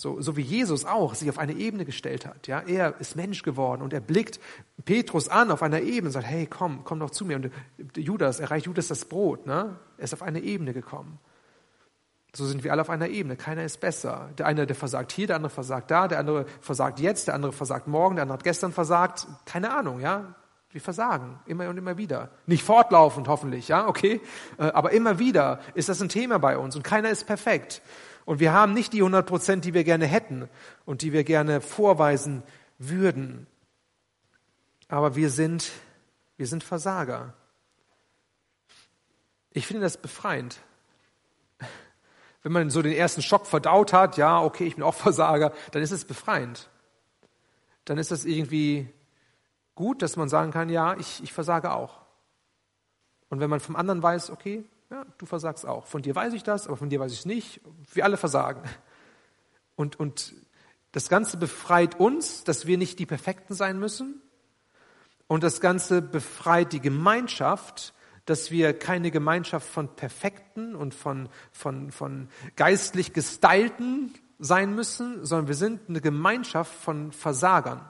So, 0.00 0.18
so 0.22 0.34
wie 0.34 0.40
Jesus 0.40 0.86
auch 0.86 1.14
sich 1.14 1.28
auf 1.28 1.36
eine 1.36 1.52
Ebene 1.52 1.84
gestellt 1.84 2.24
hat. 2.24 2.46
Ja, 2.46 2.60
er 2.60 2.98
ist 3.00 3.16
Mensch 3.16 3.42
geworden 3.42 3.82
und 3.82 3.92
er 3.92 4.00
blickt 4.00 4.40
Petrus 4.86 5.28
an 5.28 5.50
auf 5.50 5.62
einer 5.62 5.82
Ebene 5.82 6.06
und 6.06 6.12
sagt, 6.12 6.26
hey, 6.26 6.46
komm, 6.46 6.84
komm 6.84 7.00
doch 7.00 7.10
zu 7.10 7.26
mir. 7.26 7.36
Und 7.36 7.50
Judas, 7.98 8.40
erreicht 8.40 8.64
Judas 8.64 8.88
das 8.88 9.04
Brot, 9.04 9.44
ne? 9.44 9.76
Er 9.98 10.04
ist 10.04 10.14
auf 10.14 10.22
eine 10.22 10.40
Ebene 10.40 10.72
gekommen. 10.72 11.18
So 12.34 12.46
sind 12.46 12.64
wir 12.64 12.72
alle 12.72 12.80
auf 12.80 12.88
einer 12.88 13.08
Ebene. 13.08 13.36
Keiner 13.36 13.62
ist 13.62 13.78
besser. 13.80 14.30
Der 14.38 14.46
eine, 14.46 14.66
der 14.66 14.74
versagt 14.74 15.12
hier, 15.12 15.26
der 15.26 15.36
andere 15.36 15.50
versagt 15.50 15.90
da, 15.90 16.08
der 16.08 16.18
andere 16.18 16.46
versagt 16.62 16.98
jetzt, 16.98 17.26
der 17.26 17.34
andere 17.34 17.52
versagt 17.52 17.86
morgen, 17.86 18.16
der 18.16 18.22
andere 18.22 18.38
hat 18.38 18.44
gestern 18.44 18.72
versagt. 18.72 19.26
Keine 19.44 19.70
Ahnung, 19.70 20.00
ja? 20.00 20.34
Wir 20.70 20.80
versagen 20.80 21.40
immer 21.44 21.68
und 21.68 21.76
immer 21.76 21.98
wieder. 21.98 22.30
Nicht 22.46 22.64
fortlaufend 22.64 23.28
hoffentlich, 23.28 23.68
ja, 23.68 23.86
okay, 23.86 24.20
äh, 24.56 24.62
aber 24.62 24.92
immer 24.92 25.18
wieder 25.18 25.58
ist 25.74 25.90
das 25.90 26.00
ein 26.00 26.08
Thema 26.08 26.38
bei 26.38 26.56
uns 26.56 26.74
und 26.74 26.84
keiner 26.84 27.10
ist 27.10 27.26
perfekt. 27.26 27.82
Und 28.24 28.40
wir 28.40 28.52
haben 28.52 28.74
nicht 28.74 28.92
die 28.92 28.98
100 28.98 29.26
Prozent, 29.26 29.64
die 29.64 29.74
wir 29.74 29.84
gerne 29.84 30.06
hätten 30.06 30.48
und 30.84 31.02
die 31.02 31.12
wir 31.12 31.24
gerne 31.24 31.60
vorweisen 31.60 32.42
würden. 32.78 33.46
Aber 34.88 35.16
wir 35.16 35.30
sind, 35.30 35.70
wir 36.36 36.46
sind 36.46 36.64
Versager. 36.64 37.34
Ich 39.52 39.66
finde 39.66 39.82
das 39.82 39.96
befreiend. 39.96 40.60
Wenn 42.42 42.52
man 42.52 42.70
so 42.70 42.82
den 42.82 42.92
ersten 42.92 43.22
Schock 43.22 43.46
verdaut 43.46 43.92
hat, 43.92 44.16
ja, 44.16 44.40
okay, 44.40 44.64
ich 44.66 44.76
bin 44.76 44.84
auch 44.84 44.94
Versager, 44.94 45.52
dann 45.72 45.82
ist 45.82 45.90
es 45.90 46.04
befreiend. 46.04 46.70
Dann 47.84 47.98
ist 47.98 48.12
es 48.12 48.24
irgendwie 48.24 48.88
gut, 49.74 50.02
dass 50.02 50.16
man 50.16 50.28
sagen 50.28 50.50
kann, 50.50 50.68
ja, 50.68 50.96
ich, 50.96 51.22
ich 51.22 51.32
versage 51.32 51.72
auch. 51.72 52.00
Und 53.28 53.40
wenn 53.40 53.50
man 53.50 53.60
vom 53.60 53.76
anderen 53.76 54.02
weiß, 54.02 54.30
okay, 54.30 54.64
ja, 54.90 55.06
du 55.18 55.26
versagst 55.26 55.66
auch. 55.66 55.86
Von 55.86 56.02
dir 56.02 56.14
weiß 56.14 56.32
ich 56.32 56.42
das, 56.42 56.66
aber 56.66 56.76
von 56.76 56.90
dir 56.90 57.00
weiß 57.00 57.12
ich 57.12 57.20
es 57.20 57.26
nicht. 57.26 57.60
Wir 57.92 58.04
alle 58.04 58.16
versagen. 58.16 58.62
Und, 59.76 59.98
und 59.98 60.34
das 60.92 61.08
Ganze 61.08 61.36
befreit 61.36 61.98
uns, 61.98 62.44
dass 62.44 62.66
wir 62.66 62.76
nicht 62.76 62.98
die 62.98 63.06
Perfekten 63.06 63.54
sein 63.54 63.78
müssen. 63.78 64.20
Und 65.28 65.44
das 65.44 65.60
Ganze 65.60 66.02
befreit 66.02 66.72
die 66.72 66.80
Gemeinschaft, 66.80 67.94
dass 68.24 68.50
wir 68.50 68.76
keine 68.76 69.10
Gemeinschaft 69.10 69.68
von 69.68 69.94
Perfekten 69.94 70.74
und 70.74 70.94
von, 70.94 71.28
von, 71.52 71.92
von 71.92 72.28
geistlich 72.56 73.12
Gestylten 73.12 74.14
sein 74.38 74.74
müssen, 74.74 75.24
sondern 75.24 75.48
wir 75.48 75.54
sind 75.54 75.88
eine 75.88 76.00
Gemeinschaft 76.00 76.72
von 76.72 77.12
Versagern. 77.12 77.89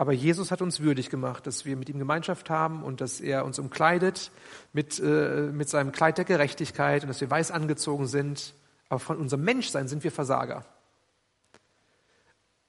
Aber 0.00 0.12
Jesus 0.12 0.50
hat 0.50 0.62
uns 0.62 0.80
würdig 0.80 1.10
gemacht, 1.10 1.46
dass 1.46 1.66
wir 1.66 1.76
mit 1.76 1.90
ihm 1.90 1.98
Gemeinschaft 1.98 2.48
haben 2.48 2.82
und 2.84 3.02
dass 3.02 3.20
er 3.20 3.44
uns 3.44 3.58
umkleidet 3.58 4.30
mit, 4.72 4.98
äh, 4.98 5.50
mit 5.52 5.68
seinem 5.68 5.92
Kleid 5.92 6.16
der 6.16 6.24
Gerechtigkeit 6.24 7.02
und 7.02 7.08
dass 7.08 7.20
wir 7.20 7.30
weiß 7.30 7.50
angezogen 7.50 8.06
sind. 8.06 8.54
Aber 8.88 8.98
von 8.98 9.18
unserem 9.18 9.44
Menschsein 9.44 9.88
sind 9.88 10.02
wir 10.02 10.10
Versager. 10.10 10.64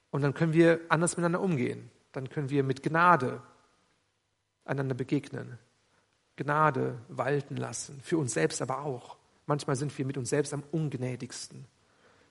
Und 0.09 0.23
dann 0.23 0.33
können 0.33 0.51
wir 0.51 0.81
anders 0.89 1.15
miteinander 1.15 1.39
umgehen. 1.39 1.89
Dann 2.11 2.27
können 2.27 2.49
wir 2.49 2.63
mit 2.63 2.83
Gnade 2.83 3.41
einander 4.65 4.93
begegnen. 4.93 5.57
Gnade 6.35 6.97
walten 7.07 7.55
lassen. 7.55 8.01
Für 8.03 8.17
uns 8.17 8.33
selbst 8.33 8.61
aber 8.61 8.81
auch. 8.81 9.15
Manchmal 9.45 9.77
sind 9.77 9.97
wir 9.97 10.03
mit 10.03 10.17
uns 10.17 10.31
selbst 10.31 10.53
am 10.53 10.63
ungnädigsten. 10.71 11.63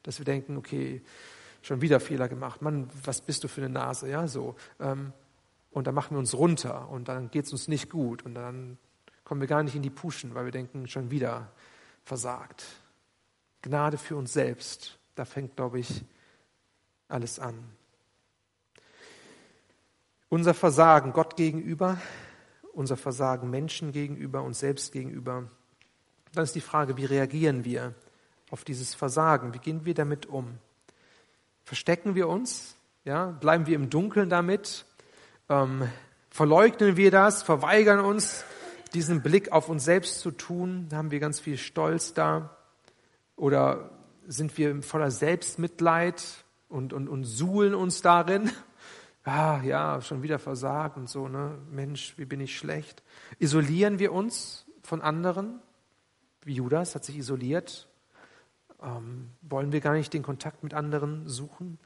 Dass 0.02 0.18
wir 0.18 0.26
denken, 0.26 0.58
okay, 0.58 1.00
schon 1.62 1.80
wieder 1.80 2.00
Fehler 2.00 2.28
gemacht. 2.28 2.62
Mann, 2.62 2.88
was 3.04 3.20
bist 3.20 3.44
du 3.44 3.48
für 3.48 3.60
eine 3.60 3.70
Nase? 3.70 4.08
Ja, 4.08 4.26
so. 4.26 4.56
Ähm, 4.78 5.12
und 5.70 5.86
dann 5.86 5.94
machen 5.94 6.14
wir 6.16 6.18
uns 6.18 6.34
runter 6.34 6.88
und 6.88 7.08
dann 7.08 7.30
geht 7.30 7.46
es 7.46 7.52
uns 7.52 7.68
nicht 7.68 7.90
gut 7.90 8.24
und 8.24 8.34
dann 8.34 8.78
kommen 9.24 9.40
wir 9.40 9.48
gar 9.48 9.62
nicht 9.62 9.76
in 9.76 9.82
die 9.82 9.90
Puschen, 9.90 10.34
weil 10.34 10.44
wir 10.44 10.52
denken, 10.52 10.88
schon 10.88 11.10
wieder 11.10 11.52
versagt. 12.04 12.64
Gnade 13.62 13.98
für 13.98 14.16
uns 14.16 14.32
selbst, 14.32 14.98
da 15.14 15.24
fängt, 15.24 15.54
glaube 15.56 15.78
ich, 15.78 16.04
alles 17.08 17.38
an. 17.38 17.56
Unser 20.28 20.54
Versagen 20.54 21.12
Gott 21.12 21.36
gegenüber, 21.36 22.00
unser 22.72 22.96
Versagen 22.96 23.50
Menschen 23.50 23.92
gegenüber, 23.92 24.42
uns 24.42 24.60
selbst 24.60 24.92
gegenüber. 24.92 25.50
Dann 26.32 26.44
ist 26.44 26.54
die 26.54 26.60
Frage, 26.60 26.96
wie 26.96 27.04
reagieren 27.04 27.64
wir 27.64 27.94
auf 28.50 28.64
dieses 28.64 28.94
Versagen? 28.94 29.54
Wie 29.54 29.58
gehen 29.58 29.84
wir 29.84 29.94
damit 29.94 30.26
um? 30.26 30.58
Verstecken 31.64 32.14
wir 32.14 32.28
uns? 32.28 32.76
Ja, 33.04 33.26
bleiben 33.26 33.66
wir 33.66 33.76
im 33.76 33.90
Dunkeln 33.90 34.28
damit? 34.28 34.84
Ähm, 35.48 35.88
verleugnen 36.30 36.96
wir 36.96 37.10
das? 37.10 37.42
Verweigern 37.42 38.00
uns, 38.00 38.44
diesen 38.94 39.22
Blick 39.22 39.52
auf 39.52 39.68
uns 39.68 39.84
selbst 39.84 40.20
zu 40.20 40.30
tun? 40.30 40.88
Haben 40.92 41.10
wir 41.10 41.20
ganz 41.20 41.40
viel 41.40 41.56
Stolz 41.56 42.12
da? 42.12 42.56
Oder 43.36 43.90
sind 44.26 44.56
wir 44.58 44.82
voller 44.82 45.10
Selbstmitleid 45.10 46.22
und, 46.68 46.92
und, 46.92 47.08
und 47.08 47.24
suhlen 47.24 47.74
uns 47.74 48.02
darin? 48.02 48.50
Ah, 49.22 49.60
ja, 49.62 50.00
schon 50.00 50.22
wieder 50.22 50.38
versagt 50.38 50.96
und 50.96 51.06
so, 51.06 51.28
ne? 51.28 51.58
Mensch, 51.70 52.14
wie 52.16 52.24
bin 52.24 52.40
ich 52.40 52.56
schlecht? 52.56 53.02
Isolieren 53.38 53.98
wir 53.98 54.12
uns 54.12 54.64
von 54.82 55.02
anderen? 55.02 55.60
Wie 56.42 56.54
Judas 56.54 56.94
hat 56.94 57.04
sich 57.04 57.18
isoliert 57.18 57.89
ähm, 58.82 59.30
wollen 59.42 59.72
wir 59.72 59.80
gar 59.80 59.94
nicht 59.94 60.12
den 60.12 60.22
Kontakt 60.22 60.62
mit 60.62 60.74
anderen 60.74 61.28
suchen? 61.28 61.78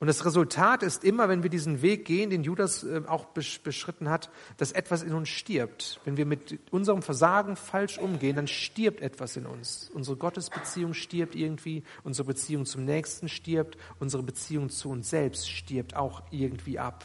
Und 0.00 0.06
das 0.06 0.24
Resultat 0.24 0.82
ist 0.82 1.04
immer, 1.04 1.28
wenn 1.28 1.42
wir 1.42 1.50
diesen 1.50 1.82
Weg 1.82 2.06
gehen, 2.06 2.30
den 2.30 2.42
Judas 2.42 2.84
äh, 2.84 3.02
auch 3.06 3.26
beschritten 3.26 4.08
hat, 4.08 4.30
dass 4.56 4.72
etwas 4.72 5.02
in 5.02 5.12
uns 5.12 5.28
stirbt. 5.28 6.00
Wenn 6.06 6.16
wir 6.16 6.24
mit 6.24 6.58
unserem 6.70 7.02
Versagen 7.02 7.54
falsch 7.54 7.98
umgehen, 7.98 8.36
dann 8.36 8.48
stirbt 8.48 9.02
etwas 9.02 9.36
in 9.36 9.44
uns. 9.44 9.90
Unsere 9.92 10.16
Gottesbeziehung 10.16 10.94
stirbt 10.94 11.34
irgendwie, 11.34 11.84
unsere 12.02 12.26
Beziehung 12.26 12.64
zum 12.64 12.86
Nächsten 12.86 13.28
stirbt, 13.28 13.76
unsere 13.98 14.22
Beziehung 14.22 14.70
zu 14.70 14.88
uns 14.88 15.10
selbst 15.10 15.50
stirbt 15.50 15.94
auch 15.94 16.22
irgendwie 16.30 16.78
ab. 16.78 17.04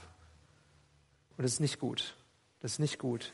Und 1.35 1.43
das 1.43 1.51
ist 1.51 1.59
nicht 1.59 1.79
gut. 1.79 2.15
Das 2.61 2.73
ist 2.73 2.79
nicht 2.79 2.97
gut. 2.97 3.33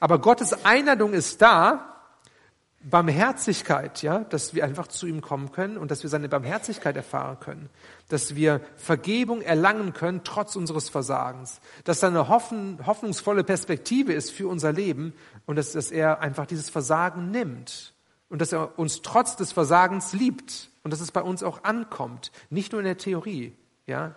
Aber 0.00 0.18
Gottes 0.18 0.64
Einladung 0.64 1.12
ist 1.12 1.42
da, 1.42 1.93
Barmherzigkeit, 2.84 4.02
ja, 4.02 4.20
dass 4.20 4.52
wir 4.52 4.62
einfach 4.62 4.88
zu 4.88 5.06
ihm 5.06 5.22
kommen 5.22 5.52
können 5.52 5.78
und 5.78 5.90
dass 5.90 6.02
wir 6.02 6.10
seine 6.10 6.28
Barmherzigkeit 6.28 6.94
erfahren 6.96 7.40
können, 7.40 7.70
dass 8.10 8.34
wir 8.34 8.60
Vergebung 8.76 9.40
erlangen 9.40 9.94
können 9.94 10.20
trotz 10.22 10.54
unseres 10.54 10.90
Versagens, 10.90 11.60
dass 11.84 12.00
da 12.00 12.08
eine 12.08 12.28
hoffen, 12.28 12.78
hoffnungsvolle 12.84 13.42
Perspektive 13.42 14.12
ist 14.12 14.30
für 14.30 14.48
unser 14.48 14.72
Leben 14.72 15.14
und 15.46 15.56
dass, 15.56 15.72
dass 15.72 15.90
er 15.90 16.20
einfach 16.20 16.44
dieses 16.44 16.68
Versagen 16.68 17.30
nimmt 17.30 17.94
und 18.28 18.42
dass 18.42 18.52
er 18.52 18.78
uns 18.78 19.00
trotz 19.00 19.36
des 19.36 19.52
Versagens 19.52 20.12
liebt 20.12 20.70
und 20.82 20.92
dass 20.92 21.00
es 21.00 21.10
bei 21.10 21.22
uns 21.22 21.42
auch 21.42 21.64
ankommt, 21.64 22.32
nicht 22.50 22.72
nur 22.72 22.82
in 22.82 22.86
der 22.86 22.98
Theorie, 22.98 23.56
ja. 23.86 24.14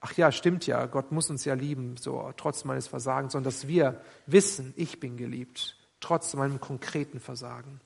Ach 0.00 0.12
ja, 0.12 0.30
stimmt 0.30 0.66
ja, 0.66 0.86
Gott 0.86 1.10
muss 1.10 1.30
uns 1.30 1.44
ja 1.44 1.54
lieben, 1.54 1.96
so 1.96 2.32
trotz 2.36 2.64
meines 2.64 2.86
Versagens, 2.86 3.32
sondern 3.32 3.50
dass 3.50 3.66
wir 3.66 4.00
wissen, 4.26 4.74
ich 4.76 5.00
bin 5.00 5.16
geliebt 5.16 5.76
trotz 6.06 6.34
meinem 6.34 6.60
konkreten 6.60 7.18
Versagen. 7.18 7.80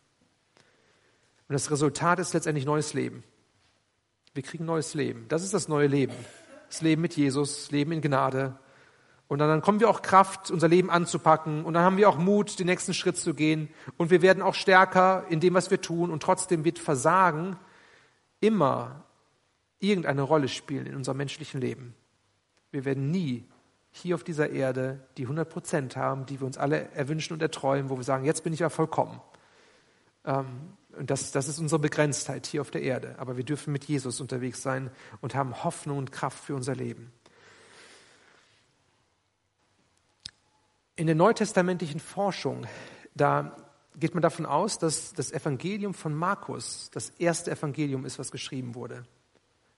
Und 1.49 1.55
das 1.55 1.71
Resultat 1.71 2.19
ist 2.19 2.35
letztendlich 2.35 2.67
neues 2.67 2.93
Leben. 2.93 3.25
Wir 4.35 4.43
kriegen 4.43 4.67
neues 4.67 4.93
Leben. 4.93 5.25
Das 5.29 5.43
ist 5.43 5.55
das 5.55 5.69
neue 5.69 5.87
Leben. 5.87 6.13
Das 6.69 6.83
Leben 6.83 7.01
mit 7.01 7.17
Jesus, 7.17 7.63
das 7.63 7.71
Leben 7.71 7.93
in 7.93 8.03
Gnade. 8.03 8.59
Und 9.27 9.39
dann, 9.39 9.49
dann 9.49 9.63
kommen 9.63 9.81
wir 9.81 9.89
auch 9.89 10.03
Kraft, 10.03 10.51
unser 10.51 10.69
Leben 10.69 10.91
anzupacken. 10.91 11.65
Und 11.65 11.73
dann 11.73 11.83
haben 11.83 11.97
wir 11.97 12.11
auch 12.11 12.19
Mut, 12.19 12.59
den 12.59 12.67
nächsten 12.67 12.93
Schritt 12.93 13.17
zu 13.17 13.33
gehen. 13.33 13.71
Und 13.97 14.11
wir 14.11 14.21
werden 14.21 14.43
auch 14.43 14.55
stärker 14.55 15.25
in 15.31 15.41
dem, 15.41 15.55
was 15.55 15.71
wir 15.71 15.81
tun. 15.81 16.11
Und 16.11 16.23
trotzdem 16.23 16.63
wird 16.63 16.79
Versagen 16.79 17.57
immer 18.41 19.07
irgendeine 19.79 20.23
Rolle 20.23 20.49
spielen 20.49 20.85
in 20.85 20.95
unserem 20.95 21.17
menschlichen 21.17 21.61
Leben. 21.61 21.95
Wir 22.71 22.85
werden 22.85 23.11
nie 23.11 23.47
hier 23.93 24.15
auf 24.15 24.25
dieser 24.25 24.51
Erde 24.51 25.01
die 25.17 25.23
100 25.23 25.49
Prozent 25.49 25.97
haben, 25.97 26.27
die 26.27 26.41
wir 26.41 26.47
uns 26.47 26.59
alle 26.59 26.91
erwünschen 26.93 27.35
und 27.35 27.43
erträumen, 27.43 27.91
wo 27.91 27.97
wir 27.97 28.05
sagen, 28.05 28.25
jetzt 28.25 28.45
bin 28.45 28.53
ich 28.53 28.61
ja 28.61 28.69
vollkommen. 28.69 29.21
Ähm, 30.25 30.77
und 30.97 31.11
das, 31.11 31.33
das 31.33 31.49
ist 31.49 31.59
unsere 31.59 31.79
Begrenztheit 31.79 32.47
hier 32.47 32.61
auf 32.61 32.71
der 32.71 32.83
Erde. 32.83 33.15
Aber 33.19 33.37
wir 33.37 33.45
dürfen 33.45 33.73
mit 33.73 33.85
Jesus 33.85 34.21
unterwegs 34.21 34.63
sein 34.63 34.91
und 35.21 35.35
haben 35.35 35.65
Hoffnung 35.65 35.99
und 35.99 36.13
Kraft 36.13 36.45
für 36.45 36.55
unser 36.55 36.75
Leben. 36.75 37.13
In 40.97 41.07
der 41.07 41.15
neutestamentlichen 41.15 42.01
Forschung, 42.01 42.67
da 43.15 43.57
geht 43.97 44.15
man 44.15 44.23
davon 44.23 44.47
aus, 44.47 44.79
dass 44.79 45.15
das 45.15 45.33
Evangelium 45.33 45.95
von 45.95 46.15
Markus 46.15 46.91
das 46.93 47.11
erste 47.11 47.51
Evangelium 47.51 48.05
ist, 48.05 48.19
was 48.19 48.31
geschrieben 48.31 48.75
wurde. 48.75 49.05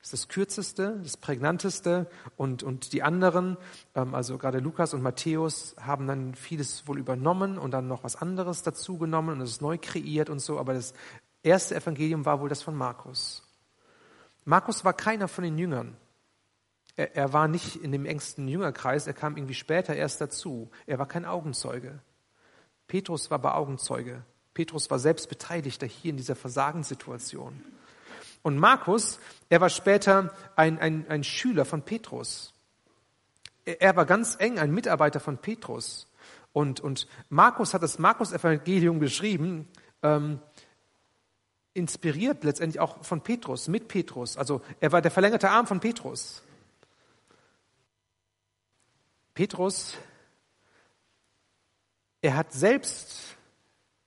Das 0.02 0.12
ist 0.12 0.24
das 0.24 0.28
kürzeste, 0.28 0.98
das 1.00 1.16
prägnanteste 1.16 2.10
und, 2.36 2.64
und 2.64 2.92
die 2.92 3.04
anderen, 3.04 3.56
ähm, 3.94 4.16
also 4.16 4.36
gerade 4.36 4.58
Lukas 4.58 4.94
und 4.94 5.02
Matthäus, 5.02 5.76
haben 5.80 6.08
dann 6.08 6.34
vieles 6.34 6.88
wohl 6.88 6.98
übernommen 6.98 7.56
und 7.56 7.70
dann 7.70 7.86
noch 7.86 8.02
was 8.02 8.16
anderes 8.16 8.62
dazu 8.62 8.98
genommen 8.98 9.36
und 9.36 9.40
es 9.42 9.60
neu 9.60 9.78
kreiert 9.80 10.28
und 10.28 10.40
so, 10.40 10.58
aber 10.58 10.74
das 10.74 10.92
erste 11.44 11.76
Evangelium 11.76 12.26
war 12.26 12.40
wohl 12.40 12.48
das 12.48 12.62
von 12.62 12.74
Markus. 12.74 13.44
Markus 14.44 14.84
war 14.84 14.92
keiner 14.92 15.28
von 15.28 15.44
den 15.44 15.56
Jüngern. 15.56 15.96
Er, 16.96 17.14
er 17.14 17.32
war 17.32 17.46
nicht 17.46 17.76
in 17.76 17.92
dem 17.92 18.04
engsten 18.04 18.48
Jüngerkreis, 18.48 19.06
er 19.06 19.14
kam 19.14 19.36
irgendwie 19.36 19.54
später 19.54 19.94
erst 19.94 20.20
dazu. 20.20 20.68
Er 20.84 20.98
war 20.98 21.06
kein 21.06 21.24
Augenzeuge. 21.24 22.00
Petrus 22.88 23.30
war 23.30 23.38
bei 23.38 23.52
Augenzeuge. 23.52 24.24
Petrus 24.52 24.90
war 24.90 24.98
selbst 24.98 25.28
Beteiligter 25.28 25.86
hier 25.86 26.10
in 26.10 26.16
dieser 26.16 26.34
Versagenssituation. 26.34 27.62
Und 28.42 28.58
Markus, 28.58 29.20
er 29.48 29.60
war 29.60 29.70
später 29.70 30.34
ein, 30.56 30.78
ein, 30.78 31.06
ein 31.08 31.24
Schüler 31.24 31.64
von 31.64 31.82
Petrus. 31.82 32.54
Er, 33.64 33.94
war 33.94 34.04
ganz 34.04 34.36
eng 34.40 34.58
ein 34.58 34.72
Mitarbeiter 34.72 35.20
von 35.20 35.38
Petrus. 35.38 36.08
Und, 36.52 36.80
und 36.80 37.06
Markus 37.28 37.72
hat 37.72 37.82
das 37.82 37.98
Markus-Evangelium 37.98 38.98
geschrieben, 38.98 39.68
ähm, 40.02 40.40
inspiriert 41.74 42.44
letztendlich 42.44 42.80
auch 42.80 43.04
von 43.04 43.22
Petrus, 43.22 43.68
mit 43.68 43.88
Petrus. 43.88 44.36
Also 44.36 44.60
er 44.80 44.92
war 44.92 45.00
der 45.00 45.10
verlängerte 45.10 45.48
Arm 45.48 45.66
von 45.66 45.80
Petrus. 45.80 46.42
Petrus, 49.34 49.96
er 52.20 52.36
hat 52.36 52.52
selbst 52.52 53.36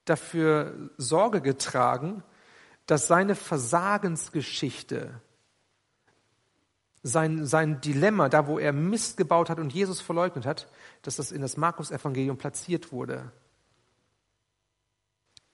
dafür 0.03 0.91
Sorge 0.97 1.41
getragen, 1.41 2.23
dass 2.85 3.07
seine 3.07 3.35
Versagensgeschichte, 3.35 5.21
sein, 7.03 7.45
sein 7.45 7.81
Dilemma, 7.81 8.29
da 8.29 8.47
wo 8.47 8.59
er 8.59 8.73
Mist 8.73 9.17
gebaut 9.17 9.49
hat 9.49 9.59
und 9.59 9.73
Jesus 9.73 10.01
verleugnet 10.01 10.45
hat, 10.45 10.67
dass 11.03 11.17
das 11.17 11.31
in 11.31 11.41
das 11.41 11.57
Markus-Evangelium 11.57 12.37
platziert 12.37 12.91
wurde. 12.91 13.31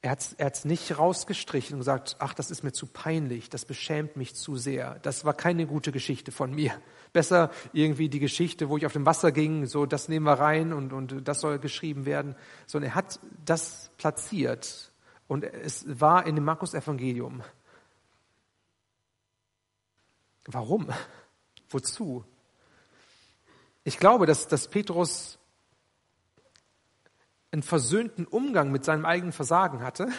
Er 0.03 0.11
hat 0.11 0.35
es 0.39 0.65
nicht 0.65 0.97
rausgestrichen 0.97 1.75
und 1.75 1.81
gesagt, 1.81 2.15
ach, 2.17 2.33
das 2.33 2.49
ist 2.49 2.63
mir 2.63 2.71
zu 2.71 2.87
peinlich, 2.87 3.51
das 3.51 3.65
beschämt 3.65 4.17
mich 4.17 4.33
zu 4.33 4.55
sehr. 4.55 4.97
Das 5.03 5.25
war 5.25 5.35
keine 5.35 5.67
gute 5.67 5.91
Geschichte 5.91 6.31
von 6.31 6.55
mir. 6.55 6.73
Besser 7.13 7.51
irgendwie 7.71 8.09
die 8.09 8.19
Geschichte, 8.19 8.69
wo 8.69 8.77
ich 8.77 8.85
auf 8.85 8.93
dem 8.93 9.05
Wasser 9.05 9.31
ging, 9.31 9.67
so 9.67 9.85
das 9.85 10.09
nehmen 10.09 10.25
wir 10.25 10.39
rein 10.39 10.73
und, 10.73 10.91
und 10.91 11.27
das 11.27 11.41
soll 11.41 11.59
geschrieben 11.59 12.05
werden. 12.05 12.35
Sondern 12.65 12.91
er 12.91 12.95
hat 12.95 13.19
das 13.45 13.91
platziert 13.97 14.90
und 15.31 15.45
es 15.45 15.85
war 15.87 16.27
in 16.27 16.35
dem 16.35 16.43
Markus-Evangelium. 16.43 17.41
Warum? 20.45 20.89
Wozu? 21.69 22.25
Ich 23.85 23.97
glaube, 23.97 24.25
dass, 24.25 24.49
dass 24.49 24.67
Petrus 24.67 25.39
einen 27.49 27.63
versöhnten 27.63 28.27
Umgang 28.27 28.73
mit 28.73 28.83
seinem 28.83 29.05
eigenen 29.05 29.31
Versagen 29.31 29.81
hatte, 29.81 30.09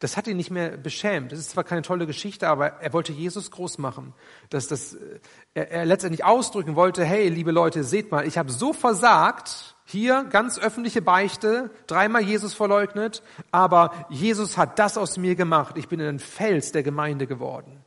das 0.00 0.18
hat 0.18 0.26
ihn 0.26 0.36
nicht 0.36 0.50
mehr 0.50 0.76
beschämt. 0.76 1.32
Das 1.32 1.38
ist 1.38 1.52
zwar 1.52 1.64
keine 1.64 1.80
tolle 1.80 2.06
Geschichte, 2.06 2.46
aber 2.46 2.82
er 2.82 2.92
wollte 2.92 3.12
Jesus 3.14 3.50
groß 3.50 3.78
machen. 3.78 4.12
Dass 4.50 4.68
das, 4.68 4.92
äh, 4.92 5.20
er, 5.54 5.70
er 5.70 5.86
letztendlich 5.86 6.24
ausdrücken 6.24 6.76
wollte, 6.76 7.06
hey, 7.06 7.30
liebe 7.30 7.52
Leute, 7.52 7.84
seht 7.84 8.10
mal, 8.10 8.26
ich 8.26 8.36
habe 8.36 8.52
so 8.52 8.74
versagt, 8.74 9.73
hier 9.84 10.24
ganz 10.24 10.58
öffentliche 10.58 11.02
Beichte, 11.02 11.70
dreimal 11.86 12.22
Jesus 12.22 12.54
verleugnet, 12.54 13.22
aber 13.50 14.06
Jesus 14.08 14.56
hat 14.56 14.78
das 14.78 14.96
aus 14.96 15.18
mir 15.18 15.34
gemacht. 15.34 15.76
Ich 15.76 15.88
bin 15.88 16.00
ein 16.00 16.18
Fels 16.18 16.72
der 16.72 16.82
Gemeinde 16.82 17.26
geworden. 17.26 17.84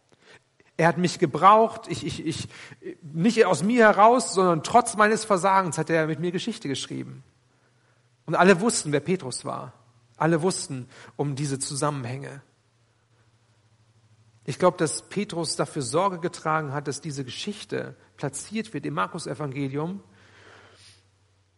Er 0.78 0.88
hat 0.88 1.00
mich 1.00 1.18
gebraucht, 1.18 1.88
ich, 1.90 2.06
ich, 2.06 2.24
ich, 2.26 2.50
nicht 3.02 3.44
aus 3.46 3.64
mir 3.64 3.86
heraus, 3.86 4.36
sondern 4.36 4.62
trotz 4.62 4.96
meines 4.96 5.26
Versagens 5.26 5.80
hat 5.80 5.90
er 5.90 6.06
mit 6.06 6.20
mir 6.20 6.32
Geschichte 6.32 6.68
geschrieben. 6.68 7.24
Und 8.28 8.36
alle 8.36 8.62
wussten, 8.62 8.92
wer 8.92 9.00
Petrus 9.00 9.44
war. 9.44 9.74
Alle 10.18 10.44
wussten 10.44 10.88
um 11.16 11.36
diese 11.36 11.58
Zusammenhänge. 11.58 12.42
Ich 14.46 14.60
glaube, 14.60 14.78
dass 14.78 15.02
Petrus 15.10 15.56
dafür 15.56 15.82
Sorge 15.82 16.20
getragen 16.20 16.74
hat, 16.74 16.88
dass 16.88 17.02
diese 17.02 17.26
Geschichte 17.26 17.96
platziert 18.16 18.74
wird 18.74 18.86
im 18.86 18.94
Markus-Evangelium, 18.94 20.02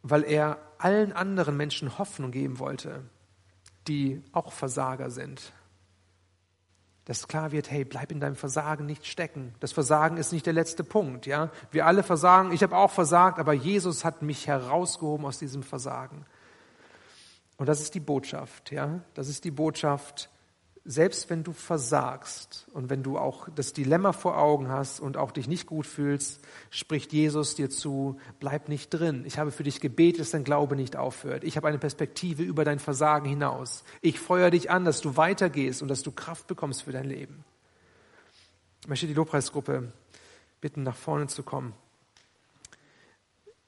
weil 0.04 0.24
er 0.24 0.58
allen 0.78 1.12
anderen 1.12 1.58
Menschen 1.58 1.97
Hoffnung 1.97 2.32
geben 2.32 2.60
wollte, 2.60 3.04
die 3.88 4.24
auch 4.32 4.52
Versager 4.52 5.10
sind. 5.10 5.54
Dass 7.06 7.28
klar 7.28 7.52
wird, 7.52 7.72
hey, 7.72 7.86
bleib 7.86 8.12
in 8.12 8.20
deinem 8.20 8.36
Versagen 8.36 8.86
nicht 8.86 9.06
stecken. 9.08 9.56
Das 9.60 9.72
Versagen 9.72 10.18
ist 10.18 10.32
nicht 10.32 10.45
der 10.45 10.54
letzte 10.54 10.84
Punkt, 10.84 11.26
ja. 11.26 11.50
Wir 11.72 11.86
alle 11.88 12.04
versagen, 12.04 12.52
ich 12.52 12.62
habe 12.62 12.78
auch 12.78 12.91
versagt, 12.91 13.39
aber 13.39 13.54
Jesus 13.54 14.06
hat 14.06 14.22
mich 14.22 14.47
herausgehoben 14.47 15.26
aus 15.26 15.39
diesem 15.39 15.64
Versagen. 15.64 16.26
Und 17.58 17.68
das 17.68 17.82
ist 17.82 17.95
die 17.95 18.00
Botschaft, 18.00 18.72
ja. 18.72 19.02
Das 19.16 19.28
ist 19.28 19.43
die 19.43 19.52
Botschaft, 19.52 20.30
selbst 20.92 21.30
wenn 21.30 21.44
du 21.44 21.54
versagst 21.54 22.66
und 22.74 22.90
wenn 22.90 23.04
du 23.04 23.20
auch 23.20 23.48
das 23.56 23.74
Dilemma 23.74 24.12
vor 24.12 24.40
Augen 24.40 24.70
hast 24.70 25.00
und 25.00 25.18
auch 25.18 25.32
dich 25.32 25.48
nicht 25.48 25.68
gut 25.68 25.86
fühlst, 25.86 26.40
spricht 26.72 27.14
Jesus 27.14 27.54
dir 27.54 27.70
zu, 27.70 28.20
bleib 28.40 28.70
nicht 28.70 28.90
drin. 28.90 29.24
Ich 29.28 29.38
habe 29.38 29.52
für 29.52 29.62
dich 29.62 29.82
gebetet, 29.82 30.22
dass 30.22 30.32
dein 30.32 30.44
Glaube 30.44 30.76
nicht 30.76 30.96
aufhört. 30.96 31.44
Ich 31.44 31.58
habe 31.58 31.68
eine 31.68 31.78
Perspektive 31.78 32.42
über 32.42 32.66
dein 32.66 32.80
Versagen 32.80 33.30
hinaus. 33.30 33.84
Ich 34.02 34.20
feuere 34.20 34.50
dich 34.50 34.72
an, 34.72 34.84
dass 34.84 35.00
du 35.00 35.16
weitergehst 35.16 35.84
und 35.84 35.90
dass 35.90 36.02
du 36.02 36.12
Kraft 36.12 36.48
bekommst 36.48 36.82
für 36.82 36.92
dein 36.92 37.06
Leben. 37.06 37.46
Ich 38.82 38.88
möchte 38.88 39.06
die 39.06 39.14
Lobpreisgruppe 39.14 39.94
bitten, 40.60 40.82
nach 40.82 40.96
vorne 40.96 41.28
zu 41.28 41.44
kommen. 41.44 41.74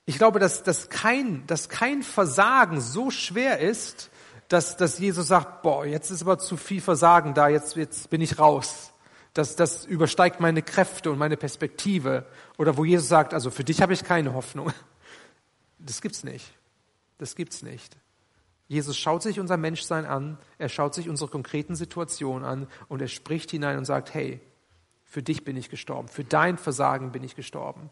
Ich 0.07 0.17
glaube, 0.17 0.39
dass, 0.39 0.63
dass, 0.63 0.89
kein, 0.89 1.45
dass 1.45 1.69
kein 1.69 2.01
Versagen 2.01 2.81
so 2.81 3.11
schwer 3.11 3.59
ist, 3.59 4.09
dass, 4.51 4.75
dass 4.75 4.99
Jesus 4.99 5.27
sagt, 5.27 5.61
boah, 5.61 5.85
jetzt 5.85 6.11
ist 6.11 6.23
aber 6.23 6.37
zu 6.37 6.57
viel 6.57 6.81
Versagen 6.81 7.33
da, 7.33 7.47
jetzt, 7.47 7.77
jetzt 7.77 8.09
bin 8.09 8.19
ich 8.19 8.37
raus. 8.37 8.91
Das, 9.33 9.55
das 9.55 9.85
übersteigt 9.85 10.41
meine 10.41 10.61
Kräfte 10.61 11.09
und 11.09 11.17
meine 11.17 11.37
Perspektive. 11.37 12.25
Oder 12.57 12.75
wo 12.75 12.83
Jesus 12.83 13.07
sagt, 13.07 13.33
also 13.33 13.49
für 13.49 13.63
dich 13.63 13.81
habe 13.81 13.93
ich 13.93 14.03
keine 14.03 14.33
Hoffnung. 14.33 14.71
Das 15.83 15.99
gibt's 15.99 16.23
nicht. 16.23 16.45
Das 17.17 17.35
gibt's 17.35 17.63
nicht. 17.63 17.97
Jesus 18.67 18.95
schaut 18.99 19.23
sich 19.23 19.39
unser 19.39 19.57
Menschsein 19.57 20.05
an, 20.05 20.37
er 20.59 20.69
schaut 20.69 20.93
sich 20.93 21.09
unsere 21.09 21.27
konkreten 21.27 21.75
Situationen 21.75 22.45
an 22.45 22.67
und 22.87 23.01
er 23.01 23.07
spricht 23.07 23.49
hinein 23.49 23.79
und 23.79 23.85
sagt, 23.85 24.13
hey, 24.13 24.41
für 25.03 25.23
dich 25.23 25.43
bin 25.43 25.57
ich 25.57 25.71
gestorben, 25.71 26.07
für 26.07 26.23
dein 26.23 26.59
Versagen 26.59 27.11
bin 27.11 27.23
ich 27.23 27.35
gestorben. 27.35 27.89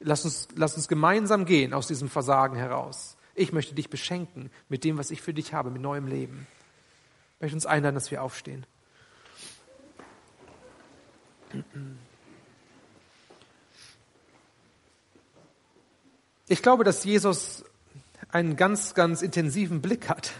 Lass 0.00 0.24
uns, 0.24 0.48
lass 0.56 0.74
uns 0.74 0.88
gemeinsam 0.88 1.44
gehen 1.44 1.72
aus 1.72 1.86
diesem 1.86 2.08
Versagen 2.08 2.56
heraus. 2.56 3.16
Ich 3.34 3.52
möchte 3.52 3.74
dich 3.74 3.90
beschenken 3.90 4.50
mit 4.68 4.84
dem, 4.84 4.98
was 4.98 5.10
ich 5.10 5.22
für 5.22 5.34
dich 5.34 5.54
habe, 5.54 5.70
mit 5.70 5.82
neuem 5.82 6.06
Leben. 6.06 6.46
Ich 7.36 7.40
möchte 7.42 7.56
uns 7.56 7.66
einladen, 7.66 7.94
dass 7.94 8.10
wir 8.10 8.22
aufstehen. 8.22 8.66
Ich 16.48 16.62
glaube, 16.62 16.84
dass 16.84 17.04
Jesus 17.04 17.64
einen 18.28 18.56
ganz, 18.56 18.94
ganz 18.94 19.22
intensiven 19.22 19.80
Blick 19.80 20.08
hat 20.08 20.32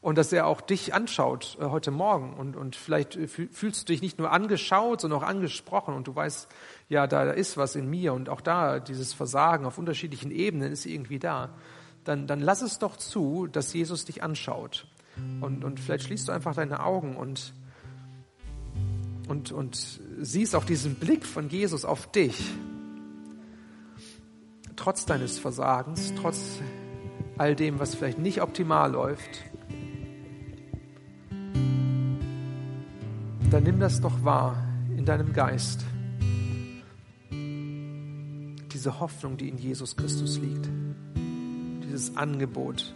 und 0.00 0.18
dass 0.18 0.32
er 0.32 0.46
auch 0.46 0.60
dich 0.60 0.94
anschaut 0.94 1.56
äh, 1.60 1.64
heute 1.64 1.90
Morgen. 1.90 2.34
Und, 2.34 2.56
und 2.56 2.76
vielleicht 2.76 3.16
äh, 3.16 3.28
fühlst 3.28 3.82
du 3.82 3.92
dich 3.92 4.02
nicht 4.02 4.18
nur 4.18 4.30
angeschaut, 4.30 5.00
sondern 5.00 5.20
auch 5.20 5.26
angesprochen 5.26 5.94
und 5.94 6.06
du 6.06 6.14
weißt, 6.14 6.48
ja, 6.88 7.06
da, 7.06 7.24
da 7.24 7.30
ist 7.30 7.56
was 7.56 7.76
in 7.76 7.88
mir 7.88 8.12
und 8.12 8.28
auch 8.28 8.40
da 8.40 8.80
dieses 8.80 9.14
Versagen 9.14 9.64
auf 9.64 9.78
unterschiedlichen 9.78 10.30
Ebenen 10.30 10.72
ist 10.72 10.86
irgendwie 10.86 11.18
da. 11.18 11.50
Dann, 12.04 12.26
dann 12.26 12.40
lass 12.40 12.62
es 12.62 12.78
doch 12.78 12.96
zu, 12.96 13.46
dass 13.46 13.72
Jesus 13.72 14.04
dich 14.04 14.22
anschaut. 14.22 14.86
Und, 15.40 15.64
und 15.64 15.78
vielleicht 15.78 16.04
schließt 16.04 16.28
du 16.28 16.32
einfach 16.32 16.54
deine 16.54 16.84
Augen 16.84 17.16
und, 17.16 17.52
und, 19.28 19.52
und 19.52 20.00
siehst 20.20 20.54
auch 20.56 20.64
diesen 20.64 20.94
Blick 20.96 21.24
von 21.24 21.48
Jesus 21.48 21.84
auf 21.84 22.10
dich. 22.10 22.50
Trotz 24.74 25.04
deines 25.04 25.38
Versagens, 25.38 26.12
trotz 26.20 26.58
all 27.38 27.54
dem, 27.54 27.78
was 27.78 27.94
vielleicht 27.94 28.18
nicht 28.18 28.42
optimal 28.42 28.90
läuft. 28.90 29.42
dann 33.52 33.64
nimm 33.64 33.78
das 33.80 34.00
doch 34.00 34.24
wahr 34.24 34.56
in 34.96 35.04
deinem 35.04 35.34
Geist. 35.34 35.84
Diese 37.30 38.98
Hoffnung, 38.98 39.36
die 39.36 39.50
in 39.50 39.58
Jesus 39.58 39.94
Christus 39.94 40.38
liegt. 40.38 40.70
Dieses 41.92 42.16
Angebot, 42.16 42.94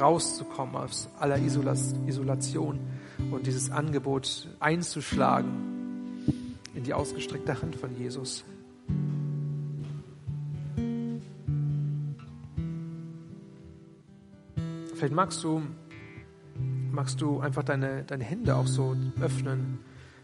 rauszukommen 0.00 0.74
aus 0.74 1.10
aller 1.18 1.36
Isolation 1.38 2.80
und 3.30 3.46
dieses 3.46 3.70
Angebot 3.70 4.48
einzuschlagen 4.58 5.50
in 6.74 6.82
die 6.82 6.94
ausgestreckte 6.94 7.60
Hand 7.60 7.76
von 7.76 7.94
Jesus. 7.94 8.44
Vielleicht 14.94 15.14
magst 15.14 15.44
du, 15.44 15.60
magst 16.90 17.20
du 17.20 17.40
einfach 17.40 17.64
deine, 17.64 18.02
deine 18.04 18.24
Hände 18.24 18.56
auch 18.56 18.66
so 18.66 18.96
öffnen 19.20 19.78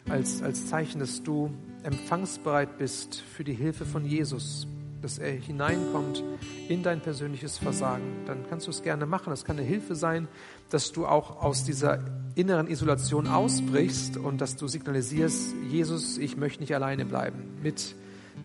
als, 0.08 0.42
als 0.42 0.66
Zeichen, 0.66 0.98
dass 0.98 1.22
du 1.22 1.50
empfangsbereit 1.82 2.78
bist 2.78 3.20
für 3.20 3.44
die 3.44 3.52
Hilfe 3.52 3.84
von 3.84 4.06
Jesus, 4.06 4.66
dass 5.04 5.18
er 5.18 5.32
hineinkommt 5.32 6.24
in 6.68 6.82
dein 6.82 7.00
persönliches 7.00 7.58
Versagen, 7.58 8.24
dann 8.26 8.38
kannst 8.48 8.66
du 8.66 8.70
es 8.70 8.82
gerne 8.82 9.04
machen. 9.04 9.28
Das 9.28 9.44
kann 9.44 9.58
eine 9.58 9.66
Hilfe 9.66 9.94
sein, 9.94 10.28
dass 10.70 10.92
du 10.92 11.06
auch 11.06 11.42
aus 11.42 11.62
dieser 11.62 12.00
inneren 12.34 12.68
Isolation 12.68 13.28
ausbrichst 13.28 14.16
und 14.16 14.40
dass 14.40 14.56
du 14.56 14.66
signalisierst, 14.66 15.54
Jesus, 15.70 16.16
ich 16.16 16.38
möchte 16.38 16.60
nicht 16.60 16.74
alleine 16.74 17.04
bleiben 17.04 17.58
mit, 17.62 17.94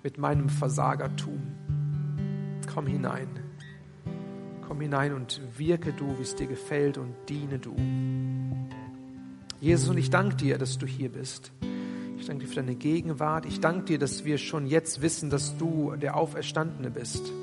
mit 0.03 0.17
meinem 0.17 0.49
Versagertum. 0.49 1.39
Komm 2.71 2.87
hinein. 2.87 3.29
Komm 4.67 4.81
hinein 4.81 5.13
und 5.13 5.41
wirke 5.57 5.93
du, 5.93 6.17
wie 6.17 6.23
es 6.23 6.35
dir 6.35 6.47
gefällt 6.47 6.97
und 6.97 7.15
diene 7.29 7.57
du. 7.57 7.73
Jesus, 9.61 9.89
und 9.89 9.97
ich 9.97 10.09
danke 10.09 10.35
dir, 10.35 10.57
dass 10.57 10.77
du 10.77 10.85
hier 10.85 11.09
bist. 11.09 11.53
Danke 12.29 12.45
dir 12.45 12.49
für 12.49 12.55
deine 12.57 12.75
Gegenwart. 12.75 13.47
Ich 13.47 13.59
danke 13.59 13.85
dir, 13.85 13.97
dass 13.97 14.23
wir 14.23 14.37
schon 14.37 14.67
jetzt 14.67 15.01
wissen, 15.01 15.31
dass 15.31 15.57
du 15.57 15.95
der 15.99 16.15
Auferstandene 16.15 16.91
bist. 16.91 17.33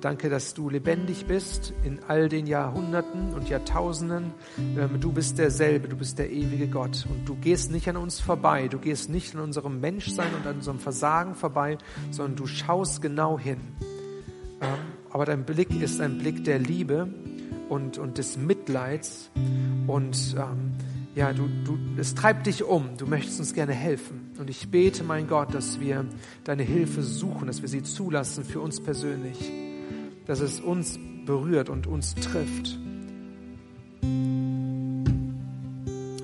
Danke, 0.00 0.30
dass 0.30 0.54
du 0.54 0.70
lebendig 0.70 1.26
bist 1.26 1.74
in 1.82 1.98
all 2.06 2.28
den 2.28 2.46
Jahrhunderten 2.46 3.34
und 3.34 3.48
Jahrtausenden. 3.48 4.32
Ähm, 4.58 5.00
du 5.00 5.10
bist 5.10 5.38
derselbe, 5.38 5.88
du 5.88 5.96
bist 5.96 6.20
der 6.20 6.30
ewige 6.30 6.68
Gott. 6.68 7.04
Und 7.10 7.28
du 7.28 7.34
gehst 7.34 7.72
nicht 7.72 7.88
an 7.88 7.96
uns 7.96 8.20
vorbei, 8.20 8.68
du 8.68 8.78
gehst 8.78 9.10
nicht 9.10 9.34
an 9.34 9.40
unserem 9.40 9.80
Menschsein 9.80 10.32
und 10.38 10.46
an 10.46 10.58
unserem 10.58 10.78
Versagen 10.78 11.34
vorbei, 11.34 11.76
sondern 12.12 12.36
du 12.36 12.46
schaust 12.46 13.02
genau 13.02 13.40
hin 13.40 13.58
ähm, 14.60 14.68
aber 15.10 15.24
dein 15.24 15.44
Blick 15.44 15.70
ist 15.82 16.00
ein 16.00 16.18
Blick 16.18 16.44
der 16.44 16.58
Liebe 16.58 17.08
und, 17.68 17.98
und 17.98 18.18
des 18.18 18.36
Mitleids 18.36 19.30
und 19.86 20.36
ähm, 20.38 20.74
ja, 21.16 21.32
du, 21.32 21.48
du, 21.64 21.78
es 21.96 22.14
treibt 22.14 22.46
dich 22.46 22.62
um. 22.62 22.98
Du 22.98 23.06
möchtest 23.06 23.40
uns 23.40 23.54
gerne 23.54 23.72
helfen. 23.72 24.32
Und 24.38 24.50
ich 24.50 24.70
bete, 24.70 25.02
mein 25.02 25.26
Gott, 25.26 25.54
dass 25.54 25.80
wir 25.80 26.04
deine 26.44 26.62
Hilfe 26.62 27.02
suchen, 27.02 27.46
dass 27.46 27.62
wir 27.62 27.70
sie 27.70 27.82
zulassen 27.82 28.44
für 28.44 28.60
uns 28.60 28.82
persönlich, 28.82 29.50
dass 30.26 30.40
es 30.40 30.60
uns 30.60 30.98
berührt 31.24 31.70
und 31.70 31.86
uns 31.86 32.14
trifft. 32.16 32.78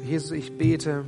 Jesus, 0.06 0.32
ich 0.32 0.58
bete, 0.58 1.06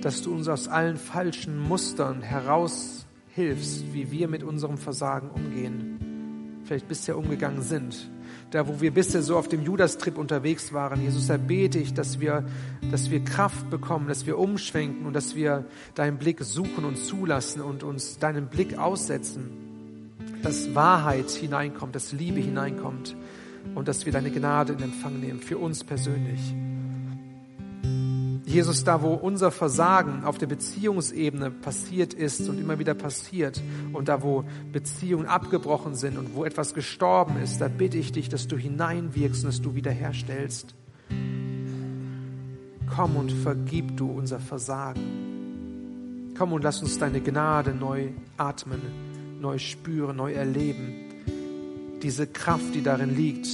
dass 0.00 0.22
du 0.22 0.34
uns 0.34 0.48
aus 0.48 0.66
allen 0.66 0.96
falschen 0.96 1.56
Mustern 1.56 2.20
heraushilfst, 2.20 3.92
wie 3.92 4.10
wir 4.10 4.26
mit 4.26 4.42
unserem 4.42 4.76
Versagen 4.76 5.30
umgehen. 5.30 6.62
Vielleicht 6.64 6.88
bisher 6.88 7.16
umgegangen 7.16 7.62
sind. 7.62 8.10
Da, 8.54 8.68
wo 8.68 8.80
wir 8.80 8.92
bisher 8.92 9.20
so 9.20 9.36
auf 9.36 9.48
dem 9.48 9.64
Judas-Trip 9.64 10.16
unterwegs 10.16 10.72
waren, 10.72 11.02
Jesus, 11.02 11.26
da 11.26 11.38
bete 11.38 11.80
ich, 11.80 11.92
dass 11.92 12.20
wir, 12.20 12.44
dass 12.88 13.10
wir 13.10 13.24
Kraft 13.24 13.68
bekommen, 13.68 14.06
dass 14.06 14.26
wir 14.26 14.38
umschwenken 14.38 15.06
und 15.06 15.12
dass 15.12 15.34
wir 15.34 15.64
deinen 15.96 16.18
Blick 16.18 16.40
suchen 16.40 16.84
und 16.84 16.96
zulassen 16.96 17.60
und 17.60 17.82
uns 17.82 18.20
deinen 18.20 18.46
Blick 18.46 18.78
aussetzen, 18.78 19.50
dass 20.44 20.72
Wahrheit 20.72 21.32
hineinkommt, 21.32 21.96
dass 21.96 22.12
Liebe 22.12 22.38
hineinkommt 22.38 23.16
und 23.74 23.88
dass 23.88 24.06
wir 24.06 24.12
deine 24.12 24.30
Gnade 24.30 24.74
in 24.74 24.82
Empfang 24.84 25.18
nehmen, 25.18 25.40
für 25.40 25.58
uns 25.58 25.82
persönlich. 25.82 26.54
Jesus, 28.54 28.84
da 28.84 29.02
wo 29.02 29.14
unser 29.14 29.50
Versagen 29.50 30.22
auf 30.22 30.38
der 30.38 30.46
Beziehungsebene 30.46 31.50
passiert 31.50 32.14
ist 32.14 32.48
und 32.48 32.60
immer 32.60 32.78
wieder 32.78 32.94
passiert 32.94 33.60
und 33.92 34.06
da 34.06 34.22
wo 34.22 34.44
Beziehungen 34.70 35.26
abgebrochen 35.26 35.96
sind 35.96 36.16
und 36.16 36.36
wo 36.36 36.44
etwas 36.44 36.72
gestorben 36.72 37.36
ist, 37.42 37.60
da 37.60 37.66
bitte 37.66 37.98
ich 37.98 38.12
dich, 38.12 38.28
dass 38.28 38.46
du 38.46 38.56
hineinwirkst 38.56 39.42
und 39.42 39.52
dass 39.52 39.60
du 39.60 39.74
wiederherstellst. 39.74 40.76
Komm 42.94 43.16
und 43.16 43.32
vergib 43.32 43.96
du 43.96 44.08
unser 44.08 44.38
Versagen. 44.38 46.32
Komm 46.38 46.52
und 46.52 46.62
lass 46.62 46.80
uns 46.80 46.96
deine 46.96 47.20
Gnade 47.20 47.74
neu 47.74 48.10
atmen, 48.36 48.82
neu 49.40 49.58
spüren, 49.58 50.14
neu 50.14 50.32
erleben. 50.32 50.94
Diese 52.04 52.28
Kraft, 52.28 52.72
die 52.72 52.84
darin 52.84 53.16
liegt, 53.16 53.48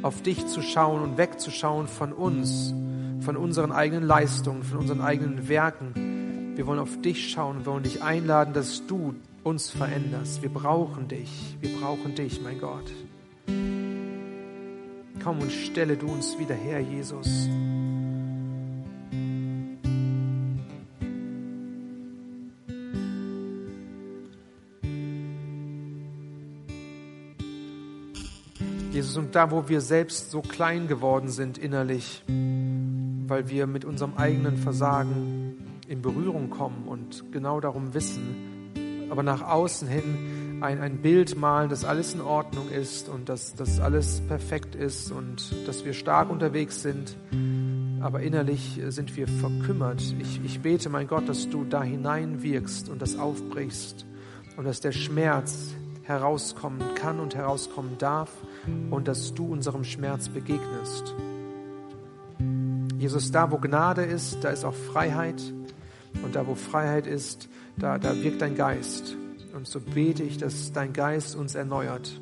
auf 0.00 0.22
dich 0.22 0.46
zu 0.46 0.62
schauen 0.62 1.02
und 1.02 1.18
wegzuschauen 1.18 1.86
von 1.86 2.14
uns 2.14 2.72
von 3.20 3.36
unseren 3.36 3.72
eigenen 3.72 4.04
Leistungen, 4.04 4.62
von 4.62 4.78
unseren 4.78 5.00
eigenen 5.00 5.48
Werken. 5.48 6.54
Wir 6.56 6.66
wollen 6.66 6.80
auf 6.80 7.00
dich 7.00 7.30
schauen, 7.30 7.60
wir 7.60 7.66
wollen 7.66 7.84
dich 7.84 8.02
einladen, 8.02 8.52
dass 8.54 8.86
du 8.86 9.14
uns 9.44 9.70
veränderst. 9.70 10.42
Wir 10.42 10.50
brauchen 10.50 11.08
dich, 11.08 11.56
wir 11.60 11.78
brauchen 11.78 12.14
dich, 12.14 12.40
mein 12.42 12.60
Gott. 12.60 12.90
Komm 15.22 15.40
und 15.40 15.52
stelle 15.52 15.96
du 15.96 16.06
uns 16.06 16.38
wieder 16.38 16.54
her, 16.54 16.80
Jesus. 16.80 17.48
Jesus, 28.98 29.16
und 29.16 29.34
da, 29.36 29.52
wo 29.52 29.68
wir 29.68 29.80
selbst 29.80 30.32
so 30.32 30.40
klein 30.40 30.88
geworden 30.88 31.28
sind 31.28 31.56
innerlich, 31.56 32.24
weil 33.28 33.48
wir 33.48 33.66
mit 33.66 33.84
unserem 33.84 34.14
eigenen 34.16 34.56
Versagen 34.56 35.56
in 35.86 36.02
Berührung 36.02 36.50
kommen 36.50 36.84
und 36.86 37.24
genau 37.32 37.60
darum 37.60 37.94
wissen, 37.94 38.68
aber 39.10 39.22
nach 39.22 39.42
außen 39.42 39.88
hin 39.88 40.58
ein, 40.60 40.80
ein 40.80 40.98
Bild 40.98 41.36
malen, 41.36 41.70
dass 41.70 41.84
alles 41.84 42.14
in 42.14 42.20
Ordnung 42.20 42.68
ist 42.70 43.08
und 43.08 43.28
dass, 43.28 43.54
dass 43.54 43.80
alles 43.80 44.20
perfekt 44.26 44.74
ist 44.74 45.10
und 45.12 45.54
dass 45.66 45.84
wir 45.84 45.92
stark 45.92 46.30
unterwegs 46.30 46.82
sind, 46.82 47.16
aber 48.00 48.20
innerlich 48.20 48.80
sind 48.88 49.16
wir 49.16 49.28
verkümmert. 49.28 50.02
Ich, 50.18 50.40
ich 50.44 50.60
bete, 50.60 50.88
mein 50.88 51.06
Gott, 51.06 51.28
dass 51.28 51.48
du 51.48 51.64
da 51.64 51.82
hineinwirkst 51.82 52.88
und 52.88 53.02
das 53.02 53.18
aufbrichst 53.18 54.06
und 54.56 54.64
dass 54.64 54.80
der 54.80 54.92
Schmerz 54.92 55.74
herauskommen 56.02 56.82
kann 56.94 57.20
und 57.20 57.34
herauskommen 57.34 57.98
darf 57.98 58.30
und 58.90 59.08
dass 59.08 59.34
du 59.34 59.46
unserem 59.46 59.84
Schmerz 59.84 60.28
begegnest. 60.28 61.14
Jesus, 62.98 63.30
da 63.30 63.50
wo 63.50 63.58
Gnade 63.58 64.02
ist, 64.02 64.42
da 64.42 64.50
ist 64.50 64.64
auch 64.64 64.74
Freiheit. 64.74 65.40
Und 66.22 66.34
da 66.34 66.46
wo 66.46 66.54
Freiheit 66.54 67.06
ist, 67.06 67.48
da, 67.76 67.98
da 67.98 68.20
wirkt 68.22 68.42
dein 68.42 68.56
Geist. 68.56 69.16
Und 69.54 69.66
so 69.66 69.80
bete 69.80 70.22
ich, 70.22 70.38
dass 70.38 70.72
dein 70.72 70.92
Geist 70.92 71.36
uns 71.36 71.54
erneuert 71.54 72.20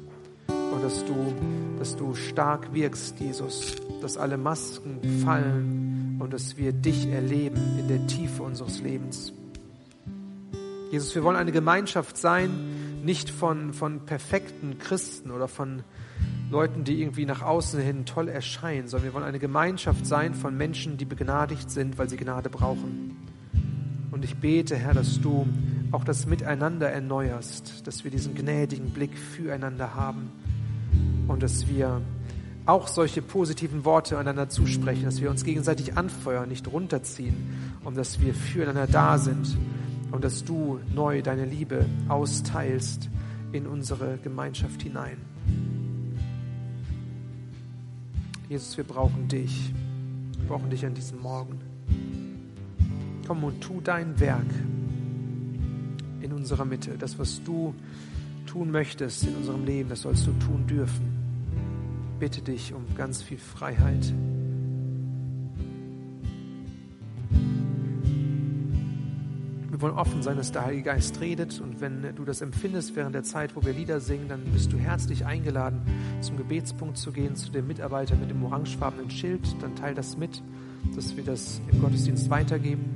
und 0.49 0.83
dass 0.83 1.05
du, 1.05 1.35
dass 1.79 1.97
du 1.97 2.15
stark 2.15 2.75
wirkst, 2.75 3.19
Jesus, 3.21 3.77
dass 4.01 4.19
alle 4.19 4.37
Masken 4.37 5.01
fallen 5.25 6.19
und 6.19 6.33
dass 6.33 6.57
wir 6.57 6.73
dich 6.73 7.09
erleben 7.09 7.79
in 7.79 7.89
der 7.89 8.07
Tiefe 8.07 8.43
unseres 8.43 8.81
Lebens. 8.81 9.33
Jesus, 10.91 11.15
wir 11.15 11.25
wollen 11.25 11.37
eine 11.37 11.53
Gemeinschaft 11.53 12.17
sein, 12.17 12.51
nicht 13.05 13.31
von, 13.31 13.73
von 13.73 14.01
perfekten 14.07 14.79
Christen 14.79 15.31
oder 15.31 15.49
von 15.49 15.83
Leuten, 16.51 16.85
die 16.85 17.01
irgendwie 17.01 17.27
nach 17.27 17.43
außen 17.43 17.81
hin 17.81 18.07
toll 18.07 18.29
erscheinen, 18.29 18.87
sondern 18.89 19.09
wir 19.09 19.15
wollen 19.15 19.25
eine 19.25 19.39
Gemeinschaft 19.39 20.07
sein 20.07 20.35
von 20.35 20.57
Menschen, 20.57 20.97
die 20.97 21.05
begnadigt 21.05 21.71
sind, 21.71 21.99
weil 21.99 22.09
sie 22.09 22.17
Gnade 22.17 22.51
brauchen. 22.51 23.17
Und 24.13 24.25
ich 24.25 24.37
bete, 24.37 24.77
Herr, 24.77 24.95
dass 24.95 25.21
du 25.21 25.47
auch 25.91 26.05
das 26.05 26.27
Miteinander 26.27 26.91
erneuerst, 26.91 27.87
dass 27.87 28.05
wir 28.05 28.11
diesen 28.11 28.35
gnädigen 28.35 28.91
Blick 28.91 29.17
füreinander 29.19 29.95
haben 29.95 30.31
und 31.29 31.43
dass 31.43 31.69
wir 31.69 32.01
auch 32.65 32.89
solche 32.89 33.23
positiven 33.23 33.85
Worte 33.85 34.19
einander 34.19 34.49
zusprechen, 34.49 35.05
dass 35.05 35.21
wir 35.21 35.31
uns 35.31 35.45
gegenseitig 35.45 35.97
anfeuern, 35.97 36.49
nicht 36.49 36.71
runterziehen 36.71 37.35
und 37.85 37.97
dass 37.97 38.21
wir 38.21 38.35
füreinander 38.35 38.87
da 38.87 39.19
sind 39.19 39.57
und 40.11 40.25
dass 40.25 40.45
du 40.45 40.81
neu 40.95 41.23
deine 41.23 41.45
Liebe 41.45 41.87
austeilst 42.09 43.09
in 43.53 43.67
unsere 43.67 44.19
Gemeinschaft 44.19 44.83
hinein. 44.83 45.19
Jesus, 48.49 48.77
wir 48.77 48.85
brauchen 48.85 49.27
dich. 49.27 49.73
Wir 50.39 50.47
brauchen 50.47 50.71
dich 50.71 50.87
an 50.87 50.95
diesem 50.95 51.21
Morgen. 51.21 51.61
Komm 53.27 53.43
und 53.43 53.61
tu 53.61 53.81
dein 53.81 54.21
Werk 54.21 54.47
in 56.21 56.33
unserer 56.33 56.65
Mitte. 56.65 56.97
Das, 56.97 57.19
was 57.19 57.43
du 57.43 57.75
tun 58.47 58.71
möchtest 58.71 59.25
in 59.25 59.35
unserem 59.35 59.65
Leben, 59.65 59.89
das 59.89 60.03
sollst 60.03 60.29
du 60.29 60.33
tun 60.35 60.65
dürfen. 60.67 61.17
Bitte 62.21 62.41
dich 62.41 62.73
um 62.73 62.85
ganz 62.95 63.21
viel 63.21 63.39
Freiheit. 63.39 64.13
Wir 69.77 69.83
wollen 69.83 69.99
offen 69.99 70.23
sein, 70.23 70.39
dass 70.39 70.53
der 70.53 70.65
Heilige 70.65 70.85
Geist 70.85 71.21
redet. 71.21 71.61
Und 71.61 71.83
wenn 71.83 72.15
du 72.17 72.25
das 72.25 72.41
empfindest 72.41 72.97
während 72.97 73.15
der 73.15 73.25
Zeit, 73.25 73.55
wo 73.57 73.63
wir 73.63 73.75
Lieder 73.75 74.01
singen, 74.01 74.27
dann 74.27 74.41
bist 74.41 74.73
du 74.73 74.79
herzlich 74.79 75.27
eingeladen, 75.27 75.83
zum 76.23 76.39
Gebetspunkt 76.39 76.97
zu 76.97 77.13
gehen, 77.13 77.37
zu 77.37 77.53
dem 77.53 77.67
Mitarbeiter 77.67 78.17
mit 78.17 78.31
dem 78.31 78.43
orangefarbenen 78.43 79.11
Schild. 79.11 79.43
Dann 79.61 79.77
teil 79.77 79.95
das 79.95 80.17
mit, 80.17 80.43
dass 80.95 81.15
wir 81.15 81.25
das 81.25 81.61
im 81.71 81.83
Gottesdienst 81.83 82.31
weitergeben. 82.31 82.87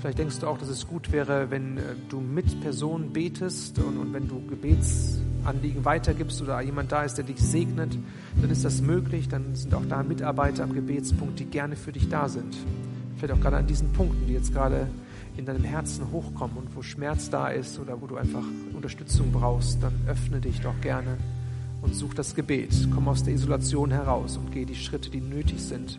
Vielleicht 0.00 0.20
denkst 0.20 0.38
du 0.38 0.46
auch, 0.46 0.56
dass 0.56 0.70
es 0.70 0.86
gut 0.86 1.12
wäre, 1.12 1.50
wenn 1.50 1.76
äh, 1.76 1.82
du 2.08 2.20
mit 2.20 2.62
Personen 2.62 3.12
betest 3.12 3.78
und, 3.78 3.98
und 3.98 4.14
wenn 4.14 4.28
du 4.28 4.40
Gebetsanliegen 4.46 5.84
weitergibst 5.84 6.40
oder 6.40 6.62
jemand 6.62 6.92
da 6.92 7.02
ist, 7.02 7.18
der 7.18 7.26
dich 7.26 7.42
segnet, 7.42 7.98
dann 8.40 8.50
ist 8.50 8.64
das 8.64 8.80
möglich. 8.80 9.28
Dann 9.28 9.54
sind 9.54 9.74
auch 9.74 9.84
da 9.86 10.02
Mitarbeiter 10.02 10.64
am 10.64 10.72
Gebetspunkt, 10.72 11.40
die 11.40 11.44
gerne 11.44 11.76
für 11.76 11.92
dich 11.92 12.08
da 12.08 12.30
sind. 12.30 12.56
Vielleicht 13.18 13.34
auch 13.34 13.42
gerade 13.42 13.58
an 13.58 13.66
diesen 13.66 13.92
Punkten, 13.92 14.26
die 14.26 14.32
jetzt 14.32 14.54
gerade 14.54 14.88
in 15.36 15.46
deinem 15.46 15.64
Herzen 15.64 16.10
hochkommen 16.10 16.56
und 16.56 16.76
wo 16.76 16.82
Schmerz 16.82 17.30
da 17.30 17.48
ist 17.48 17.78
oder 17.78 18.00
wo 18.00 18.06
du 18.06 18.16
einfach 18.16 18.44
Unterstützung 18.74 19.32
brauchst, 19.32 19.82
dann 19.82 19.92
öffne 20.06 20.40
dich 20.40 20.60
doch 20.60 20.78
gerne 20.80 21.16
und 21.80 21.94
such 21.94 22.14
das 22.14 22.34
Gebet. 22.34 22.88
Komm 22.94 23.08
aus 23.08 23.24
der 23.24 23.34
Isolation 23.34 23.90
heraus 23.90 24.36
und 24.36 24.52
geh 24.52 24.64
die 24.64 24.74
Schritte, 24.74 25.10
die 25.10 25.20
nötig 25.20 25.60
sind 25.60 25.98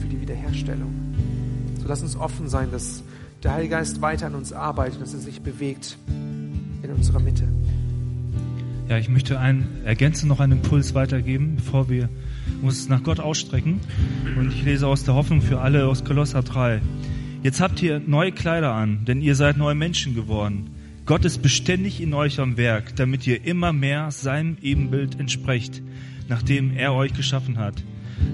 für 0.00 0.08
die 0.08 0.20
Wiederherstellung. 0.20 0.92
So 1.80 1.88
lass 1.88 2.02
uns 2.02 2.16
offen 2.16 2.48
sein, 2.48 2.70
dass 2.70 3.02
der 3.42 3.52
Heilige 3.52 3.72
Geist 3.72 4.00
weiter 4.00 4.26
an 4.26 4.34
uns 4.34 4.52
arbeitet, 4.52 5.00
dass 5.00 5.14
er 5.14 5.20
sich 5.20 5.42
bewegt 5.42 5.98
in 6.82 6.90
unserer 6.90 7.20
Mitte. 7.20 7.44
Ja, 8.88 8.96
ich 8.96 9.10
möchte 9.10 9.38
einen, 9.38 9.82
ergänzen 9.84 10.28
noch 10.28 10.40
einen 10.40 10.52
Impuls 10.52 10.94
weitergeben, 10.94 11.56
bevor 11.56 11.90
wir 11.90 12.08
uns 12.62 12.88
nach 12.88 13.02
Gott 13.02 13.20
ausstrecken. 13.20 13.80
Und 14.38 14.48
ich 14.48 14.64
lese 14.64 14.86
aus 14.86 15.04
der 15.04 15.14
Hoffnung 15.14 15.42
für 15.42 15.60
alle 15.60 15.86
aus 15.86 16.04
Kolosser 16.04 16.42
3. 16.42 16.80
Jetzt 17.42 17.60
habt 17.60 17.80
ihr 17.82 18.00
neue 18.04 18.32
Kleider 18.32 18.74
an, 18.74 19.04
denn 19.04 19.22
ihr 19.22 19.36
seid 19.36 19.56
neue 19.56 19.76
Menschen 19.76 20.14
geworden. 20.16 20.70
Gott 21.06 21.24
ist 21.24 21.40
beständig 21.40 22.00
in 22.00 22.12
euch 22.12 22.40
am 22.40 22.56
Werk, 22.56 22.96
damit 22.96 23.26
ihr 23.28 23.44
immer 23.44 23.72
mehr 23.72 24.10
seinem 24.10 24.56
Ebenbild 24.60 25.18
entsprecht, 25.20 25.80
nachdem 26.28 26.76
er 26.76 26.94
euch 26.94 27.14
geschaffen 27.14 27.56
hat. 27.56 27.82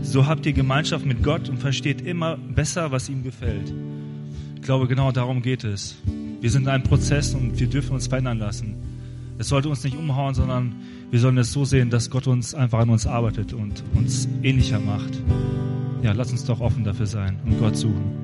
So 0.02 0.26
habt 0.26 0.46
ihr 0.46 0.54
Gemeinschaft 0.54 1.04
mit 1.04 1.22
Gott 1.22 1.50
und 1.50 1.58
versteht 1.58 2.00
immer 2.00 2.38
besser, 2.38 2.90
was 2.92 3.10
ihm 3.10 3.22
gefällt. 3.22 3.74
Ich 4.56 4.62
glaube, 4.62 4.88
genau 4.88 5.12
darum 5.12 5.42
geht 5.42 5.64
es. 5.64 5.96
Wir 6.40 6.50
sind 6.50 6.66
ein 6.66 6.82
Prozess 6.82 7.34
und 7.34 7.60
wir 7.60 7.66
dürfen 7.66 7.92
uns 7.92 8.06
verändern 8.06 8.38
lassen. 8.38 8.74
Es 9.36 9.48
sollte 9.48 9.68
uns 9.68 9.84
nicht 9.84 9.98
umhauen, 9.98 10.34
sondern 10.34 10.74
wir 11.10 11.20
sollen 11.20 11.36
es 11.36 11.52
so 11.52 11.66
sehen, 11.66 11.90
dass 11.90 12.08
Gott 12.08 12.26
uns 12.26 12.54
einfach 12.54 12.78
an 12.78 12.88
uns 12.88 13.06
arbeitet 13.06 13.52
und 13.52 13.84
uns 13.94 14.28
ähnlicher 14.42 14.80
macht. 14.80 15.20
Ja, 16.02 16.12
lass 16.12 16.32
uns 16.32 16.44
doch 16.44 16.60
offen 16.60 16.84
dafür 16.84 17.06
sein 17.06 17.38
und 17.44 17.58
Gott 17.58 17.76
suchen. 17.76 18.23